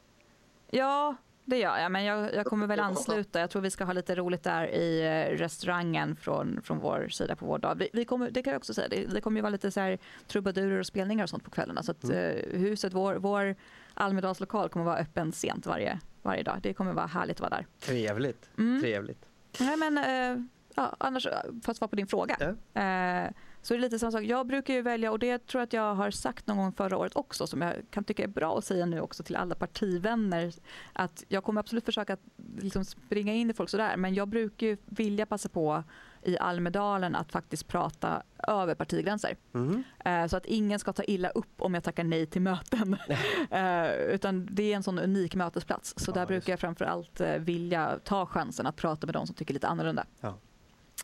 Ja, 0.70 1.16
det 1.48 1.58
gör 1.58 1.78
jag. 1.78 1.92
Men 1.92 2.04
jag, 2.04 2.34
jag 2.34 2.46
kommer 2.46 2.66
väl 2.66 2.80
ansluta. 2.80 3.40
Jag 3.40 3.50
tror 3.50 3.62
vi 3.62 3.70
ska 3.70 3.84
ha 3.84 3.92
lite 3.92 4.14
roligt 4.14 4.42
där 4.42 4.66
i 4.74 5.00
eh, 5.02 5.36
restaurangen 5.38 6.16
från, 6.16 6.62
från 6.62 6.78
vår 6.78 7.08
sida 7.08 7.36
på 7.36 7.46
vår 7.46 7.58
dag. 7.58 7.74
Vi, 7.78 7.88
vi 7.92 8.04
kommer, 8.04 8.30
det 8.30 8.42
kan 8.42 8.52
jag 8.52 8.58
också 8.58 8.74
säga. 8.74 8.88
Det, 8.88 9.06
det 9.06 9.20
kommer 9.20 9.38
ju 9.38 9.42
vara 9.42 9.50
lite 9.50 9.70
så 9.70 9.80
här 9.80 9.98
trubadurer 10.26 10.78
och 10.78 10.86
spelningar 10.86 11.24
och 11.24 11.30
sånt 11.30 11.44
på 11.44 11.50
kvällarna. 11.50 11.82
Så 11.82 11.90
att 11.90 12.04
Mm. 12.04 12.16
eh, 12.16 12.58
huset, 12.60 12.92
vår, 12.92 13.14
vår 13.14 13.54
Almedalslokal 13.94 14.68
kommer 14.68 14.84
vara 14.86 14.98
öppen 14.98 15.32
sent 15.32 15.66
varje, 15.66 16.00
varje 16.22 16.42
dag. 16.42 16.58
Det 16.62 16.74
kommer 16.74 16.92
vara 16.92 17.06
härligt 17.06 17.36
att 17.36 17.40
vara 17.40 17.50
där. 17.50 17.66
Trevligt. 17.80 18.50
Mm. 18.58 18.80
Trevligt. 18.80 19.26
Nej, 19.60 19.76
men, 19.76 19.98
eh, 19.98 20.44
ja, 20.74 20.94
annars, 20.98 21.26
eh, 21.26 21.32
för 21.64 21.70
att 21.70 21.76
svara 21.76 21.88
på 21.88 21.96
din 21.96 22.06
fråga. 22.06 22.36
Ja. 22.72 22.80
Eh, 22.82 23.30
så 23.66 23.74
är 23.74 23.78
det 23.78 23.82
lite 23.82 23.98
samma 23.98 24.12
sak. 24.12 24.22
Jag 24.22 24.46
brukar 24.46 24.74
ju 24.74 24.82
välja, 24.82 25.10
och 25.10 25.18
det 25.18 25.46
tror 25.46 25.60
jag 25.60 25.66
att 25.66 25.72
jag 25.72 25.94
har 25.94 26.10
sagt 26.10 26.46
någon 26.46 26.56
gång 26.56 26.72
förra 26.72 26.96
året 26.98 27.16
också, 27.16 27.46
som 27.46 27.62
jag 27.62 27.74
kan 27.90 28.04
tycka 28.04 28.22
är 28.22 28.28
bra 28.28 28.58
att 28.58 28.64
säga 28.64 28.86
nu 28.86 29.00
också 29.00 29.22
till 29.22 29.36
alla 29.36 29.54
partivänner, 29.54 30.52
att 30.92 31.24
jag 31.28 31.44
kommer 31.44 31.60
absolut 31.60 31.84
försöka 31.84 32.12
att 32.12 32.20
liksom 32.58 32.84
springa 32.84 33.34
in 33.34 33.50
i 33.50 33.54
folk 33.54 33.70
sådär, 33.70 33.96
men 33.96 34.14
jag 34.14 34.28
brukar 34.28 34.66
ju 34.66 34.76
vilja 34.84 35.26
passa 35.26 35.48
på 35.48 35.82
i 36.22 36.38
Almedalen 36.38 37.14
att 37.14 37.32
faktiskt 37.32 37.68
prata 37.68 38.22
över 38.48 38.74
partigränser. 38.74 39.36
Mm. 39.54 39.82
Eh, 40.04 40.26
Så 40.26 40.36
att 40.36 40.46
ingen 40.46 40.78
ska 40.78 40.92
ta 40.92 41.02
illa 41.02 41.28
upp 41.28 41.62
om 41.62 41.74
jag 41.74 41.84
tackar 41.84 42.04
nej 42.04 42.26
till 42.26 42.42
möten. 42.42 42.96
Eh, 43.50 43.92
Utan 44.14 44.48
det 44.50 44.72
är 44.72 44.76
en 44.76 44.82
sån 44.82 44.98
unik 44.98 45.34
mötesplats. 45.34 45.94
Så 45.96 46.10
Ja, 46.10 46.14
där 46.14 46.26
brukar 46.26 46.52
jag 46.52 46.60
framför 46.60 46.84
allt 46.84 47.20
eh, 47.20 47.36
vilja 47.38 47.98
ta 48.04 48.26
chansen 48.26 48.66
att 48.66 48.76
prata 48.76 49.06
med 49.06 49.14
de 49.14 49.26
som 49.26 49.34
tycker 49.36 49.54
lite 49.54 49.68
annorlunda. 49.68 50.06
Ja. 50.20 50.38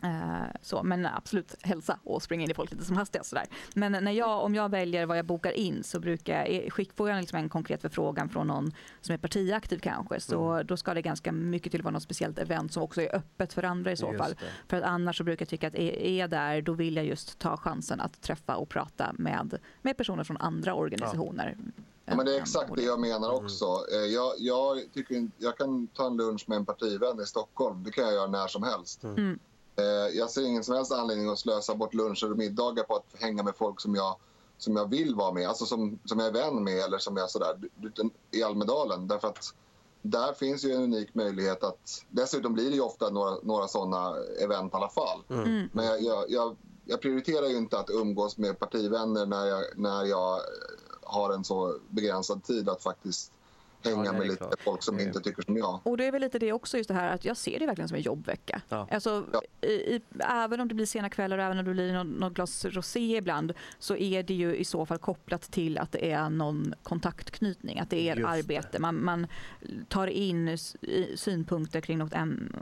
Eh, 0.02 0.42
Så, 0.62 0.82
men 0.82 1.06
absolut 1.06 1.54
hälsa 1.62 1.98
och 2.04 2.22
springa 2.22 2.44
in 2.44 2.50
i 2.50 2.54
folk 2.54 2.70
lite 2.72 2.84
som 2.84 2.96
hastigast. 2.96 3.28
Sådär. 3.30 3.46
Men 3.74 3.92
när 4.04 4.12
jag, 4.12 4.44
om 4.44 4.54
jag 4.54 4.68
väljer 4.68 5.06
vad 5.06 5.18
jag 5.18 5.24
bokar 5.26 5.52
in 5.52 5.82
så 5.84 6.00
brukar 6.00 6.46
jag, 6.46 6.72
skick, 6.72 6.92
får 6.96 7.10
jag 7.10 7.20
liksom 7.20 7.38
en 7.38 7.48
konkret 7.48 7.82
förfrågan 7.82 8.28
från 8.28 8.46
någon 8.46 8.72
som 9.00 9.14
är 9.14 9.18
partiaktiv 9.18 9.78
kanske 9.78 10.20
så 10.20 10.50
Mm. 10.52 10.66
då 10.66 10.76
ska 10.76 10.94
det 10.94 11.02
ganska 11.02 11.32
mycket 11.32 11.72
till 11.72 11.82
vara 11.82 11.92
något 11.92 12.02
speciellt 12.02 12.38
event 12.38 12.72
som 12.72 12.82
också 12.82 13.00
är 13.02 13.16
öppet 13.16 13.52
för 13.52 13.62
andra 13.62 13.92
i 13.92 13.96
så 13.96 14.06
Just 14.06 14.18
fall. 14.18 14.30
det. 14.40 14.46
För 14.68 14.76
att 14.76 14.82
annars 14.82 15.18
så 15.18 15.24
brukar 15.24 15.42
jag 15.42 15.48
tycka 15.48 15.66
att 15.68 15.74
är 15.74 15.92
är 15.98 16.18
jag 16.20 16.30
där 16.30 16.62
då 16.62 16.72
vill 16.72 16.96
jag 16.96 17.06
just 17.06 17.38
ta 17.38 17.56
chansen 17.56 18.00
att 18.00 18.20
träffa 18.22 18.56
och 18.56 18.68
prata 18.68 19.12
med, 19.18 19.58
med 19.82 19.96
personer 19.96 20.24
från 20.24 20.36
andra 20.36 20.74
organisationer. 20.74 21.56
Ja, 22.04 22.16
men 22.16 22.26
det 22.26 22.36
är 22.36 22.40
exakt 22.40 22.74
det 22.76 22.82
jag 22.82 23.00
menar 23.00 23.30
också. 23.30 23.64
Eh, 23.92 23.98
Jag, 23.98 24.32
jag, 24.38 24.78
tycker, 24.94 25.28
jag 25.38 25.58
kan 25.58 25.86
ta 25.86 26.06
en 26.06 26.16
lunch 26.16 26.44
med 26.48 26.56
en 26.56 26.66
partivän 26.66 27.20
i 27.20 27.26
Stockholm. 27.26 27.84
Det 27.84 27.90
kan 27.90 28.04
jag 28.04 28.12
göra 28.14 28.26
när 28.26 28.46
som 28.46 28.62
helst. 28.62 29.04
Mm. 29.04 29.38
Eh, 29.76 30.18
Jag 30.18 30.30
ser 30.30 30.42
ingen 30.46 30.64
som 30.64 30.74
helst 30.74 30.92
anledning 30.92 31.28
att 31.28 31.38
slösa 31.38 31.74
bort 31.74 31.94
luncher 31.94 32.30
och 32.30 32.38
middagar 32.38 32.84
på 32.84 32.96
att 32.96 33.20
hänga 33.22 33.42
med 33.42 33.56
folk 33.56 33.80
som 33.80 33.94
jag, 33.94 34.16
som 34.58 34.76
jag 34.76 34.90
vill 34.90 35.14
vara 35.14 35.32
med. 35.32 35.48
Alltså 35.48 35.66
som, 35.66 35.98
som 36.04 36.18
jag 36.18 36.28
är 36.28 36.32
vän 36.32 36.64
med 36.64 36.78
eller 36.78 36.98
som 36.98 37.16
jag 37.16 37.30
sådär, 37.30 37.58
i 38.30 38.42
Almedalen. 38.42 39.08
Därför 39.08 39.28
att 39.28 39.54
där 40.02 40.32
finns 40.32 40.64
ju 40.64 40.72
en 40.72 40.82
unik 40.82 41.14
möjlighet 41.14 41.64
att... 41.64 42.04
Dessutom 42.10 42.54
blir 42.54 42.70
det 42.70 42.76
ju 42.76 42.82
ofta 42.82 43.10
några, 43.10 43.36
några 43.42 43.68
sådana 43.68 44.16
event 44.40 44.72
i 44.72 44.76
alla 44.76 44.88
fall. 44.88 45.22
Mm. 45.30 45.68
Men 45.72 45.84
jag, 45.84 46.02
jag, 46.02 46.30
jag, 46.30 46.56
jag 46.84 47.00
prioriterar 47.00 47.46
ju 47.46 47.56
inte 47.56 47.78
att 47.78 47.90
umgås 47.90 48.38
med 48.38 48.58
partivänner 48.58 49.26
när 49.26 49.46
jag, 49.46 49.64
när 49.76 50.04
jag 50.04 50.40
har 51.02 51.32
en 51.32 51.44
så 51.44 51.76
begränsad 51.88 52.44
tid 52.44 52.68
att 52.68 52.82
faktiskt 52.82 53.32
hänga 53.90 54.08
är 54.10 54.12
med 54.12 54.22
lite 54.26 54.36
klart. 54.36 54.60
folk 54.60 54.82
som 54.82 55.00
inte 55.00 55.20
tycker 55.20 55.42
som 55.42 55.56
jag. 55.56 55.80
Och 55.84 55.96
det 55.96 56.04
är 56.04 56.12
väl 56.12 56.20
lite 56.20 56.38
det 56.38 56.52
också, 56.52 56.76
just 56.76 56.88
det 56.88 56.94
här 56.94 57.14
att 57.14 57.24
jag 57.24 57.36
ser 57.36 57.58
det 57.58 57.66
verkligen 57.66 57.88
som 57.88 57.96
en 57.96 58.02
jobbvecka. 58.02 58.60
Ja. 58.68 58.88
Alltså, 58.90 59.24
Ja. 59.32 59.42
i, 59.68 59.72
i, 59.72 60.00
även 60.20 60.60
om 60.60 60.68
det 60.68 60.74
blir 60.74 60.86
sena 60.86 61.08
kvällar 61.10 61.38
och 61.38 61.44
även 61.44 61.58
om 61.58 61.64
det 61.64 61.70
blir 61.70 61.92
något, 61.92 62.06
något 62.20 62.34
glas 62.34 62.64
rosé 62.64 63.16
ibland 63.16 63.52
så 63.78 63.96
är 63.96 64.22
det 64.22 64.34
ju 64.34 64.56
i 64.56 64.64
så 64.64 64.86
fall 64.86 64.98
kopplat 64.98 65.42
till 65.42 65.78
att 65.78 65.92
det 65.92 66.12
är 66.12 66.30
någon 66.30 66.74
kontaktknytning, 66.82 67.78
att 67.78 67.90
det 67.90 68.08
är 68.08 68.16
Just 68.16 68.28
det. 68.28 68.28
arbete. 68.28 68.78
Man, 68.78 69.04
man 69.04 69.26
tar 69.88 70.06
in 70.06 70.58
synpunkter 71.16 71.80
kring 71.80 71.98
något 71.98 72.12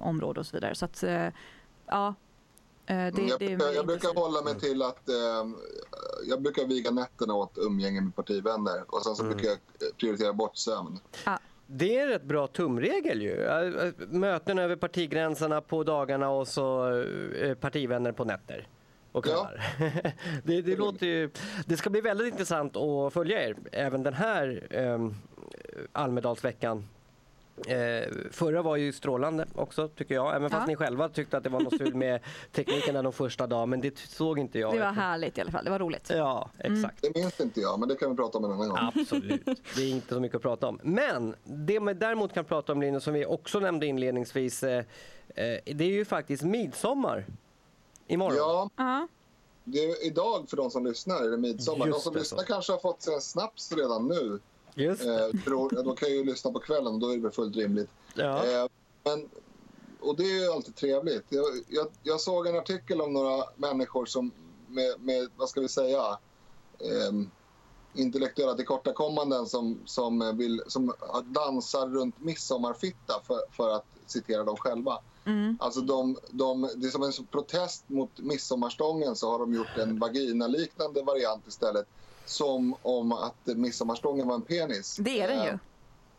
område 0.01 0.41
och 0.41 0.47
så 0.47 0.57
vidare. 0.57 0.75
Så 0.75 0.85
att, 0.85 1.03
eh, 1.03 1.27
ja. 1.87 2.15
Eh, 2.91 3.15
Det, 3.15 3.23
jag, 3.23 3.39
det 3.41 3.45
jag 3.51 3.59
väldigt 3.59 3.87
brukar 3.87 4.15
hålla 4.15 4.43
mig 4.43 4.61
till 4.61 4.83
att 4.83 5.09
eh, 5.09 5.15
jag 6.29 6.43
brukar 6.43 6.67
viga 6.67 6.91
nätterna 6.91 7.35
åt 7.35 7.59
umgänge 7.59 8.01
med 8.01 8.17
partivänner 8.17 8.85
och 8.87 9.03
sen 9.03 9.17
så 9.17 9.23
Mm. 9.23 9.37
brukar 9.37 9.49
jag 9.51 9.59
eh, 9.59 9.95
prioritera 9.97 10.33
bort 10.33 10.57
sömn. 10.57 10.99
Det 11.67 11.99
är 11.99 12.03
en 12.03 12.09
rätt 12.09 12.23
bra 12.25 12.47
tumregel 12.47 13.23
ju. 13.23 13.45
Äh, 13.45 13.93
Möten 14.09 14.59
över 14.59 14.77
partigränserna 14.77 15.61
på 15.61 15.85
dagarna 15.85 16.31
och 16.31 16.49
så 16.49 16.97
eh, 17.41 17.55
partivänner 17.55 18.13
på 18.13 18.25
nätter. 18.25 18.69
Och 19.13 19.27
Ja. 19.27 19.51
det, 20.45 20.63
det, 20.63 20.77
låter 20.77 21.07
ju, 21.07 21.31
det 21.67 21.77
ska 21.77 21.91
bli 21.91 22.01
väldigt 22.01 22.27
intressant 22.33 22.77
att 22.77 23.13
följa 23.13 23.49
er 23.49 23.57
även 23.73 24.03
den 24.03 24.15
här 24.15 24.67
um, 24.71 25.15
Almedalsveckan. 25.93 26.89
Eh, 27.69 28.09
förra 28.31 28.63
var 28.63 28.77
ju 28.77 28.93
strålande 28.93 29.47
också 29.55 29.89
tycker 29.89 30.15
jag, 30.15 30.37
även 30.37 30.51
fast 30.51 30.61
Ja. 30.63 30.67
ni 30.67 30.77
själva 30.77 31.09
tyckte 31.09 31.37
att 31.37 31.45
det 31.45 31.51
var 31.51 31.61
något 31.61 31.75
strul 31.75 31.95
med 31.95 32.21
tekniken 32.53 32.95
där 32.95 33.03
de 33.03 33.13
första 33.13 33.47
dagen, 33.47 33.71
men 33.71 33.81
det 33.81 33.99
såg 33.99 34.39
inte 34.39 34.59
jag. 34.59 34.73
Det 34.75 34.79
var 34.79 34.93
härligt 34.93 35.39
i 35.39 35.41
alla 35.41 35.51
fall, 35.51 35.65
det 35.65 35.71
var 35.71 35.79
roligt. 35.79 36.11
Ja, 36.11 36.51
exakt. 36.59 37.03
Det 37.03 37.15
minns 37.15 37.41
inte 37.41 37.61
jag, 37.61 37.79
men 37.81 37.89
det 37.89 37.95
kan 37.97 38.11
vi 38.11 38.17
prata 38.17 38.39
om 38.39 38.45
en 38.45 38.53
annan 38.53 38.69
gång. 38.69 38.79
Absolut. 38.97 39.45
Det 39.77 39.83
är 39.83 39.91
inte 39.91 40.15
så 40.15 40.21
mycket 40.21 40.37
att 40.37 40.43
prata 40.43 40.67
om. 40.69 40.81
Men 40.83 41.35
det 41.45 41.81
man 41.81 41.99
däremot 41.99 42.35
kan 42.35 42.45
prata 42.45 42.73
om 42.73 42.81
Linus, 42.81 43.05
som 43.05 43.15
vi 43.15 43.27
också 43.27 43.61
nämnde 43.61 43.87
inledningsvis, 43.87 44.63
eh, 44.63 44.79
eh, 44.79 44.85
det 45.65 45.85
är 45.85 45.91
ju 45.91 46.05
faktiskt 46.05 46.43
midsommar 46.43 47.27
imorgon. 48.07 48.37
Ja, 48.37 48.71
Ja. 48.77 49.09
det 49.65 49.79
är 49.85 50.07
idag 50.07 50.49
för 50.49 50.57
de 50.57 50.71
som 50.71 50.87
lyssnar 50.87 51.23
är 51.25 51.31
det 51.31 51.37
midsommar. 51.37 51.87
Just 51.87 51.99
de 51.99 52.03
som 52.03 52.13
det, 52.13 52.19
lyssnar 52.19 52.39
så. 52.39 52.45
kanske 52.47 52.73
har 52.73 52.79
fått 52.79 53.03
sig 53.03 53.15
en 53.15 53.21
snaps 53.21 53.73
redan 53.73 54.09
nu. 54.09 54.39
Just. 54.75 55.05
Eh, 55.05 55.27
de 55.85 55.97
kan 55.97 56.11
ju 56.11 56.25
lyssna 56.25 56.51
på 56.51 56.59
kvällen 56.59 56.95
och 56.95 57.01
då 57.01 57.11
är 57.11 57.17
det 57.17 57.23
väl 57.23 57.31
fullt 57.31 57.57
rimligt. 57.57 57.91
Ja. 58.15 58.47
Eh, 58.47 58.67
men, 59.05 59.29
och 60.01 60.17
det 60.17 60.23
är 60.23 60.45
ju 60.45 60.53
alltid 60.53 60.77
trevligt. 60.77 61.25
Jag, 61.29 61.45
jag, 61.69 61.87
jag 62.03 62.21
såg 62.21 62.47
en 62.47 62.59
artikel 62.59 63.01
om 63.01 63.13
några 63.13 63.45
människor 63.57 64.07
som 64.07 64.33
med, 64.69 64.95
med 65.01 65.29
vad 65.37 65.49
ska 65.49 65.61
vi 65.61 65.69
säga, 65.69 66.19
eh, 66.79 67.13
intellektuella 67.95 68.55
tillkortakommanden 68.55 69.47
som, 69.47 69.79
som, 69.85 70.37
vill, 70.37 70.63
som 70.67 70.93
dansar 71.25 71.89
runt 71.89 72.21
midsommarfitta 72.21 73.21
för, 73.27 73.41
för 73.53 73.71
att 73.71 73.85
citera 74.07 74.45
dem 74.45 74.57
själva. 74.57 74.99
Mm. 75.25 75.57
Alltså 75.61 75.81
de, 75.81 76.19
de, 76.31 76.71
det 76.77 76.87
är 76.87 76.91
som 76.91 77.03
en 77.03 77.27
protest 77.31 77.85
mot 77.87 78.11
midsommarstången 78.19 79.17
så 79.17 79.31
har 79.31 79.39
de 79.39 79.55
gjort 79.55 79.79
en 79.79 79.99
vaginaliknande 79.99 81.03
variant 81.03 81.47
istället. 81.47 81.87
Som 82.31 82.75
om 82.83 83.13
att 83.13 83.47
midsommarstången 83.47 84.27
var 84.29 84.35
en 84.35 84.43
penis. 84.43 84.97
Det 85.01 85.21
är 85.21 85.29
den 85.29 85.43
ju. 85.43 85.49
Eh, 85.49 85.59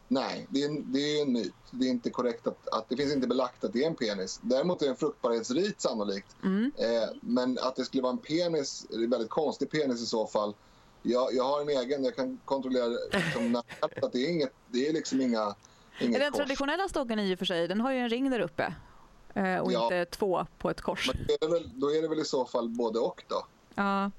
Nej, 0.07 0.47
det 0.49 0.63
är, 0.63 0.81
det 0.81 0.99
är 0.99 1.21
en 1.21 1.33
myt. 1.33 1.53
Det 1.71 1.85
är 1.85 1.89
inte 1.89 2.09
korrekt 2.09 2.47
att, 2.47 2.67
att 2.67 2.89
det 2.89 2.97
finns 2.97 3.13
inte 3.13 3.27
belagt 3.27 3.63
att 3.63 3.73
det 3.73 3.83
är 3.83 3.87
en 3.87 3.95
penis. 3.95 4.39
Däremot 4.43 4.81
är 4.81 4.85
det 4.85 4.91
en 4.91 4.97
fruktbarhetsrit 4.97 5.81
sannolikt. 5.81 6.35
Mm. 6.43 6.71
Eh, 6.77 7.09
men 7.21 7.57
att 7.61 7.75
det 7.75 7.85
skulle 7.85 8.03
vara 8.03 8.11
en 8.11 8.17
penis, 8.17 8.85
det 8.89 8.95
är 8.95 9.03
en 9.03 9.09
väldigt 9.09 9.29
konstig 9.29 9.69
penis 9.71 10.01
i 10.01 10.05
så 10.05 10.27
fall. 10.27 10.53
Jag, 11.03 11.33
jag 11.33 11.43
har 11.43 11.61
en 11.61 11.69
egen, 11.69 12.03
jag 12.03 12.15
kan 12.15 12.39
kontrollera 12.45 12.87
liksom, 13.11 13.55
att 13.79 14.11
det 14.11 14.19
är 14.25 14.29
inget, 14.29 14.53
det 14.67 14.87
är 14.87 14.93
liksom 14.93 15.21
inga, 15.21 15.55
inget 16.01 16.19
Den 16.19 16.31
kors. 16.31 16.37
traditionella 16.37 16.87
stången 16.89 17.19
i 17.19 17.35
och 17.35 17.39
för 17.39 17.45
sig, 17.45 17.67
den 17.67 17.81
har 17.81 17.91
ju 17.91 17.97
en 17.99 18.09
ring 18.09 18.29
där 18.29 18.39
uppe. 18.39 18.73
eh, 19.33 19.57
Och 19.57 19.71
Ja. 19.71 19.83
inte 19.83 20.05
två 20.05 20.45
på 20.57 20.69
ett 20.69 20.81
kors. 20.81 21.11
Men 21.13 21.25
är, 21.41 21.53
väl, 21.53 21.69
då 21.73 21.91
är 21.95 22.01
det 22.01 22.07
väl 22.07 22.19
i 22.19 22.25
så 22.25 22.45
fall 22.45 22.69
både 22.69 22.99
och 22.99 23.23
då? 23.27 23.45
Ja. 23.75 24.11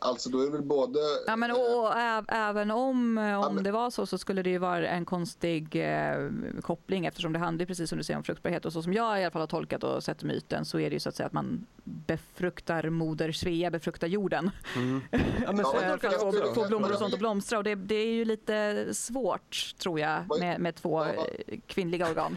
Alltså 0.00 0.30
då 0.30 0.40
är 0.40 0.44
det 0.46 0.50
väl 0.52 0.62
både... 0.62 0.98
Ja, 1.26 1.36
men, 1.36 1.50
och, 1.50 1.78
och, 1.84 1.92
även 2.28 2.70
om, 2.70 3.18
eh, 3.18 3.40
om 3.46 3.54
men- 3.54 3.64
det 3.64 3.70
var 3.70 3.90
så 3.90 4.06
så 4.06 4.18
skulle 4.18 4.42
det 4.42 4.50
ju 4.50 4.58
vara 4.58 4.88
en 4.88 5.04
konstig 5.04 5.76
eh, 5.76 6.28
koppling 6.62 7.06
eftersom 7.06 7.32
det 7.32 7.38
handlar 7.38 7.66
precis 7.66 7.88
som 7.88 7.98
du 7.98 8.04
säger 8.04 8.18
om 8.18 8.24
fruktbarhet 8.24 8.64
och 8.64 8.72
så 8.72 8.82
som 8.82 8.92
jag 8.92 9.20
i 9.20 9.24
alla 9.24 9.30
fall 9.30 9.42
har 9.42 9.46
tolkat 9.46 9.84
och 9.84 10.04
sett 10.04 10.22
myten 10.22 10.64
så 10.64 10.78
är 10.80 10.90
det 10.90 10.94
ju 10.94 11.00
så 11.00 11.08
att 11.08 11.14
säga 11.16 11.26
att 11.26 11.32
man 11.32 11.66
befruktar 11.84 12.90
moder 12.90 13.32
Svea, 13.32 13.70
befruktar 13.70 14.06
jorden. 14.06 14.50
Mm. 14.76 15.00
Ja, 15.12 15.18
men 15.46 15.58
Ja, 15.58 15.64
så 15.64 15.72
men 15.74 15.84
är 15.84 15.88
då 15.88 15.94
det 15.94 16.00
kan 16.00 16.10
för 16.10 16.18
jag- 16.18 16.28
oss 16.28 16.34
Få, 16.40 16.42
också. 16.48 16.54
få 16.62 16.68
blommor 16.68 16.92
och 16.92 16.98
sånt 16.98 17.12
att 17.14 17.20
blomstra 17.20 17.58
och 17.58 17.64
det, 17.64 17.74
det 17.74 17.94
är 17.94 18.12
ju 18.12 18.24
lite 18.24 18.86
svårt 18.94 19.74
tror 19.78 20.00
jag 20.00 20.38
med, 20.40 20.60
med 20.60 20.74
två 20.74 21.04
Ja, 21.04 21.26
kvinnliga 21.66 22.08
organ. 22.08 22.36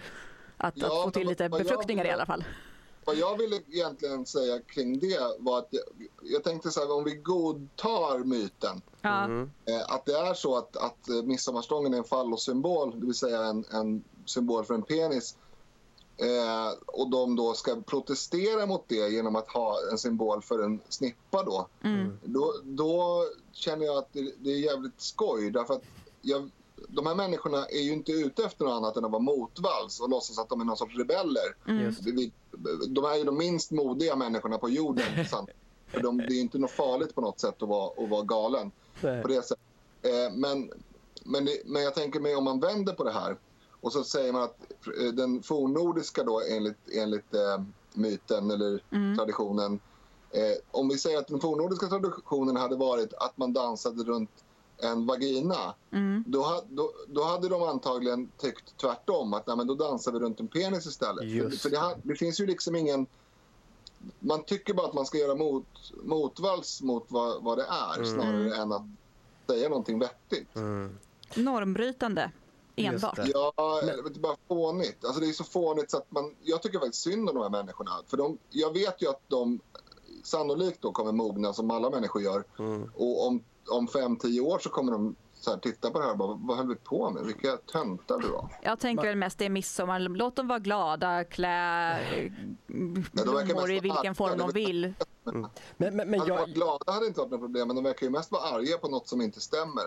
Att, 0.58 0.74
Ja, 0.78 0.86
att 0.86 1.04
få 1.04 1.12
till 1.12 1.28
lite 1.28 1.50
befruktningar 1.50 2.06
i 2.06 2.12
alla 2.12 2.26
fall. 2.26 2.44
Vad 3.06 3.16
jag 3.16 3.38
ville 3.38 3.62
egentligen 3.72 4.26
säga 4.26 4.60
kring 4.60 5.00
det 5.00 5.36
var 5.40 5.60
att 5.60 5.68
jag, 5.70 5.84
jag 6.24 6.44
tänkte 6.44 6.72
så 6.72 6.80
här, 6.80 6.92
om 6.92 7.04
vi 7.04 7.16
godtar 7.16 8.24
myten. 8.24 8.82
Mm. 9.02 9.52
eh, 9.66 9.94
att 9.94 10.06
det 10.06 10.18
är 10.18 10.34
så 10.34 10.58
att, 10.58 10.78
att 10.78 11.08
midsommarstången 11.24 11.94
är 11.94 11.98
en 11.98 12.04
fallossymbol, 12.04 13.00
det 13.00 13.06
vill 13.06 13.16
säga 13.16 13.44
en, 13.44 13.66
en 13.72 14.04
symbol 14.26 14.66
för 14.66 14.74
en 14.74 14.84
penis. 14.84 15.36
Eh, 16.18 16.78
och 16.86 17.10
de 17.10 17.36
då 17.36 17.54
ska 17.54 17.82
protestera 17.82 18.66
mot 18.66 18.84
det 18.88 19.10
genom 19.10 19.36
att 19.36 19.48
ha 19.48 19.78
en 19.92 19.98
symbol 19.98 20.42
för 20.42 20.60
en 20.60 20.80
snippa 20.90 21.44
då. 21.44 21.68
Mm. 21.84 22.20
Då, 22.24 22.54
då 22.64 23.26
känner 23.52 23.86
jag 23.86 23.98
att 23.98 24.14
det, 24.14 24.34
det 24.40 24.50
är 24.50 24.60
jävligt 24.60 25.02
skoj. 25.02 25.52
Därför 25.52 25.74
att 25.74 25.84
jag, 26.22 26.50
de 26.90 27.06
här 27.06 27.16
människorna 27.16 27.66
är 27.66 27.82
ju 27.82 27.94
inte 27.94 28.12
ute 28.12 28.44
efter 28.44 28.66
något 28.66 28.74
annat 28.74 28.98
än 28.98 29.06
att 29.06 29.12
vara 29.12 29.22
motvalls 29.22 30.00
och 30.00 30.10
låtsas 30.10 30.40
att 30.40 30.50
de 30.50 30.62
är 30.62 30.66
någon 30.66 30.78
sorts 30.78 30.98
rebeller. 30.98 31.56
Mm. 31.68 31.94
De 32.90 33.06
är 33.06 33.16
ju 33.16 33.24
de 33.24 33.38
minst 33.38 33.72
modiga 33.72 34.16
människorna 34.16 34.58
på 34.58 34.70
jorden. 34.70 35.26
sant? 35.30 35.50
För 35.88 36.02
de, 36.02 36.18
det 36.18 36.24
är 36.24 36.36
ju 36.36 36.40
inte 36.40 36.58
något 36.58 36.72
farligt 36.72 37.16
på 37.16 37.22
något 37.22 37.40
sätt 37.40 37.62
att 37.64 37.70
vara, 37.70 38.04
att 38.04 38.10
vara 38.10 38.24
galen. 38.24 38.72
På 39.02 39.28
det 39.28 39.42
sättet. 39.42 39.60
Eh, 40.02 40.34
men, 40.34 40.72
men, 41.24 41.46
det, 41.46 41.62
men 41.66 41.82
jag 41.84 41.96
tänker 41.96 42.20
mig 42.20 42.36
om 42.36 42.44
man 42.44 42.60
vänder 42.60 42.94
på 42.94 43.04
det 43.04 43.12
här 43.12 43.38
Och 43.82 43.94
så 43.94 44.04
säger 44.04 44.34
man 44.34 44.44
att 44.44 44.58
eh, 45.02 45.14
den 45.14 45.44
fornnordiska 45.44 46.24
då 46.24 46.42
enligt, 46.50 46.90
enligt 46.94 47.34
eh, 47.34 47.64
myten 47.94 48.52
eller 48.52 48.84
Mm. 48.92 49.18
traditionen. 49.18 49.80
Eh, 50.32 50.58
om 50.72 50.90
vi 50.90 50.98
säger 50.98 51.18
att 51.18 51.28
den 51.28 51.40
fornnordiska 51.40 51.88
traditionen 51.88 52.56
hade 52.56 52.76
varit 52.76 53.14
att 53.14 53.38
man 53.38 53.54
dansade 53.54 54.04
runt 54.04 54.30
en 54.84 55.06
vagina. 55.06 55.76
Mm. 55.92 56.24
Då, 56.28 56.62
då, 56.70 56.92
då 57.08 57.24
hade 57.24 57.50
de 57.50 57.64
antagligen 57.64 58.32
tyckt 58.38 58.78
tvärtom. 58.78 59.34
Att 59.34 59.48
nej, 59.48 59.58
men 59.58 59.68
då 59.68 59.76
dansar 59.76 60.12
vi 60.12 60.20
runt 60.20 60.40
en 60.40 60.48
penis 60.48 60.86
istället. 60.86 61.26
Just 61.26 61.62
För, 61.62 61.70
för 61.70 61.78
det, 61.78 61.96
det 62.04 62.16
finns 62.16 62.40
ju 62.40 62.46
liksom 62.46 62.76
ingen... 62.76 63.08
Man 64.20 64.44
tycker 64.44 64.74
bara 64.74 64.88
att 64.88 64.94
man 64.94 65.06
ska 65.06 65.18
göra 65.18 65.36
mot, 65.36 65.66
motvalls 66.04 66.82
mot 66.82 67.06
vad, 67.08 67.44
vad 67.44 67.58
det 67.58 67.66
är 67.66 67.96
Mm. 67.98 68.14
snarare 68.14 68.56
än 68.62 68.72
att 68.72 68.82
säga 69.48 69.70
någonting 69.70 70.00
vettigt. 70.00 70.56
Mm. 70.56 70.98
Normbrytande 71.36 72.32
enbart. 72.76 73.20
Ja, 73.34 73.54
Men- 73.86 74.22
bara 74.22 74.36
fånigt. 74.48 75.06
Alltså 75.06 75.22
det 75.22 75.30
är 75.30 75.34
så 75.34 75.44
fånigt 75.44 75.92
så 75.92 75.98
att 75.98 76.12
man... 76.12 76.36
Jag 76.44 76.62
tycker 76.62 76.80
faktiskt 76.80 77.04
synd 77.04 77.30
om 77.30 77.36
de 77.36 77.42
här 77.44 77.50
människorna. 77.50 77.92
För 78.08 78.18
de, 78.18 78.38
jag 78.50 78.74
vet 78.74 79.02
ju 79.02 79.10
att 79.10 79.22
de 79.28 79.60
sannolikt 80.24 80.82
då 80.82 80.92
kommer 80.92 81.12
mogna 81.12 81.54
som 81.54 81.72
alla 81.72 81.90
människor 81.90 82.22
gör. 82.22 82.44
Mm. 82.60 82.92
Och 82.96 83.28
om, 83.28 83.44
om 83.70 83.88
fem, 83.88 84.18
tio 84.18 84.42
år 84.42 84.60
så 84.60 84.70
kommer 84.70 84.92
de 84.92 85.16
så 85.34 85.52
här, 85.52 85.58
titta 85.58 85.92
på 85.92 86.00
det 86.00 86.06
här 86.06 86.12
och 86.12 86.18
bara, 86.18 86.38
vad 86.42 86.58
höll 86.58 86.68
vi 86.68 86.76
på 86.76 87.10
med? 87.10 87.26
Vilka 87.26 87.58
töntar 87.58 88.20
vi 88.22 88.28
var. 88.28 88.50
Jag 88.62 88.80
tänker 88.80 89.04
väl 89.08 89.16
mest 89.16 89.38
det 89.38 89.46
är 89.46 89.50
midsommar. 89.50 90.00
Låt 90.00 90.36
dem 90.36 90.48
vara 90.48 90.60
glada, 90.60 91.24
klä 91.24 92.00
blommor 93.12 93.72
i 93.72 93.80
vilken 93.80 94.16
form 94.16 94.38
de 94.38 94.52
vill. 94.52 94.94
Men, 95.24 95.48
men, 95.78 95.96
men 95.96 96.22
Att 96.22 96.28
jag, 96.28 96.36
vara 96.36 96.46
glada 96.46 96.92
hade 96.92 97.08
inte 97.08 97.20
varit 97.20 97.32
något 97.32 97.40
problem, 97.40 97.68
men 97.68 97.76
de 97.76 97.84
verkar 97.84 98.06
ju 98.06 98.10
mest 98.12 98.32
vara 98.32 98.44
arga 98.44 98.78
på 98.78 98.88
något 98.88 99.08
som 99.08 99.22
inte 99.22 99.42
stämmer. 99.42 99.84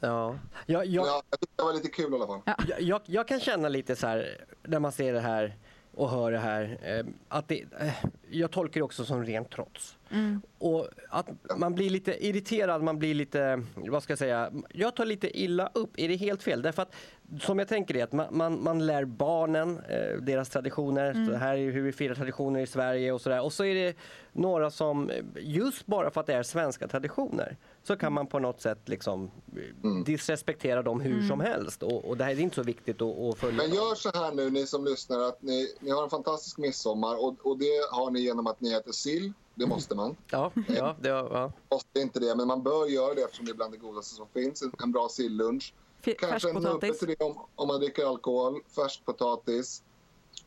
ja, 0.00 0.38
jag, 0.66 0.86
jag, 0.86 1.06
Ja, 1.06 1.22
jag 1.30 1.40
tyckte 1.40 1.56
det 1.56 1.62
var 1.62 1.72
lite 1.72 1.88
kul 1.88 2.12
i 2.12 2.16
alla 2.16 2.26
fall. 2.26 2.40
Jag, 2.68 2.80
jag, 2.80 3.00
jag 3.04 3.28
kan 3.28 3.40
känna 3.40 3.68
lite 3.68 3.96
så 3.96 4.06
här 4.06 4.44
när 4.62 4.78
man 4.78 4.92
ser 4.92 5.12
det 5.12 5.20
här 5.20 5.56
och 5.94 6.10
hör 6.10 6.32
det 6.32 6.38
här 6.38 6.78
eh, 6.82 7.06
att 7.28 7.48
det, 7.48 7.64
eh, 7.80 7.94
jag 8.30 8.50
tolkar 8.50 8.80
det 8.80 8.84
också 8.84 9.04
som 9.04 9.24
rent 9.24 9.50
trots. 9.50 9.96
Mm. 10.12 10.42
Och 10.58 10.88
att 11.08 11.28
man 11.56 11.74
blir 11.74 11.90
lite 11.90 12.26
irriterad, 12.26 12.82
man 12.82 12.98
blir 12.98 13.14
lite, 13.14 13.62
vad 13.74 14.02
ska 14.02 14.10
jag 14.10 14.18
säga, 14.18 14.52
jag 14.70 14.96
tar 14.96 15.04
lite 15.04 15.40
illa 15.40 15.70
upp. 15.74 15.90
Är 15.96 16.08
det 16.08 16.16
helt 16.16 16.42
fel? 16.42 16.62
Därför 16.62 16.82
att 16.82 16.94
som 17.40 17.58
jag 17.58 17.68
tänker 17.68 17.96
är 17.96 18.04
att 18.04 18.12
man, 18.12 18.26
man, 18.30 18.62
man 18.62 18.86
lär 18.86 19.04
barnen 19.04 19.78
eh, 19.88 20.22
deras 20.22 20.48
traditioner, 20.48 21.26
så 21.26 21.34
här 21.34 21.56
är 21.56 21.70
hur 21.70 21.82
vi 21.82 21.92
firar 21.92 22.14
traditioner 22.14 22.60
i 22.60 22.66
Sverige 22.66 23.12
och 23.12 23.20
sådär. 23.20 23.42
Och 23.42 23.52
så 23.52 23.64
är 23.64 23.74
det 23.74 23.96
några 24.32 24.70
som, 24.70 25.10
eh, 25.10 25.24
just 25.36 25.86
bara 25.86 26.10
för 26.10 26.20
att 26.20 26.26
det 26.26 26.34
är 26.34 26.42
svenska 26.42 26.88
traditioner, 26.88 27.56
så 27.84 27.96
kan 27.96 28.12
man 28.12 28.26
på 28.26 28.38
något 28.38 28.60
sätt 28.60 28.78
liksom 28.88 29.30
eh, 29.56 29.90
disrespektera 30.04 30.82
dem 30.82 31.00
hur 31.00 31.28
som 31.28 31.40
helst. 31.40 31.82
Och, 31.82 32.04
och 32.08 32.16
det 32.16 32.24
här 32.24 32.30
är 32.32 32.40
inte 32.40 32.56
så 32.56 32.62
viktigt 32.62 33.02
att, 33.02 33.18
att 33.18 33.38
följa. 33.38 33.56
Men 33.56 33.74
gör 33.74 33.94
så 33.94 34.10
här 34.14 34.32
nu, 34.32 34.50
ni 34.50 34.66
som 34.66 34.84
lyssnar, 34.84 35.18
att 35.20 35.42
ni, 35.42 35.74
ni 35.80 35.90
har 35.90 36.02
en 36.04 36.10
fantastisk 36.10 36.58
midsommar 36.58 37.24
och, 37.24 37.46
och 37.46 37.58
det 37.58 37.88
har 37.90 38.10
ni 38.10 38.20
genom 38.20 38.46
att 38.46 38.60
ni 38.60 38.72
äter 38.72 38.92
sill. 38.92 39.32
Det 39.54 39.66
måste 39.66 39.94
man. 39.94 40.16
Ja, 40.30 40.52
ja, 40.68 40.96
det 41.00 41.12
var, 41.12 41.30
ja. 41.32 41.52
Måste 41.70 42.00
inte 42.00 42.20
det, 42.20 42.34
men 42.36 42.46
man 42.48 42.62
bör 42.62 42.86
göra 42.86 43.14
det 43.14 43.22
eftersom 43.22 43.46
det 43.46 43.52
är 43.52 43.56
bland 43.56 43.72
det 43.72 43.78
godaste 43.78 44.14
som 44.14 44.26
finns. 44.34 44.62
En, 44.62 44.72
en 44.82 44.92
bra 44.92 45.08
silllunch. 45.08 45.74
F- 46.04 46.16
Kanske 46.18 46.50
en 46.50 46.62
nubbe 46.62 46.92
till 46.94 47.08
det 47.08 47.24
om, 47.24 47.38
om 47.54 47.68
man 47.68 47.80
dricker 47.80 48.06
alkohol, 48.06 48.60
färskpotatis. 48.76 49.82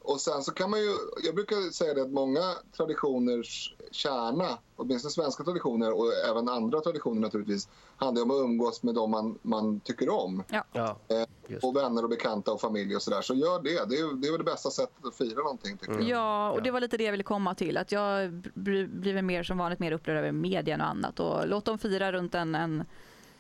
Och 0.06 0.22
sen 0.22 0.44
så 0.44 0.52
kan 0.52 0.70
man 0.70 0.80
ju, 0.80 0.90
jag 1.24 1.36
brukar 1.36 1.72
säga 1.72 1.94
det 1.94 2.02
att 2.02 2.12
många 2.12 2.42
traditioners 2.78 3.76
kärna, 3.92 4.58
åtminstone 4.76 5.12
svenska 5.12 5.44
traditioner 5.44 5.92
och 5.92 6.14
även 6.30 6.50
andra 6.50 6.82
traditioner 6.82 7.22
naturligtvis, 7.22 7.70
handlar 7.98 8.24
om 8.24 8.32
att 8.32 8.42
umgås 8.42 8.84
med 8.84 8.96
dem 8.96 9.12
man, 9.12 9.40
man 9.42 9.80
tycker 9.80 10.10
om. 10.10 10.44
ja. 10.74 10.98
Eh, 11.08 11.26
Just. 11.48 11.64
och 11.64 11.76
vänner 11.76 12.04
och 12.04 12.10
bekanta 12.10 12.52
och 12.52 12.62
familj 12.62 12.96
och 12.96 13.02
sådär. 13.02 13.22
Så 13.22 13.34
gör 13.34 13.64
det. 13.64 13.70
Det 13.70 14.00
är, 14.00 14.22
det 14.22 14.28
är 14.28 14.32
väl 14.32 14.38
det 14.38 14.52
bästa 14.52 14.70
sättet 14.70 15.06
att 15.06 15.16
fira 15.16 15.38
någonting 15.38 15.78
tycker 15.78 15.94
jag. 15.94 16.04
Ja, 16.04 16.52
och 16.52 16.64
det 16.64 16.72
var 16.72 16.80
lite 16.80 16.98
det 16.98 17.04
jag 17.04 17.12
ville 17.12 17.24
komma 17.24 17.56
till. 17.56 17.78
Att 17.78 17.92
jag 17.92 18.32
blir 18.54 19.22
mer 19.22 19.44
som 19.44 19.58
vanligt 19.58 19.80
mer 19.80 19.92
upprörd 19.92 20.18
över 20.18 20.32
medien 20.32 20.82
och 20.82 20.88
annat. 20.88 21.20
Och 21.20 21.48
låt 21.48 21.66
dem 21.66 21.78
fira 21.78 22.12
runt 22.12 22.36
en, 22.36 22.56
en, 22.56 22.84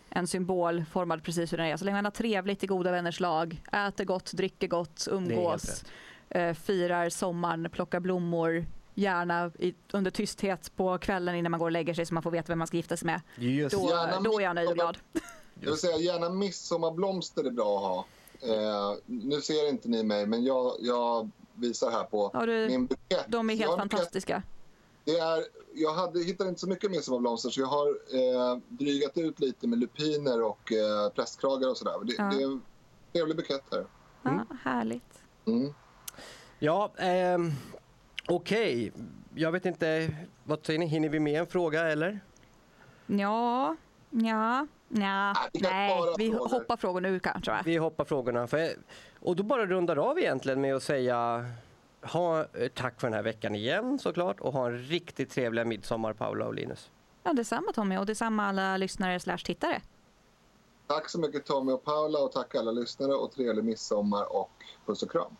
en 0.09 0.27
symbol 0.27 0.85
formad 0.91 1.23
precis 1.23 1.53
hur 1.53 1.57
den 1.57 1.67
är. 1.67 1.77
Så 1.77 1.85
länge 1.85 1.97
man 1.97 2.05
har 2.05 2.11
trevligt 2.11 2.63
i 2.63 2.67
goda 2.67 2.91
vänners 2.91 3.19
lag, 3.19 3.61
äter 3.71 4.05
gott, 4.05 4.31
dricker 4.33 4.67
gott, 4.67 5.05
Det 5.05 5.11
är 5.11 5.19
helt 5.19 5.31
umgås, 5.31 5.83
eh, 6.29 6.53
firar 6.53 7.09
sommaren, 7.09 7.69
plockar 7.71 7.99
blommor, 7.99 8.65
gärna 8.95 9.51
i, 9.59 9.75
under 9.93 10.11
tysthet 10.11 10.71
på 10.75 10.97
kvällen 10.97 11.35
innan 11.35 11.51
man 11.51 11.59
går 11.59 11.65
och 11.67 11.71
lägger 11.71 11.93
sig 11.93 12.05
så 12.05 12.13
man 12.13 12.23
får 12.23 12.31
veta 12.31 12.45
vem 12.47 12.57
man 12.59 12.67
ska 12.67 12.77
gifta 12.77 12.97
sig 12.97 13.05
med. 13.05 13.21
Just. 13.35 13.75
Då, 13.75 13.89
Gärna 13.89 14.19
då 14.19 14.39
är 14.39 14.43
jag 14.43 14.55
nöjd 14.55 14.69
och 14.69 14.75
glad. 14.75 14.97
Jag 15.59 15.69
vill 15.71 15.79
säga 15.79 15.97
gärna 15.97 16.29
midsommarblomster 16.29 17.43
är 17.43 17.51
bra 17.51 17.75
att 17.77 17.81
ha. 17.83 18.05
Eh, 18.53 18.97
nu 19.05 19.41
ser 19.41 19.69
inte 19.69 19.87
ni 19.89 20.03
mig, 20.03 20.25
men 20.25 20.43
jag, 20.43 20.75
jag 20.79 21.29
visar 21.53 21.91
här 21.91 22.03
på 22.03 22.45
du, 22.45 22.67
min 22.67 22.85
bukett. 22.85 23.25
de 23.27 23.49
är 23.49 23.53
Jag 23.53 23.59
helt 23.59 23.71
bukett. 23.71 23.79
fantastiska. 23.91 24.43
Det 25.03 25.17
är, 25.19 25.43
jag 25.73 25.93
hade, 25.93 26.19
hittade 26.23 26.49
inte 26.49 26.61
så 26.61 26.69
mycket 26.69 26.91
midsommarblomster 26.91 27.49
så 27.49 27.61
jag 27.61 27.67
har 27.67 27.87
eh, 27.87 28.57
drygat 28.67 29.17
ut 29.17 29.39
lite 29.39 29.67
med 29.67 29.79
lupiner 29.79 30.41
och 30.41 30.71
eh, 30.71 31.09
prästkragar 31.09 31.69
och 31.69 31.77
sådär. 31.77 31.93
Det, 32.03 32.13
Ja. 32.17 32.23
det 32.23 32.41
är 32.43 32.45
en 32.47 32.61
trevlig 33.13 33.35
bukett 33.37 33.63
här. 33.71 33.85
Ja, 34.23 34.45
härligt. 34.63 35.19
Mm. 35.45 35.73
Ja, 36.65 36.91
ehm, 36.97 37.51
okej. 38.27 38.91
Jag 39.35 39.51
vet 39.51 39.65
inte, 39.65 40.15
vad 40.43 40.65
säger 40.65 40.79
ni? 40.79 40.85
Hinner 40.85 41.09
vi 41.09 41.19
med 41.19 41.39
en 41.39 41.47
fråga 41.47 41.87
eller? 41.91 42.19
Ja, 43.05 43.75
ja, 44.09 44.67
ja. 44.89 45.35
vi 45.53 45.59
kan 45.59 45.71
Nej, 45.71 46.01
vi 46.17 46.31
frågor. 46.31 46.49
hoppar 46.49 46.77
frågor 46.77 47.01
nu 47.01 47.19
kanske. 47.19 47.51
Va? 47.51 47.61
Vi 47.65 47.77
hoppar 47.77 48.05
frågorna. 48.05 48.47
För, 48.47 48.69
och 49.19 49.35
då 49.35 49.43
bara 49.43 49.65
rundar 49.65 49.97
av 49.97 50.19
egentligen 50.19 50.61
med 50.61 50.75
att 50.75 50.83
säga 50.83 51.45
ha, 52.01 52.39
eh, 52.39 52.67
tack 52.73 52.99
för 53.01 53.07
den 53.07 53.13
här 53.13 53.23
veckan 53.23 53.55
igen 53.55 53.99
såklart 53.99 54.39
och 54.39 54.53
ha 54.53 54.65
en 54.65 54.77
riktigt 54.77 55.29
trevlig 55.29 55.67
midsommar 55.67 56.13
Paula 56.13 56.45
och 56.45 56.53
Linus. 56.53 56.91
Ja, 57.23 57.33
detsamma 57.33 57.71
Tommy 57.71 57.97
och 57.97 58.05
detsamma 58.05 58.45
alla 58.45 58.77
lyssnare 58.77 59.19
slash 59.19 59.37
tittare. 59.37 59.81
Tack 60.87 61.09
så 61.09 61.19
mycket 61.19 61.45
Tommy 61.45 61.71
och 61.71 61.83
Paula 61.83 62.19
och 62.19 62.31
tack 62.31 62.55
alla 62.55 62.71
lyssnare 62.71 63.13
och 63.13 63.31
trevlig 63.31 63.63
midsommar 63.63 64.35
och 64.35 64.51
puss 64.85 65.03
och 65.03 65.11
kram. 65.11 65.35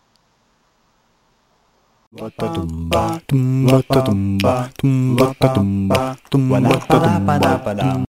Ba-da-dum-ba, 2.15 3.19
dum 3.27 3.67
ba 3.67 3.83
da 3.91 3.99
dum 4.07 4.37
ba 4.39 4.71
dum 4.79 5.19
ba 5.19 5.35
da 5.35 5.47
dum 5.51 5.71
ba 5.91 6.15
dum 6.31 6.47
ba 6.47 6.59
da 6.63 6.79
dum 7.03 7.25
ba 7.27 7.95